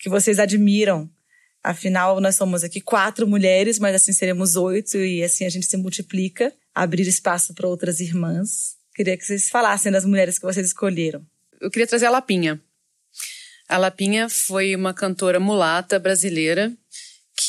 que 0.00 0.08
vocês 0.08 0.40
admiram. 0.40 1.08
Afinal, 1.62 2.20
nós 2.20 2.34
somos 2.34 2.64
aqui 2.64 2.80
quatro 2.80 3.24
mulheres, 3.24 3.78
mas 3.78 3.94
assim 3.94 4.12
seremos 4.12 4.56
oito 4.56 4.98
e 4.98 5.22
assim 5.22 5.46
a 5.46 5.48
gente 5.48 5.66
se 5.66 5.76
multiplica, 5.76 6.52
abrir 6.74 7.06
espaço 7.06 7.54
para 7.54 7.68
outras 7.68 8.00
irmãs. 8.00 8.76
Queria 8.96 9.16
que 9.16 9.24
vocês 9.24 9.48
falassem 9.48 9.92
das 9.92 10.04
mulheres 10.04 10.40
que 10.40 10.44
vocês 10.44 10.66
escolheram. 10.66 11.24
Eu 11.60 11.70
queria 11.70 11.86
trazer 11.86 12.06
a 12.06 12.10
Lapinha. 12.10 12.60
A 13.68 13.78
Lapinha 13.78 14.28
foi 14.28 14.74
uma 14.74 14.92
cantora 14.92 15.38
mulata 15.38 16.00
brasileira 16.00 16.76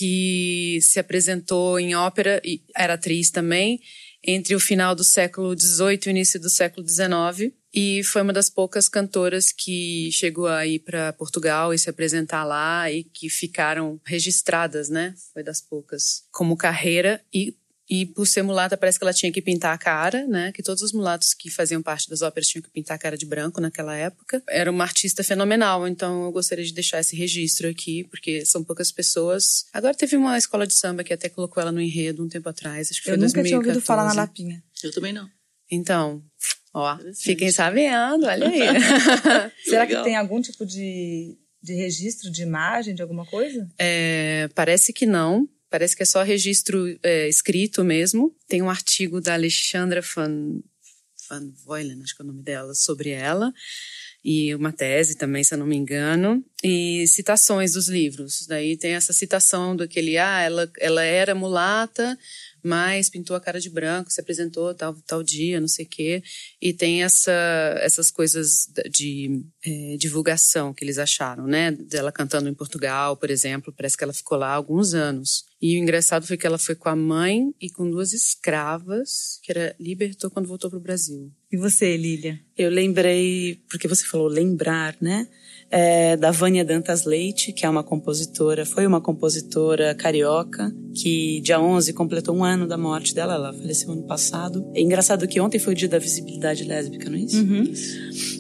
que 0.04 0.80
se 0.82 1.00
apresentou 1.00 1.80
em 1.80 1.96
ópera 1.96 2.42
e 2.44 2.62
era 2.76 2.96
atriz 2.96 3.32
também 3.32 3.80
entre 4.22 4.54
o 4.54 4.60
final 4.60 4.94
do 4.94 5.04
século 5.04 5.58
XVIII 5.58 6.00
e 6.06 6.10
o 6.10 6.12
início 6.12 6.42
do 6.42 6.50
século 6.50 6.86
XIX 6.86 7.54
e 7.74 8.04
foi 8.04 8.22
uma 8.22 8.34
das 8.34 8.50
poucas 8.50 8.90
cantoras 8.90 9.54
que 9.54 10.10
chegou 10.12 10.48
a 10.48 10.68
ir 10.68 10.80
para 10.80 11.14
Portugal 11.14 11.74
e 11.74 11.80
se 11.80 11.90
apresentar 11.90 12.44
lá 12.44 12.92
e 12.92 13.06
que 13.06 13.30
ficaram 13.30 14.00
registradas, 14.06 14.90
né? 14.90 15.16
Foi 15.34 15.42
das 15.42 15.62
poucas 15.62 16.26
como 16.32 16.58
carreira 16.58 17.24
e 17.34 17.56
e 17.90 18.06
por 18.06 18.26
ser 18.26 18.42
mulata, 18.44 18.78
parece 18.78 18.98
que 18.98 19.04
ela 19.04 19.14
tinha 19.14 19.32
que 19.32 19.42
pintar 19.42 19.74
a 19.74 19.78
cara, 19.78 20.26
né? 20.26 20.52
Que 20.54 20.64
todos 20.64 20.82
os 20.82 20.94
mulatos 20.94 21.34
que 21.34 21.50
faziam 21.50 21.82
parte 21.82 22.10
das 22.10 22.22
óperas 22.22 22.48
tinham 22.48 22.64
que 22.64 22.72
pintar 22.72 22.96
a 22.96 23.00
cara 23.00 23.18
de 23.18 23.26
branco 23.26 23.60
naquela 23.60 23.96
época. 23.96 24.42
Era 24.50 24.72
uma 24.72 24.84
artista 24.84 25.24
fenomenal, 25.24 25.88
então 25.88 26.24
eu 26.24 26.32
gostaria 26.32 26.64
de 26.64 26.74
deixar 26.74 27.00
esse 27.02 27.16
registro 27.16 27.68
aqui, 27.68 28.06
porque 28.06 28.46
são 28.46 28.64
poucas 28.64 28.92
pessoas. 28.92 29.66
Agora 29.74 29.94
teve 29.94 30.16
uma 30.16 30.38
escola 30.38 30.66
de 30.66 30.74
samba 30.76 31.04
que 31.04 31.14
até 31.14 31.28
colocou 31.28 31.62
ela 31.62 31.72
no 31.72 31.82
enredo 31.82 32.24
um 32.24 32.30
tempo 32.30 32.48
atrás, 32.48 32.90
acho 32.90 33.02
que 33.04 33.10
eu 33.10 33.14
foi 33.16 33.18
Eu 33.18 33.28
nunca 33.28 33.34
2014. 33.34 33.48
tinha 33.50 33.60
ouvido 33.60 33.86
falar 33.86 34.06
na 34.06 34.14
Lapinha. 34.14 34.64
Eu 34.82 34.92
também 34.92 35.12
não. 35.12 35.30
Então, 35.70 36.24
ó, 36.74 36.98
fiquem 37.22 37.52
sabendo, 37.52 38.26
olha 38.26 38.48
aí. 38.48 38.62
Será 39.66 39.86
que 39.86 40.02
tem 40.04 40.16
algum 40.16 40.42
tipo 40.42 40.66
de, 40.66 41.38
de 41.62 41.74
registro 41.74 42.32
de 42.32 42.44
imagem 42.44 42.96
de 42.96 43.02
alguma 43.02 43.26
coisa? 43.26 43.68
É, 43.78 44.50
parece 44.56 44.94
que 44.94 45.06
não. 45.06 45.48
Parece 45.74 45.96
que 45.96 46.04
é 46.04 46.06
só 46.06 46.22
registro 46.22 46.86
é, 47.02 47.28
escrito 47.28 47.84
mesmo. 47.84 48.32
Tem 48.48 48.62
um 48.62 48.70
artigo 48.70 49.20
da 49.20 49.34
Alexandra 49.34 50.02
Van, 50.02 50.62
Van 51.28 51.52
Voilen, 51.66 52.00
acho 52.04 52.16
que 52.16 52.22
é 52.22 52.26
o 52.26 52.28
nome 52.28 52.44
dela, 52.44 52.76
sobre 52.76 53.10
ela. 53.10 53.52
E 54.24 54.54
uma 54.54 54.72
tese 54.72 55.18
também, 55.18 55.44
se 55.44 55.56
eu 55.56 55.58
não 55.58 55.66
me 55.66 55.76
engano. 55.76 56.46
E 56.64 57.08
citações 57.08 57.74
dos 57.74 57.88
livros. 57.88 58.46
Daí 58.46 58.78
tem 58.78 58.94
essa 58.94 59.14
citação 59.14 59.76
do 59.76 59.82
aquele, 59.82 60.16
ah, 60.16 60.42
ela, 60.42 60.72
ela 60.80 61.04
era 61.04 61.34
mulata, 61.34 62.20
mas 62.64 63.10
pintou 63.10 63.36
a 63.36 63.42
cara 63.42 63.60
de 63.60 63.70
branco, 63.70 64.12
se 64.12 64.22
apresentou 64.22 64.74
tal, 64.74 64.96
tal 65.06 65.22
dia, 65.22 65.60
não 65.60 65.68
sei 65.68 65.86
o 65.86 65.90
quê. 65.90 66.24
E 66.62 66.74
tem 66.74 67.04
essa, 67.04 67.32
essas 67.82 68.10
coisas 68.10 68.68
de 68.90 69.44
é, 69.66 69.98
divulgação 69.98 70.74
que 70.74 70.84
eles 70.84 70.98
acharam, 70.98 71.46
né? 71.46 71.72
Dela 71.72 72.12
cantando 72.12 72.48
em 72.48 72.54
Portugal, 72.54 73.18
por 73.18 73.30
exemplo. 73.30 73.74
Parece 73.76 73.98
que 73.98 74.04
ela 74.04 74.14
ficou 74.14 74.38
lá 74.38 74.48
há 74.48 74.56
alguns 74.56 74.94
anos. 74.94 75.46
E 75.62 75.78
o 75.78 75.80
engraçado 75.80 76.28
foi 76.28 76.38
que 76.38 76.46
ela 76.46 76.58
foi 76.58 76.76
com 76.76 76.90
a 76.90 76.96
mãe 76.96 77.54
e 77.60 77.70
com 77.70 77.90
duas 77.90 78.12
escravas, 78.12 79.40
que 79.42 79.52
ela 79.52 79.76
libertou 79.80 80.30
quando 80.30 80.48
voltou 80.48 80.70
para 80.70 80.78
o 80.78 80.82
Brasil. 80.82 81.32
E 81.52 81.58
você, 81.58 81.96
Lília? 81.96 82.40
Eu 82.58 82.70
lembrei, 82.70 83.62
porque 83.70 83.88
você 83.88 84.06
falou 84.06 84.28
lembrar, 84.28 84.98
né? 85.00 85.28
É, 85.76 86.16
da 86.16 86.30
Vânia 86.30 86.64
Dantas 86.64 87.04
Leite, 87.04 87.52
que 87.52 87.66
é 87.66 87.70
uma 87.70 87.84
compositora, 87.84 88.64
foi 88.64 88.86
uma 88.86 89.02
compositora 89.02 89.96
carioca, 89.96 90.72
que 90.94 91.42
dia 91.42 91.60
11 91.60 91.92
completou 91.94 92.36
um 92.36 92.44
ano 92.44 92.68
da 92.68 92.78
morte 92.78 93.16
dela, 93.16 93.34
ela 93.34 93.52
faleceu 93.52 93.92
ano 93.92 94.04
passado. 94.04 94.70
É 94.76 94.82
engraçado 94.82 95.28
que 95.28 95.42
ontem 95.42 95.58
foi 95.58 95.74
o 95.74 95.76
dia 95.76 95.90
da 95.90 95.98
visibilidade 95.98 96.64
lésbica, 96.64 97.10
não 97.10 97.18
é 97.18 97.22
isso? 97.22 97.38
Uhum. 97.42 97.64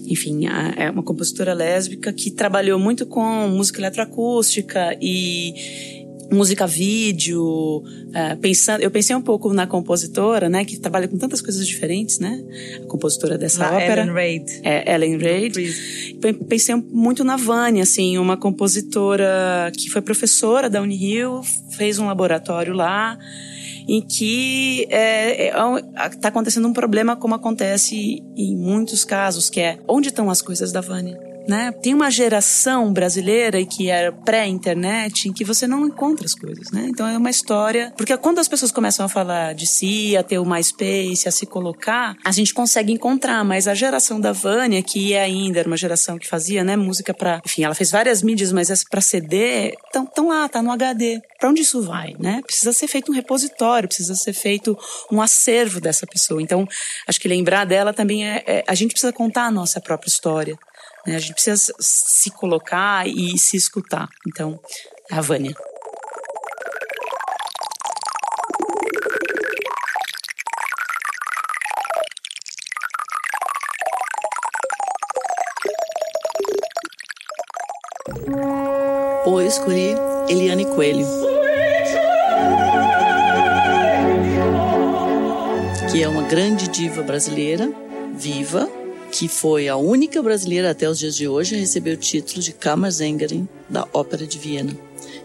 Enfim, 0.05 0.41
é 0.77 0.91
uma 0.91 1.01
compositora 1.01 1.55
lésbica 1.55 2.13
que 2.13 2.29
trabalhou 2.29 2.77
muito 2.77 3.03
com 3.07 3.47
música 3.47 3.81
eletroacústica 3.81 4.95
e 5.01 6.02
música 6.33 6.67
vídeo, 6.67 7.43
uh, 7.43 8.37
pensando, 8.41 8.81
eu 8.81 8.91
pensei 8.91 9.15
um 9.15 9.21
pouco 9.21 9.53
na 9.53 9.67
compositora, 9.67 10.49
né, 10.49 10.65
que 10.65 10.77
trabalha 10.77 11.07
com 11.07 11.17
tantas 11.17 11.41
coisas 11.41 11.65
diferentes, 11.67 12.19
né, 12.19 12.43
a 12.83 12.87
compositora 12.87 13.37
dessa 13.37 13.59
na 13.59 13.75
ópera, 13.75 14.01
Ellen 14.01 14.13
Reid, 14.13 14.61
é 14.63 14.93
Ellen 14.93 15.17
Reid. 15.17 16.15
Pensei 16.47 16.75
muito 16.75 17.23
na 17.23 17.37
Vânia, 17.37 17.83
assim, 17.83 18.17
uma 18.17 18.37
compositora 18.37 19.71
que 19.75 19.89
foi 19.89 20.01
professora 20.01 20.69
da 20.69 20.81
Unirio, 20.81 21.41
fez 21.71 21.99
um 21.99 22.07
laboratório 22.07 22.73
lá 22.73 23.17
em 23.87 24.01
que 24.01 24.83
está 24.83 24.97
é, 24.97 25.47
é, 25.47 26.09
tá 26.21 26.29
acontecendo 26.29 26.67
um 26.67 26.73
problema 26.73 27.15
como 27.15 27.35
acontece 27.35 28.23
em 28.35 28.55
muitos 28.55 29.03
casos, 29.03 29.49
que 29.49 29.59
é 29.59 29.79
onde 29.87 30.09
estão 30.09 30.29
as 30.29 30.41
coisas 30.41 30.71
da 30.71 30.81
Vânia? 30.81 31.32
Né? 31.47 31.71
Tem 31.81 31.93
uma 31.93 32.09
geração 32.09 32.91
brasileira 32.91 33.63
que 33.65 33.89
era 33.89 34.11
pré-internet 34.11 35.27
em 35.27 35.33
que 35.33 35.43
você 35.43 35.67
não 35.67 35.85
encontra 35.85 36.25
as 36.25 36.33
coisas, 36.33 36.71
né? 36.71 36.87
Então 36.89 37.07
é 37.07 37.17
uma 37.17 37.29
história, 37.29 37.93
porque 37.97 38.15
quando 38.17 38.39
as 38.39 38.47
pessoas 38.47 38.71
começam 38.71 39.05
a 39.05 39.09
falar 39.09 39.53
de 39.53 39.67
si, 39.67 40.15
a 40.15 40.23
ter 40.23 40.39
o 40.39 40.45
MySpace, 40.45 41.27
a 41.27 41.31
se 41.31 41.45
colocar, 41.45 42.15
a 42.23 42.31
gente 42.31 42.53
consegue 42.53 42.91
encontrar, 42.91 43.43
mas 43.43 43.67
a 43.67 43.73
geração 43.73 44.19
da 44.19 44.31
Vânia, 44.31 44.81
que 44.81 45.13
é 45.13 45.23
ainda 45.23 45.59
era 45.59 45.67
uma 45.67 45.77
geração 45.77 46.17
que 46.17 46.27
fazia, 46.27 46.63
né, 46.63 46.75
música 46.75 47.13
para, 47.13 47.41
enfim, 47.45 47.63
ela 47.63 47.75
fez 47.75 47.91
várias 47.91 48.21
mídias, 48.21 48.51
mas 48.51 48.69
essa 48.69 48.83
para 48.89 49.01
CD, 49.01 49.75
estão 49.85 50.05
tão 50.05 50.29
lá, 50.29 50.47
tá 50.47 50.61
no 50.61 50.71
HD. 50.71 51.21
Para 51.39 51.49
onde 51.49 51.61
isso 51.61 51.81
vai, 51.81 52.15
né? 52.19 52.41
Precisa 52.45 52.71
ser 52.71 52.87
feito 52.87 53.11
um 53.11 53.15
repositório, 53.15 53.87
precisa 53.87 54.15
ser 54.15 54.33
feito 54.33 54.77
um 55.11 55.21
acervo 55.21 55.81
dessa 55.81 56.05
pessoa. 56.05 56.41
Então, 56.41 56.67
acho 57.07 57.19
que 57.19 57.27
lembrar 57.27 57.65
dela 57.65 57.93
também 57.93 58.25
é, 58.25 58.43
é 58.45 58.63
a 58.67 58.75
gente 58.75 58.91
precisa 58.91 59.11
contar 59.11 59.45
a 59.45 59.51
nossa 59.51 59.81
própria 59.81 60.09
história. 60.09 60.57
Né? 61.05 61.15
A 61.15 61.19
gente 61.19 61.33
precisa 61.33 61.73
se 61.79 62.31
colocar 62.31 63.07
e 63.07 63.37
se 63.37 63.57
escutar. 63.57 64.07
Então, 64.27 64.59
a 65.11 65.21
Vânia. 65.21 65.53
Eu 79.25 79.41
escolhi 79.41 79.95
Eliane 80.29 80.65
Coelho. 80.65 81.23
que 85.93 86.01
é 86.01 86.09
uma 86.09 86.23
grande 86.23 86.67
diva 86.69 87.03
brasileira, 87.03 87.71
viva, 88.15 88.67
que 89.13 89.27
foi 89.27 89.67
a 89.67 89.77
única 89.77 90.23
brasileira 90.23 90.71
até 90.71 90.89
os 90.89 90.97
dias 90.97 91.15
de 91.15 91.27
hoje 91.27 91.53
a 91.53 91.59
receber 91.59 91.91
o 91.91 91.97
título 91.97 92.41
de 92.41 92.51
Kammersängerin 92.51 93.47
da 93.69 93.87
Ópera 93.93 94.25
de 94.25 94.39
Viena. 94.39 94.75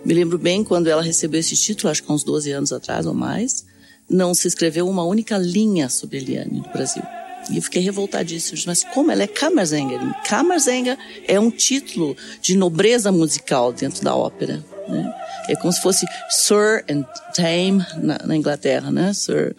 Me 0.05 0.13
lembro 0.13 0.37
bem 0.37 0.63
quando 0.63 0.89
ela 0.89 1.01
recebeu 1.01 1.41
esse 1.41 1.57
título, 1.57 1.91
acho 1.91 2.03
que 2.03 2.13
há 2.13 2.15
uns 2.15 2.23
12 2.23 2.53
anos 2.53 2.71
atrás 2.71 3.07
ou 3.07 3.15
mais, 3.15 3.65
não 4.09 4.35
se 4.35 4.47
escreveu 4.47 4.87
uma 4.87 5.05
única 5.05 5.39
linha 5.39 5.89
sobre 5.89 6.19
Eliane 6.19 6.59
no 6.59 6.71
Brasil. 6.71 7.03
E 7.51 7.57
eu 7.57 7.63
fiquei 7.63 7.81
revoltadíssima. 7.81 8.61
Mas 8.67 8.85
como 8.85 9.11
ela 9.11 9.23
é 9.23 9.27
Kammersängerin? 9.27 10.13
Kammersänger 10.29 10.99
é 11.27 11.41
um 11.41 11.51
título 11.51 12.15
de 12.43 12.59
nobreza 12.59 13.11
musical 13.11 13.73
dentro 13.73 14.05
da 14.05 14.15
ópera. 14.15 14.63
Né? 14.87 15.15
É 15.49 15.57
como 15.57 15.73
se 15.73 15.81
fosse 15.81 16.05
Sir 16.29 16.85
and 16.91 17.07
Dame 17.35 17.87
na, 18.03 18.19
na 18.19 18.37
Inglaterra, 18.37 18.91
né? 18.91 19.15
Sir 19.15 19.57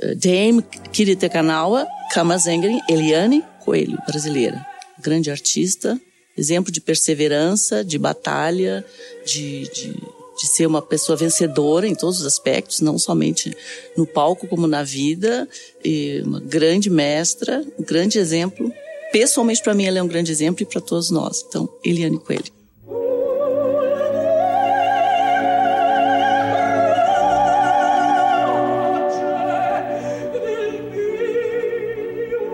uh, 0.00 0.14
Dame 0.14 0.62
Kirite 0.92 1.28
Kanawa, 1.28 1.84
Kammersängerin 2.12 2.80
Eliane 2.88 3.44
Coelho, 3.64 3.98
brasileira. 4.06 4.64
Grande 5.00 5.30
artista, 5.30 6.00
exemplo 6.36 6.72
de 6.72 6.80
perseverança, 6.80 7.84
de 7.84 7.98
batalha, 7.98 8.84
de, 9.24 9.62
de 9.70 9.94
de 10.38 10.46
ser 10.46 10.66
uma 10.66 10.82
pessoa 10.82 11.16
vencedora 11.16 11.86
em 11.86 11.94
todos 11.94 12.20
os 12.20 12.26
aspectos, 12.26 12.80
não 12.80 12.98
somente 12.98 13.56
no 13.96 14.06
palco 14.06 14.46
como 14.46 14.66
na 14.66 14.82
vida, 14.82 15.48
e 15.84 16.22
uma 16.24 16.40
grande 16.40 16.90
mestra, 16.90 17.64
um 17.78 17.84
grande 17.84 18.18
exemplo. 18.18 18.72
Pessoalmente 19.12 19.62
para 19.62 19.74
mim 19.74 19.84
ela 19.84 19.98
é 19.98 20.02
um 20.02 20.08
grande 20.08 20.32
exemplo 20.32 20.62
e 20.62 20.66
para 20.66 20.80
todos 20.80 21.10
nós. 21.10 21.44
Então, 21.46 21.68
Eliane 21.84 22.18
Coelho. 22.18 22.61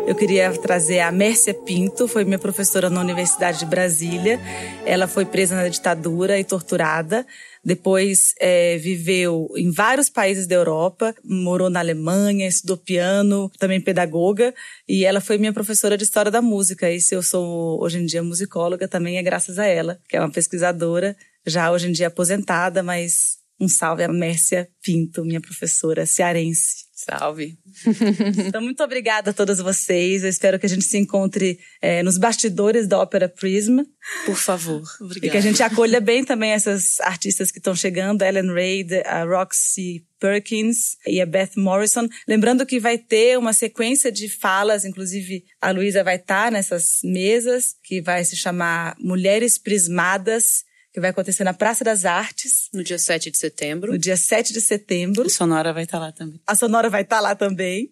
Eu 0.09 0.15
queria 0.15 0.51
trazer 0.59 1.01
a 1.01 1.13
Mércia 1.13 1.53
Pinto, 1.53 2.09
foi 2.09 2.25
minha 2.25 2.39
professora 2.39 2.89
na 2.89 2.99
Universidade 2.99 3.59
de 3.59 3.67
Brasília. 3.67 4.41
Ela 4.87 5.07
foi 5.07 5.27
presa 5.27 5.55
na 5.55 5.69
ditadura 5.69 6.39
e 6.39 6.45
torturada. 6.45 7.27
Depois 7.63 8.33
é, 8.41 8.79
viveu 8.79 9.49
em 9.55 9.71
vários 9.71 10.09
países 10.09 10.47
da 10.47 10.55
Europa, 10.55 11.15
morou 11.23 11.69
na 11.69 11.81
Alemanha, 11.81 12.49
estudou 12.49 12.79
piano, 12.79 13.51
também 13.59 13.83
pedagoga, 13.83 14.55
e 14.89 15.05
ela 15.05 15.21
foi 15.21 15.37
minha 15.37 15.53
professora 15.53 15.95
de 15.95 16.05
história 16.05 16.31
da 16.31 16.41
música. 16.41 16.91
E 16.91 17.03
se 17.03 17.15
eu 17.15 17.23
sou 17.23 17.79
hoje 17.79 17.99
em 17.99 18.07
dia 18.07 18.23
musicóloga, 18.23 18.89
também 18.89 19.19
é 19.19 19.23
graças 19.23 19.59
a 19.59 19.67
ela, 19.67 20.01
que 20.09 20.17
é 20.17 20.21
uma 20.21 20.33
pesquisadora, 20.33 21.15
já 21.47 21.71
hoje 21.71 21.87
em 21.87 21.93
dia 21.93 22.07
aposentada, 22.07 22.83
mas 22.83 23.37
um 23.61 23.69
salve 23.69 24.05
a 24.05 24.09
Mércia 24.09 24.71
Pinto, 24.83 25.23
minha 25.23 25.41
professora 25.41 26.07
cearense. 26.07 26.88
Salve. 26.99 27.57
então, 28.49 28.61
muito 28.61 28.83
obrigada 28.83 29.31
a 29.31 29.33
todas 29.33 29.61
vocês. 29.61 30.25
Eu 30.25 30.29
espero 30.29 30.59
que 30.59 30.67
a 30.67 30.69
gente 30.69 30.85
se 30.85 30.99
encontre 30.99 31.61
é, 31.81 32.03
nos 32.03 32.19
bastidores 32.19 32.89
da 32.89 32.99
Ópera 32.99 33.29
Prism. 33.29 33.83
Por 34.27 34.35
favor. 34.35 34.83
Obrigada. 35.01 35.27
E 35.29 35.31
que 35.31 35.37
a 35.37 35.41
gente 35.41 35.63
acolha 35.63 36.01
bem 36.01 36.25
também 36.25 36.51
essas 36.51 36.99
artistas 37.03 37.53
que 37.53 37.59
estão 37.59 37.73
chegando, 37.73 38.23
Ellen 38.23 38.53
Reid, 38.53 38.95
a 39.07 39.23
Roxy 39.23 40.05
Perkins 40.19 40.97
e 41.07 41.21
a 41.21 41.27
Beth 41.27 41.53
Morrison. 41.57 42.09
Lembrando 42.27 42.67
que 42.67 42.81
vai 42.81 42.99
ter 42.99 43.39
uma 43.39 43.53
sequência 43.53 44.11
de 44.11 44.29
falas, 44.29 44.85
inclusive 44.85 45.45
a 45.61 45.71
Luísa 45.71 46.03
vai 46.03 46.17
estar 46.17 46.51
nessas 46.51 46.99
mesas, 47.05 47.77
que 47.85 48.03
vai 48.03 48.25
se 48.25 48.35
chamar 48.35 48.97
Mulheres 48.99 49.57
Prismadas 49.57 50.67
que 50.93 51.01
vai 51.01 51.11
acontecer 51.11 51.45
na 51.45 51.55
Praça 51.55 51.85
das 51.85 52.05
Artes. 52.05 52.69
No 52.73 52.83
dia 52.83 52.99
7 52.99 53.31
de 53.31 53.39
setembro. 53.39 53.93
No 53.93 53.99
dia 53.99 54.17
7 54.17 54.53
de 54.53 54.61
setembro. 54.61 55.27
A 55.27 55.29
Sonora 55.29 55.73
vai 55.73 55.85
estar 55.85 55.99
lá 55.99 56.13
também. 56.13 56.41
A 56.47 56.55
Sonora 56.55 56.89
vai 56.91 57.03
estar 57.03 57.21
lá 57.21 57.35
também. 57.35 57.91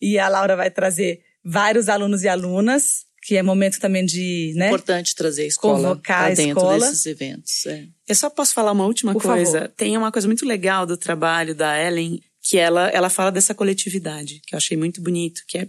E 0.00 0.18
a 0.18 0.28
Laura 0.28 0.56
vai 0.56 0.70
trazer 0.70 1.20
vários 1.44 1.88
alunos 1.88 2.22
e 2.22 2.28
alunas, 2.28 3.04
que 3.22 3.36
é 3.36 3.42
momento 3.42 3.80
também 3.80 4.04
de, 4.04 4.52
né? 4.56 4.68
Importante 4.68 5.14
trazer 5.14 5.42
a 5.42 5.46
escola 5.46 5.88
convocar 5.88 6.24
a 6.26 6.34
dentro 6.34 6.58
escola. 6.58 6.78
desses 6.78 7.06
eventos. 7.06 7.66
É. 7.66 7.86
Eu 8.06 8.14
só 8.14 8.30
posso 8.30 8.54
falar 8.54 8.72
uma 8.72 8.86
última 8.86 9.12
Por 9.12 9.22
coisa. 9.22 9.52
favor. 9.60 9.68
Tem 9.76 9.96
uma 9.96 10.12
coisa 10.12 10.28
muito 10.28 10.46
legal 10.46 10.86
do 10.86 10.96
trabalho 10.96 11.54
da 11.54 11.78
Ellen, 11.82 12.20
que 12.42 12.56
ela, 12.56 12.88
ela 12.90 13.10
fala 13.10 13.30
dessa 13.32 13.54
coletividade, 13.54 14.40
que 14.46 14.54
eu 14.54 14.56
achei 14.56 14.76
muito 14.76 15.02
bonito, 15.02 15.42
que 15.46 15.58
é 15.58 15.68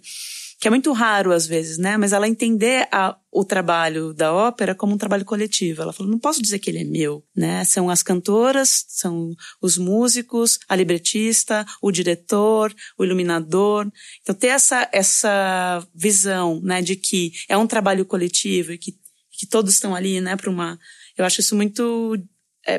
que 0.60 0.68
é 0.68 0.72
muito 0.72 0.92
raro 0.92 1.32
às 1.32 1.48
vezes, 1.48 1.78
né? 1.78 1.96
Mas 1.96 2.12
ela 2.12 2.28
entender 2.28 2.88
a, 2.92 3.18
o 3.32 3.46
trabalho 3.46 4.14
da 4.14 4.34
ópera 4.34 4.76
como 4.76 4.94
um 4.94 4.98
trabalho 4.98 5.24
coletivo. 5.24 5.82
Ela 5.82 5.94
falou, 5.94 6.12
não 6.12 6.20
posso 6.20 6.42
dizer 6.42 6.60
que 6.60 6.70
ele 6.70 6.80
é 6.80 6.84
meu, 6.84 7.24
né? 7.36 7.64
São 7.64 7.90
as 7.90 8.04
cantoras, 8.04 8.86
são 8.90 9.34
os 9.62 9.78
músicos, 9.78 10.60
a 10.68 10.76
libretista, 10.76 11.66
o 11.82 11.92
diretor, 11.92 12.76
o 12.98 13.06
iluminador. 13.06 13.90
Então 14.22 14.36
ter 14.36 14.48
essa 14.48 14.90
essa 14.92 15.88
visão, 15.96 16.60
né, 16.62 16.82
de 16.82 16.98
que 16.98 17.32
é 17.48 17.58
um 17.58 17.68
trabalho 17.68 18.06
coletivo 18.06 18.74
e 18.74 18.78
que 18.78 19.00
que 19.32 19.48
todos 19.48 19.74
estão 19.74 19.96
ali, 19.96 20.20
né, 20.20 20.36
para 20.36 20.50
uma 20.50 20.78
eu 21.18 21.24
acho 21.24 21.40
isso 21.40 21.56
muito 21.56 22.18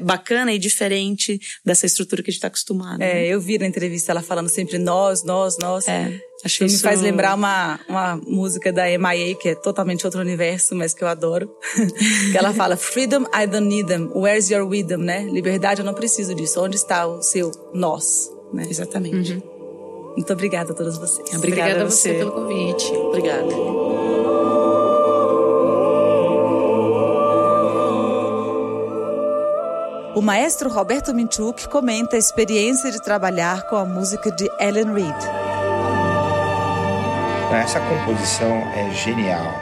bacana 0.00 0.52
e 0.52 0.58
diferente 0.58 1.38
dessa 1.64 1.86
estrutura 1.86 2.22
que 2.22 2.30
a 2.30 2.32
gente 2.32 2.38
está 2.38 2.48
acostumado. 2.48 3.00
É, 3.02 3.14
né? 3.14 3.26
eu 3.26 3.40
vi 3.40 3.58
na 3.58 3.66
entrevista 3.66 4.12
ela 4.12 4.22
falando 4.22 4.48
sempre 4.48 4.78
nós, 4.78 5.24
nós, 5.24 5.56
nós. 5.58 5.88
É, 5.88 6.20
acho 6.44 6.58
Que 6.58 6.64
me 6.64 6.70
isso- 6.70 6.82
faz 6.82 7.00
lembrar 7.00 7.34
uma, 7.34 7.80
uma 7.88 8.16
música 8.26 8.72
da 8.72 8.84
MIA, 8.86 9.34
que 9.34 9.48
é 9.50 9.54
totalmente 9.54 10.04
outro 10.06 10.20
universo, 10.20 10.74
mas 10.74 10.92
que 10.94 11.02
eu 11.02 11.08
adoro. 11.08 11.50
que 12.30 12.36
ela 12.36 12.52
fala, 12.52 12.76
Freedom, 12.76 13.22
I 13.34 13.46
don't 13.46 13.66
need 13.66 13.88
them. 13.88 14.10
Where's 14.14 14.50
your 14.50 14.66
wisdom, 14.68 14.98
né? 14.98 15.24
Liberdade, 15.24 15.80
eu 15.80 15.84
não 15.86 15.94
preciso 15.94 16.34
disso. 16.34 16.60
Onde 16.62 16.76
está 16.76 17.06
o 17.06 17.22
seu 17.22 17.50
nós? 17.74 18.30
Né? 18.52 18.66
Exatamente. 18.68 19.42
Muito 20.16 20.32
obrigada 20.32 20.72
a 20.72 20.74
todos 20.74 20.98
vocês. 20.98 21.28
Obrigada 21.34 21.38
Obrigada 21.38 21.80
a 21.80 21.86
a 21.86 21.90
você 21.90 22.08
você. 22.12 22.18
pelo 22.18 22.32
convite. 22.32 22.92
Obrigada. 22.92 24.09
O 30.14 30.20
maestro 30.20 30.68
Roberto 30.68 31.14
Minchuk 31.14 31.68
comenta 31.68 32.16
a 32.16 32.18
experiência 32.18 32.90
de 32.90 33.00
trabalhar 33.00 33.68
com 33.68 33.76
a 33.76 33.84
música 33.84 34.30
de 34.32 34.50
Ellen 34.58 34.92
Reid. 34.92 35.16
Essa 37.52 37.78
composição 37.80 38.56
é 38.74 38.90
genial. 38.90 39.52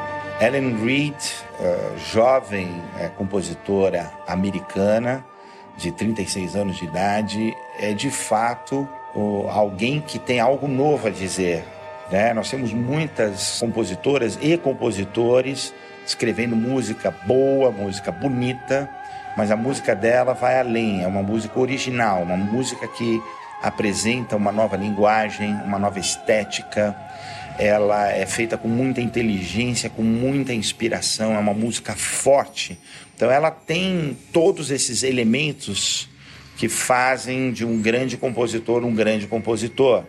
Ellen 0.40 0.82
Reid, 0.82 1.16
eh, 1.60 1.90
jovem 1.98 2.82
eh, 2.98 3.08
compositora 3.08 4.10
americana 4.26 5.22
de 5.76 5.92
36 5.92 6.56
anos 6.56 6.76
de 6.78 6.86
idade, 6.86 7.54
é 7.78 7.92
de 7.92 8.10
fato 8.10 8.88
alguém 9.50 10.00
que 10.00 10.18
tem 10.18 10.40
algo 10.40 10.66
novo 10.66 11.08
a 11.08 11.10
dizer. 11.10 11.64
né? 12.10 12.32
Nós 12.32 12.48
temos 12.48 12.72
muitas 12.72 13.58
compositoras 13.60 14.38
e 14.40 14.56
compositores 14.56 15.74
escrevendo 16.06 16.56
música 16.56 17.10
boa, 17.26 17.70
música 17.70 18.10
bonita, 18.10 18.88
mas 19.38 19.52
a 19.52 19.56
música 19.56 19.94
dela 19.94 20.34
vai 20.34 20.58
além, 20.58 21.04
é 21.04 21.06
uma 21.06 21.22
música 21.22 21.60
original, 21.60 22.24
uma 22.24 22.36
música 22.36 22.88
que 22.88 23.22
apresenta 23.62 24.34
uma 24.34 24.50
nova 24.50 24.76
linguagem, 24.76 25.54
uma 25.64 25.78
nova 25.78 26.00
estética, 26.00 26.96
ela 27.56 28.10
é 28.10 28.26
feita 28.26 28.58
com 28.58 28.66
muita 28.66 29.00
inteligência, 29.00 29.88
com 29.88 30.02
muita 30.02 30.52
inspiração, 30.52 31.36
é 31.36 31.38
uma 31.38 31.54
música 31.54 31.94
forte. 31.94 32.76
Então 33.14 33.30
ela 33.30 33.52
tem 33.52 34.18
todos 34.32 34.72
esses 34.72 35.04
elementos 35.04 36.08
que 36.56 36.68
fazem 36.68 37.52
de 37.52 37.64
um 37.64 37.80
grande 37.80 38.16
compositor 38.16 38.84
um 38.84 38.92
grande 38.92 39.28
compositor. 39.28 40.02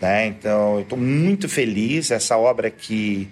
Né? 0.00 0.28
Então 0.28 0.74
eu 0.74 0.82
estou 0.82 0.98
muito 0.98 1.48
feliz. 1.48 2.12
Essa 2.12 2.36
obra 2.36 2.70
que 2.70 3.28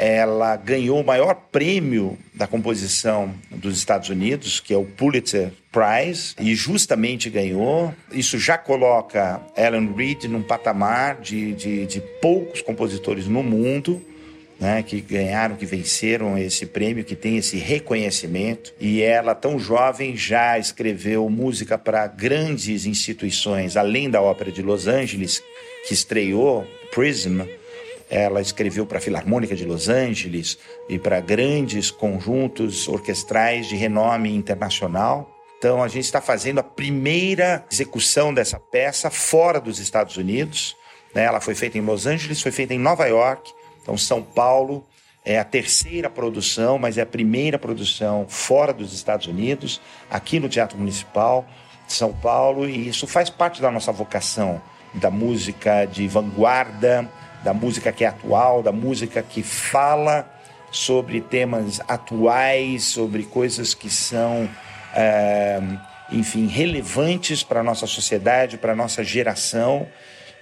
ela 0.00 0.56
ganhou 0.56 0.98
o 0.98 1.04
maior 1.04 1.34
prêmio 1.52 2.16
da 2.32 2.46
composição 2.46 3.34
dos 3.50 3.76
Estados 3.76 4.08
Unidos, 4.08 4.58
que 4.58 4.72
é 4.72 4.76
o 4.76 4.86
Pulitzer 4.86 5.52
Prize, 5.70 6.34
e 6.40 6.54
justamente 6.54 7.28
ganhou. 7.28 7.94
Isso 8.10 8.38
já 8.38 8.56
coloca 8.56 9.42
Ellen 9.54 9.92
Reid 9.94 10.26
num 10.26 10.42
patamar 10.42 11.20
de, 11.20 11.52
de, 11.52 11.86
de 11.86 12.00
poucos 12.22 12.62
compositores 12.62 13.26
no 13.26 13.42
mundo. 13.42 14.02
Né, 14.58 14.82
que 14.82 15.00
ganharam, 15.00 15.56
que 15.56 15.64
venceram 15.64 16.36
esse 16.36 16.66
prêmio, 16.66 17.02
que 17.02 17.16
tem 17.16 17.38
esse 17.38 17.56
reconhecimento. 17.56 18.74
E 18.78 19.00
ela, 19.00 19.34
tão 19.34 19.58
jovem, 19.58 20.14
já 20.14 20.58
escreveu 20.58 21.30
música 21.30 21.78
para 21.78 22.06
grandes 22.06 22.84
instituições, 22.84 23.74
além 23.74 24.10
da 24.10 24.20
Ópera 24.20 24.52
de 24.52 24.60
Los 24.60 24.86
Angeles, 24.86 25.42
que 25.88 25.94
estreou 25.94 26.66
Prism, 26.92 27.40
ela 28.10 28.40
escreveu 28.40 28.84
para 28.84 28.98
a 28.98 29.00
Filarmônica 29.00 29.54
de 29.54 29.64
Los 29.64 29.88
Angeles 29.88 30.58
e 30.88 30.98
para 30.98 31.20
grandes 31.20 31.92
conjuntos 31.92 32.88
orquestrais 32.88 33.68
de 33.68 33.76
renome 33.76 34.34
internacional. 34.34 35.30
Então 35.56 35.80
a 35.80 35.86
gente 35.86 36.04
está 36.04 36.20
fazendo 36.20 36.58
a 36.58 36.62
primeira 36.64 37.64
execução 37.70 38.34
dessa 38.34 38.58
peça 38.58 39.10
fora 39.10 39.60
dos 39.60 39.78
Estados 39.78 40.16
Unidos. 40.16 40.76
né? 41.14 41.24
Ela 41.24 41.40
foi 41.40 41.54
feita 41.54 41.78
em 41.78 41.82
Los 41.82 42.04
Angeles, 42.06 42.42
foi 42.42 42.50
feita 42.50 42.74
em 42.74 42.78
Nova 42.78 43.06
York. 43.06 43.52
Então 43.80 43.96
São 43.96 44.22
Paulo 44.22 44.84
é 45.24 45.38
a 45.38 45.44
terceira 45.44 46.10
produção, 46.10 46.78
mas 46.78 46.98
é 46.98 47.02
a 47.02 47.06
primeira 47.06 47.58
produção 47.58 48.26
fora 48.28 48.72
dos 48.72 48.92
Estados 48.92 49.26
Unidos, 49.26 49.80
aqui 50.10 50.40
no 50.40 50.48
Teatro 50.48 50.78
Municipal 50.78 51.46
de 51.86 51.92
São 51.92 52.12
Paulo, 52.12 52.68
e 52.68 52.88
isso 52.88 53.06
faz 53.06 53.28
parte 53.28 53.60
da 53.60 53.70
nossa 53.70 53.92
vocação 53.92 54.60
da 54.94 55.10
música 55.10 55.84
de 55.84 56.08
vanguarda, 56.08 57.08
da 57.42 57.54
música 57.54 57.92
que 57.92 58.04
é 58.04 58.08
atual, 58.08 58.62
da 58.62 58.72
música 58.72 59.22
que 59.22 59.42
fala 59.42 60.28
sobre 60.70 61.20
temas 61.20 61.80
atuais, 61.88 62.84
sobre 62.84 63.24
coisas 63.24 63.74
que 63.74 63.90
são, 63.90 64.48
é, 64.94 65.60
enfim, 66.12 66.46
relevantes 66.46 67.42
para 67.42 67.60
a 67.60 67.62
nossa 67.62 67.86
sociedade, 67.86 68.58
para 68.58 68.72
a 68.72 68.76
nossa 68.76 69.02
geração. 69.02 69.86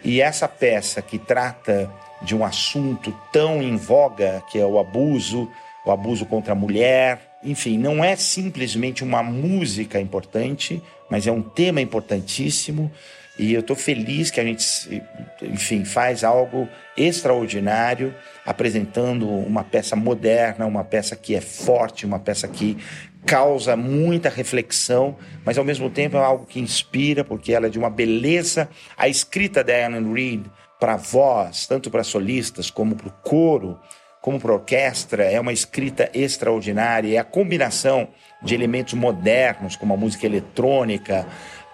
E 0.05 0.21
essa 0.21 0.47
peça 0.47 1.01
que 1.01 1.19
trata 1.19 1.91
de 2.23 2.35
um 2.35 2.45
assunto 2.45 3.15
tão 3.33 3.63
em 3.63 3.77
voga, 3.77 4.43
que 4.51 4.59
é 4.59 4.67
o 4.67 4.79
abuso, 4.79 5.51
o 5.85 5.91
abuso 5.91 6.27
contra 6.27 6.53
a 6.53 6.57
mulher, 6.57 7.39
enfim, 7.43 7.79
não 7.79 8.03
é 8.03 8.17
simplesmente 8.17 9.05
uma 9.05 9.23
música 9.23 10.01
importante, 10.01 10.83
mas 11.09 11.27
é 11.27 11.33
um 11.33 11.43
tema 11.43 11.81
importantíssimo. 11.81 12.91
E 13.39 13.55
eu 13.55 13.61
estou 13.61 13.77
feliz 13.77 14.31
que 14.31 14.41
a 14.41 14.45
gente, 14.45 15.03
enfim, 15.43 15.85
faz 15.85 16.25
algo 16.25 16.69
extraordinário, 16.97 18.15
apresentando 18.45 19.29
uma 19.29 19.63
peça 19.63 19.95
moderna, 19.95 20.67
uma 20.67 20.83
peça 20.83 21.15
que 21.15 21.37
é 21.37 21.41
forte, 21.41 22.05
uma 22.05 22.19
peça 22.19 22.49
que 22.49 22.77
causa 23.25 23.77
muita 23.77 24.29
reflexão, 24.29 25.17
mas 25.45 25.57
ao 25.57 25.65
mesmo 25.65 25.89
tempo 25.89 26.17
é 26.17 26.21
algo 26.21 26.47
que 26.47 26.59
inspira, 26.59 27.23
porque 27.23 27.53
ela 27.53 27.67
é 27.67 27.71
de 27.71 27.79
uma 27.79 27.91
beleza. 27.91 28.69
A 28.97 29.09
escrita 29.09 29.63
da 29.63 29.73
Ellen 29.73 30.13
Reed 30.13 30.47
para 30.81 30.97
voz, 30.97 31.67
tanto 31.67 31.91
para 31.91 32.03
solistas 32.03 32.71
como 32.71 32.97
para 32.97 33.09
o 33.09 33.13
coro, 33.23 33.79
como 34.21 34.41
para 34.41 34.53
orquestra, 34.53 35.25
é 35.25 35.39
uma 35.41 35.53
escrita 35.53 36.11
extraordinária. 36.13 37.15
É 37.15 37.19
a 37.19 37.25
combinação 37.25 38.09
de 38.43 38.55
elementos 38.55 38.95
modernos, 38.95 39.77
como 39.77 39.95
a 39.95 39.97
música 39.97 40.27
eletrônica, 40.27 41.27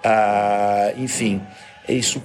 uh, 0.05 1.01
enfim, 1.01 1.43
isso 1.89 2.23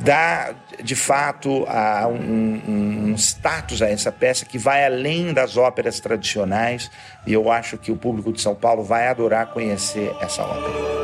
dá 0.00 0.54
de 0.82 0.96
fato 0.96 1.64
uh, 1.64 2.08
um, 2.08 3.10
um, 3.10 3.14
status 3.16 3.82
a 3.82 3.88
essa 3.88 4.10
peça 4.10 4.44
que 4.46 4.56
vai 4.56 4.86
além 4.86 5.32
das 5.32 5.56
óperas 5.56 6.00
tradicionais 6.00 6.90
e 7.26 7.32
eu 7.32 7.50
acho 7.50 7.76
que 7.76 7.92
o 7.92 7.96
público 7.96 8.32
de 8.32 8.40
São 8.40 8.54
Paulo 8.54 8.82
vai 8.82 9.08
adorar 9.08 9.48
conhecer 9.48 10.14
essa 10.20 10.42
ópera. 10.42 10.98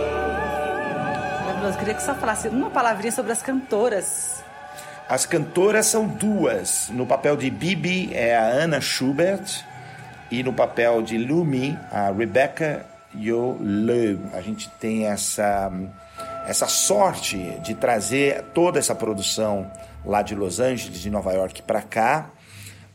Eu 1.65 1.73
queria 1.79 1.95
que 1.95 2.03
você 2.03 2.15
falasse 2.15 2.49
uma 2.49 2.71
palavrinha 2.71 3.11
sobre 3.11 3.33
as 3.33 3.43
cantoras 3.43 4.45
as 5.09 5.27
cantoras 5.27 5.87
são 5.87 6.07
duas. 6.07 6.89
No 6.89 7.07
papel 7.07 7.37
de 7.37 7.51
Bibi 7.51 8.11
é 8.15 8.35
a 8.35 8.47
Anna 8.47 8.81
Schubert 8.81 9.63
e 10.31 10.43
no 10.43 10.53
papel 10.53 11.03
de 11.03 11.19
Lumi 11.19 11.79
a 11.93 12.11
Rebecca 12.11 12.87
Yo 13.15 13.59
A 14.33 14.41
gente 14.41 14.71
tem 14.81 15.07
essa 15.07 15.71
essa 16.47 16.67
sorte 16.67 17.39
de 17.63 17.75
trazer 17.75 18.43
toda 18.55 18.79
essa 18.79 18.95
produção 18.95 19.71
lá 20.05 20.23
de 20.23 20.35
Los 20.35 20.61
Angeles, 20.61 21.01
de 21.01 21.11
Nova 21.11 21.33
York 21.33 21.63
para 21.63 21.81
cá, 21.81 22.31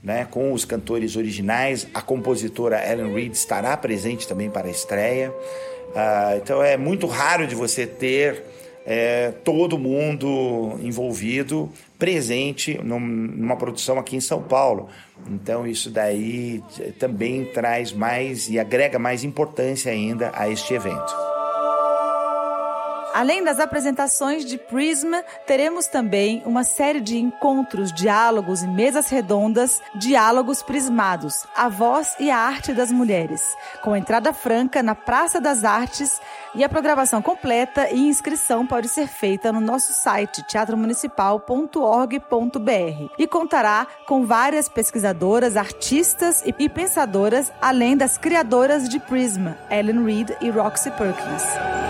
né, 0.04 0.28
com 0.30 0.54
os 0.54 0.66
cantores 0.66 1.16
originais. 1.16 1.88
A 1.94 2.02
compositora 2.02 2.82
Ellen 2.88 3.14
Reed 3.14 3.34
estará 3.34 3.76
presente 3.76 4.28
também 4.28 4.50
para 4.50 4.68
a 4.68 4.72
estreia. 4.72 5.32
Uh, 5.32 6.38
então 6.38 6.64
é 6.64 6.78
muito 6.78 7.08
raro 7.08 7.48
de 7.48 7.56
você 7.56 7.88
ter 7.88 8.44
é, 8.86 9.32
todo 9.44 9.78
mundo 9.78 10.80
envolvido, 10.82 11.72
presente 11.98 12.80
numa 12.84 13.56
produção 13.56 14.00
aqui 14.00 14.16
em 14.16 14.22
São 14.22 14.42
Paulo. 14.42 14.90
Então 15.30 15.68
isso 15.68 15.90
daí 15.90 16.64
também 16.98 17.46
traz 17.46 17.92
mais 17.92 18.50
e 18.50 18.58
agrega 18.58 18.98
mais 18.98 19.24
importância 19.24 19.92
ainda 19.92 20.32
a 20.34 20.50
este 20.50 20.74
evento. 20.74 21.39
Além 23.14 23.44
das 23.44 23.60
apresentações 23.60 24.46
de 24.46 24.58
Prisma, 24.58 25.24
teremos 25.46 25.88
também 25.88 26.42
uma 26.46 26.64
série 26.64 27.02
de 27.02 27.18
encontros, 27.18 27.92
diálogos 27.92 28.62
e 28.62 28.68
mesas 28.68 29.10
redondas, 29.10 29.82
diálogos 29.96 30.62
prismados, 30.62 31.46
a 31.56 31.68
voz 31.68 32.16
e 32.20 32.30
a 32.30 32.38
arte 32.38 32.72
das 32.72 32.92
mulheres, 32.92 33.56
com 33.84 33.96
entrada 33.96 34.32
franca 34.32 34.84
na 34.84 34.94
Praça 34.94 35.42
das 35.42 35.64
Artes 35.64 36.22
e 36.54 36.64
a 36.64 36.70
programação 36.70 37.22
completa 37.22 37.90
e 37.90 38.08
inscrição 38.08 38.66
pode 38.66 38.88
ser 38.88 39.08
feita 39.08 39.52
no 39.52 39.60
nosso 39.60 39.94
site 39.94 40.44
teatromunicipal.org.br 40.44 43.14
e 43.18 43.28
contará 43.28 43.88
com 44.06 44.26
várias 44.26 44.70
pesquisadoras, 44.70 45.58
artistas 45.58 46.44
e 46.46 46.70
pensadoras, 46.70 47.52
além 47.62 47.98
das 47.98 48.18
criadoras 48.18 48.88
de 48.88 49.00
Prisma, 49.00 49.58
Ellen 49.70 50.06
Reed 50.06 50.30
e 50.42 50.50
Roxy 50.50 50.92
Perkins. 50.92 51.89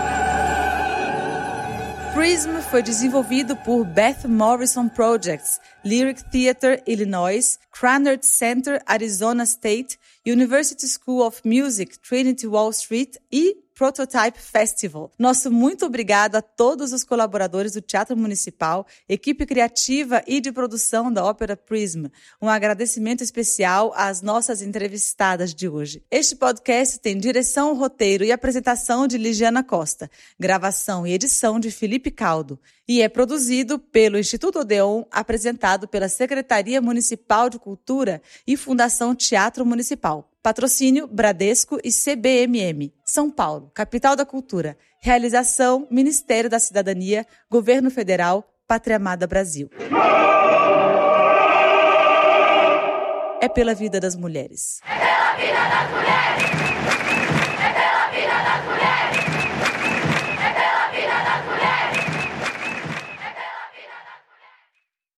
Prism 2.20 2.60
foi 2.60 2.82
desenvolvido 2.82 3.56
por 3.56 3.82
Beth 3.82 4.26
Morrison 4.28 4.90
Projects, 4.90 5.58
Lyric 5.82 6.22
Theatre 6.24 6.82
Illinois, 6.86 7.58
Krannert 7.72 8.26
Center 8.26 8.78
Arizona 8.86 9.46
State, 9.46 9.98
University 10.26 10.86
School 10.86 11.22
of 11.26 11.40
Music 11.46 11.98
Trinity 12.02 12.46
Wall 12.46 12.72
Street 12.72 13.16
e 13.32 13.56
Prototype 13.80 14.38
Festival. 14.38 15.10
Nosso 15.18 15.50
muito 15.50 15.86
obrigado 15.86 16.36
a 16.36 16.42
todos 16.42 16.92
os 16.92 17.02
colaboradores 17.02 17.72
do 17.72 17.80
Teatro 17.80 18.14
Municipal, 18.14 18.86
equipe 19.08 19.46
criativa 19.46 20.22
e 20.26 20.38
de 20.38 20.52
produção 20.52 21.10
da 21.10 21.24
Ópera 21.24 21.56
Prism. 21.56 22.04
Um 22.42 22.48
agradecimento 22.50 23.24
especial 23.24 23.90
às 23.96 24.20
nossas 24.20 24.60
entrevistadas 24.60 25.54
de 25.54 25.66
hoje. 25.66 26.04
Este 26.10 26.36
podcast 26.36 26.98
tem 26.98 27.16
direção, 27.16 27.74
roteiro 27.74 28.22
e 28.22 28.30
apresentação 28.30 29.06
de 29.06 29.16
Ligiana 29.16 29.64
Costa, 29.64 30.10
gravação 30.38 31.06
e 31.06 31.14
edição 31.14 31.58
de 31.58 31.70
Felipe 31.70 32.10
Caldo 32.10 32.60
e 32.90 33.02
é 33.02 33.08
produzido 33.08 33.78
pelo 33.78 34.18
Instituto 34.18 34.58
Odeon, 34.58 35.04
apresentado 35.12 35.86
pela 35.86 36.08
Secretaria 36.08 36.82
Municipal 36.82 37.48
de 37.48 37.56
Cultura 37.56 38.20
e 38.44 38.56
Fundação 38.56 39.14
Teatro 39.14 39.64
Municipal. 39.64 40.28
Patrocínio 40.42 41.06
Bradesco 41.06 41.78
e 41.84 41.90
CBMM. 41.92 42.92
São 43.04 43.30
Paulo, 43.30 43.70
capital 43.72 44.16
da 44.16 44.26
cultura. 44.26 44.76
Realização 45.00 45.86
Ministério 45.88 46.50
da 46.50 46.58
Cidadania, 46.58 47.24
Governo 47.48 47.92
Federal, 47.92 48.52
Pátria 48.66 48.96
Amada 48.96 49.24
Brasil. 49.24 49.70
É 53.40 53.48
pela 53.48 53.72
vida 53.72 54.00
das 54.00 54.16
mulheres. 54.16 54.80
É 54.84 54.98
pela 54.98 55.36
vida 55.36 55.68
das 55.68 55.90
mulheres. 55.92 56.59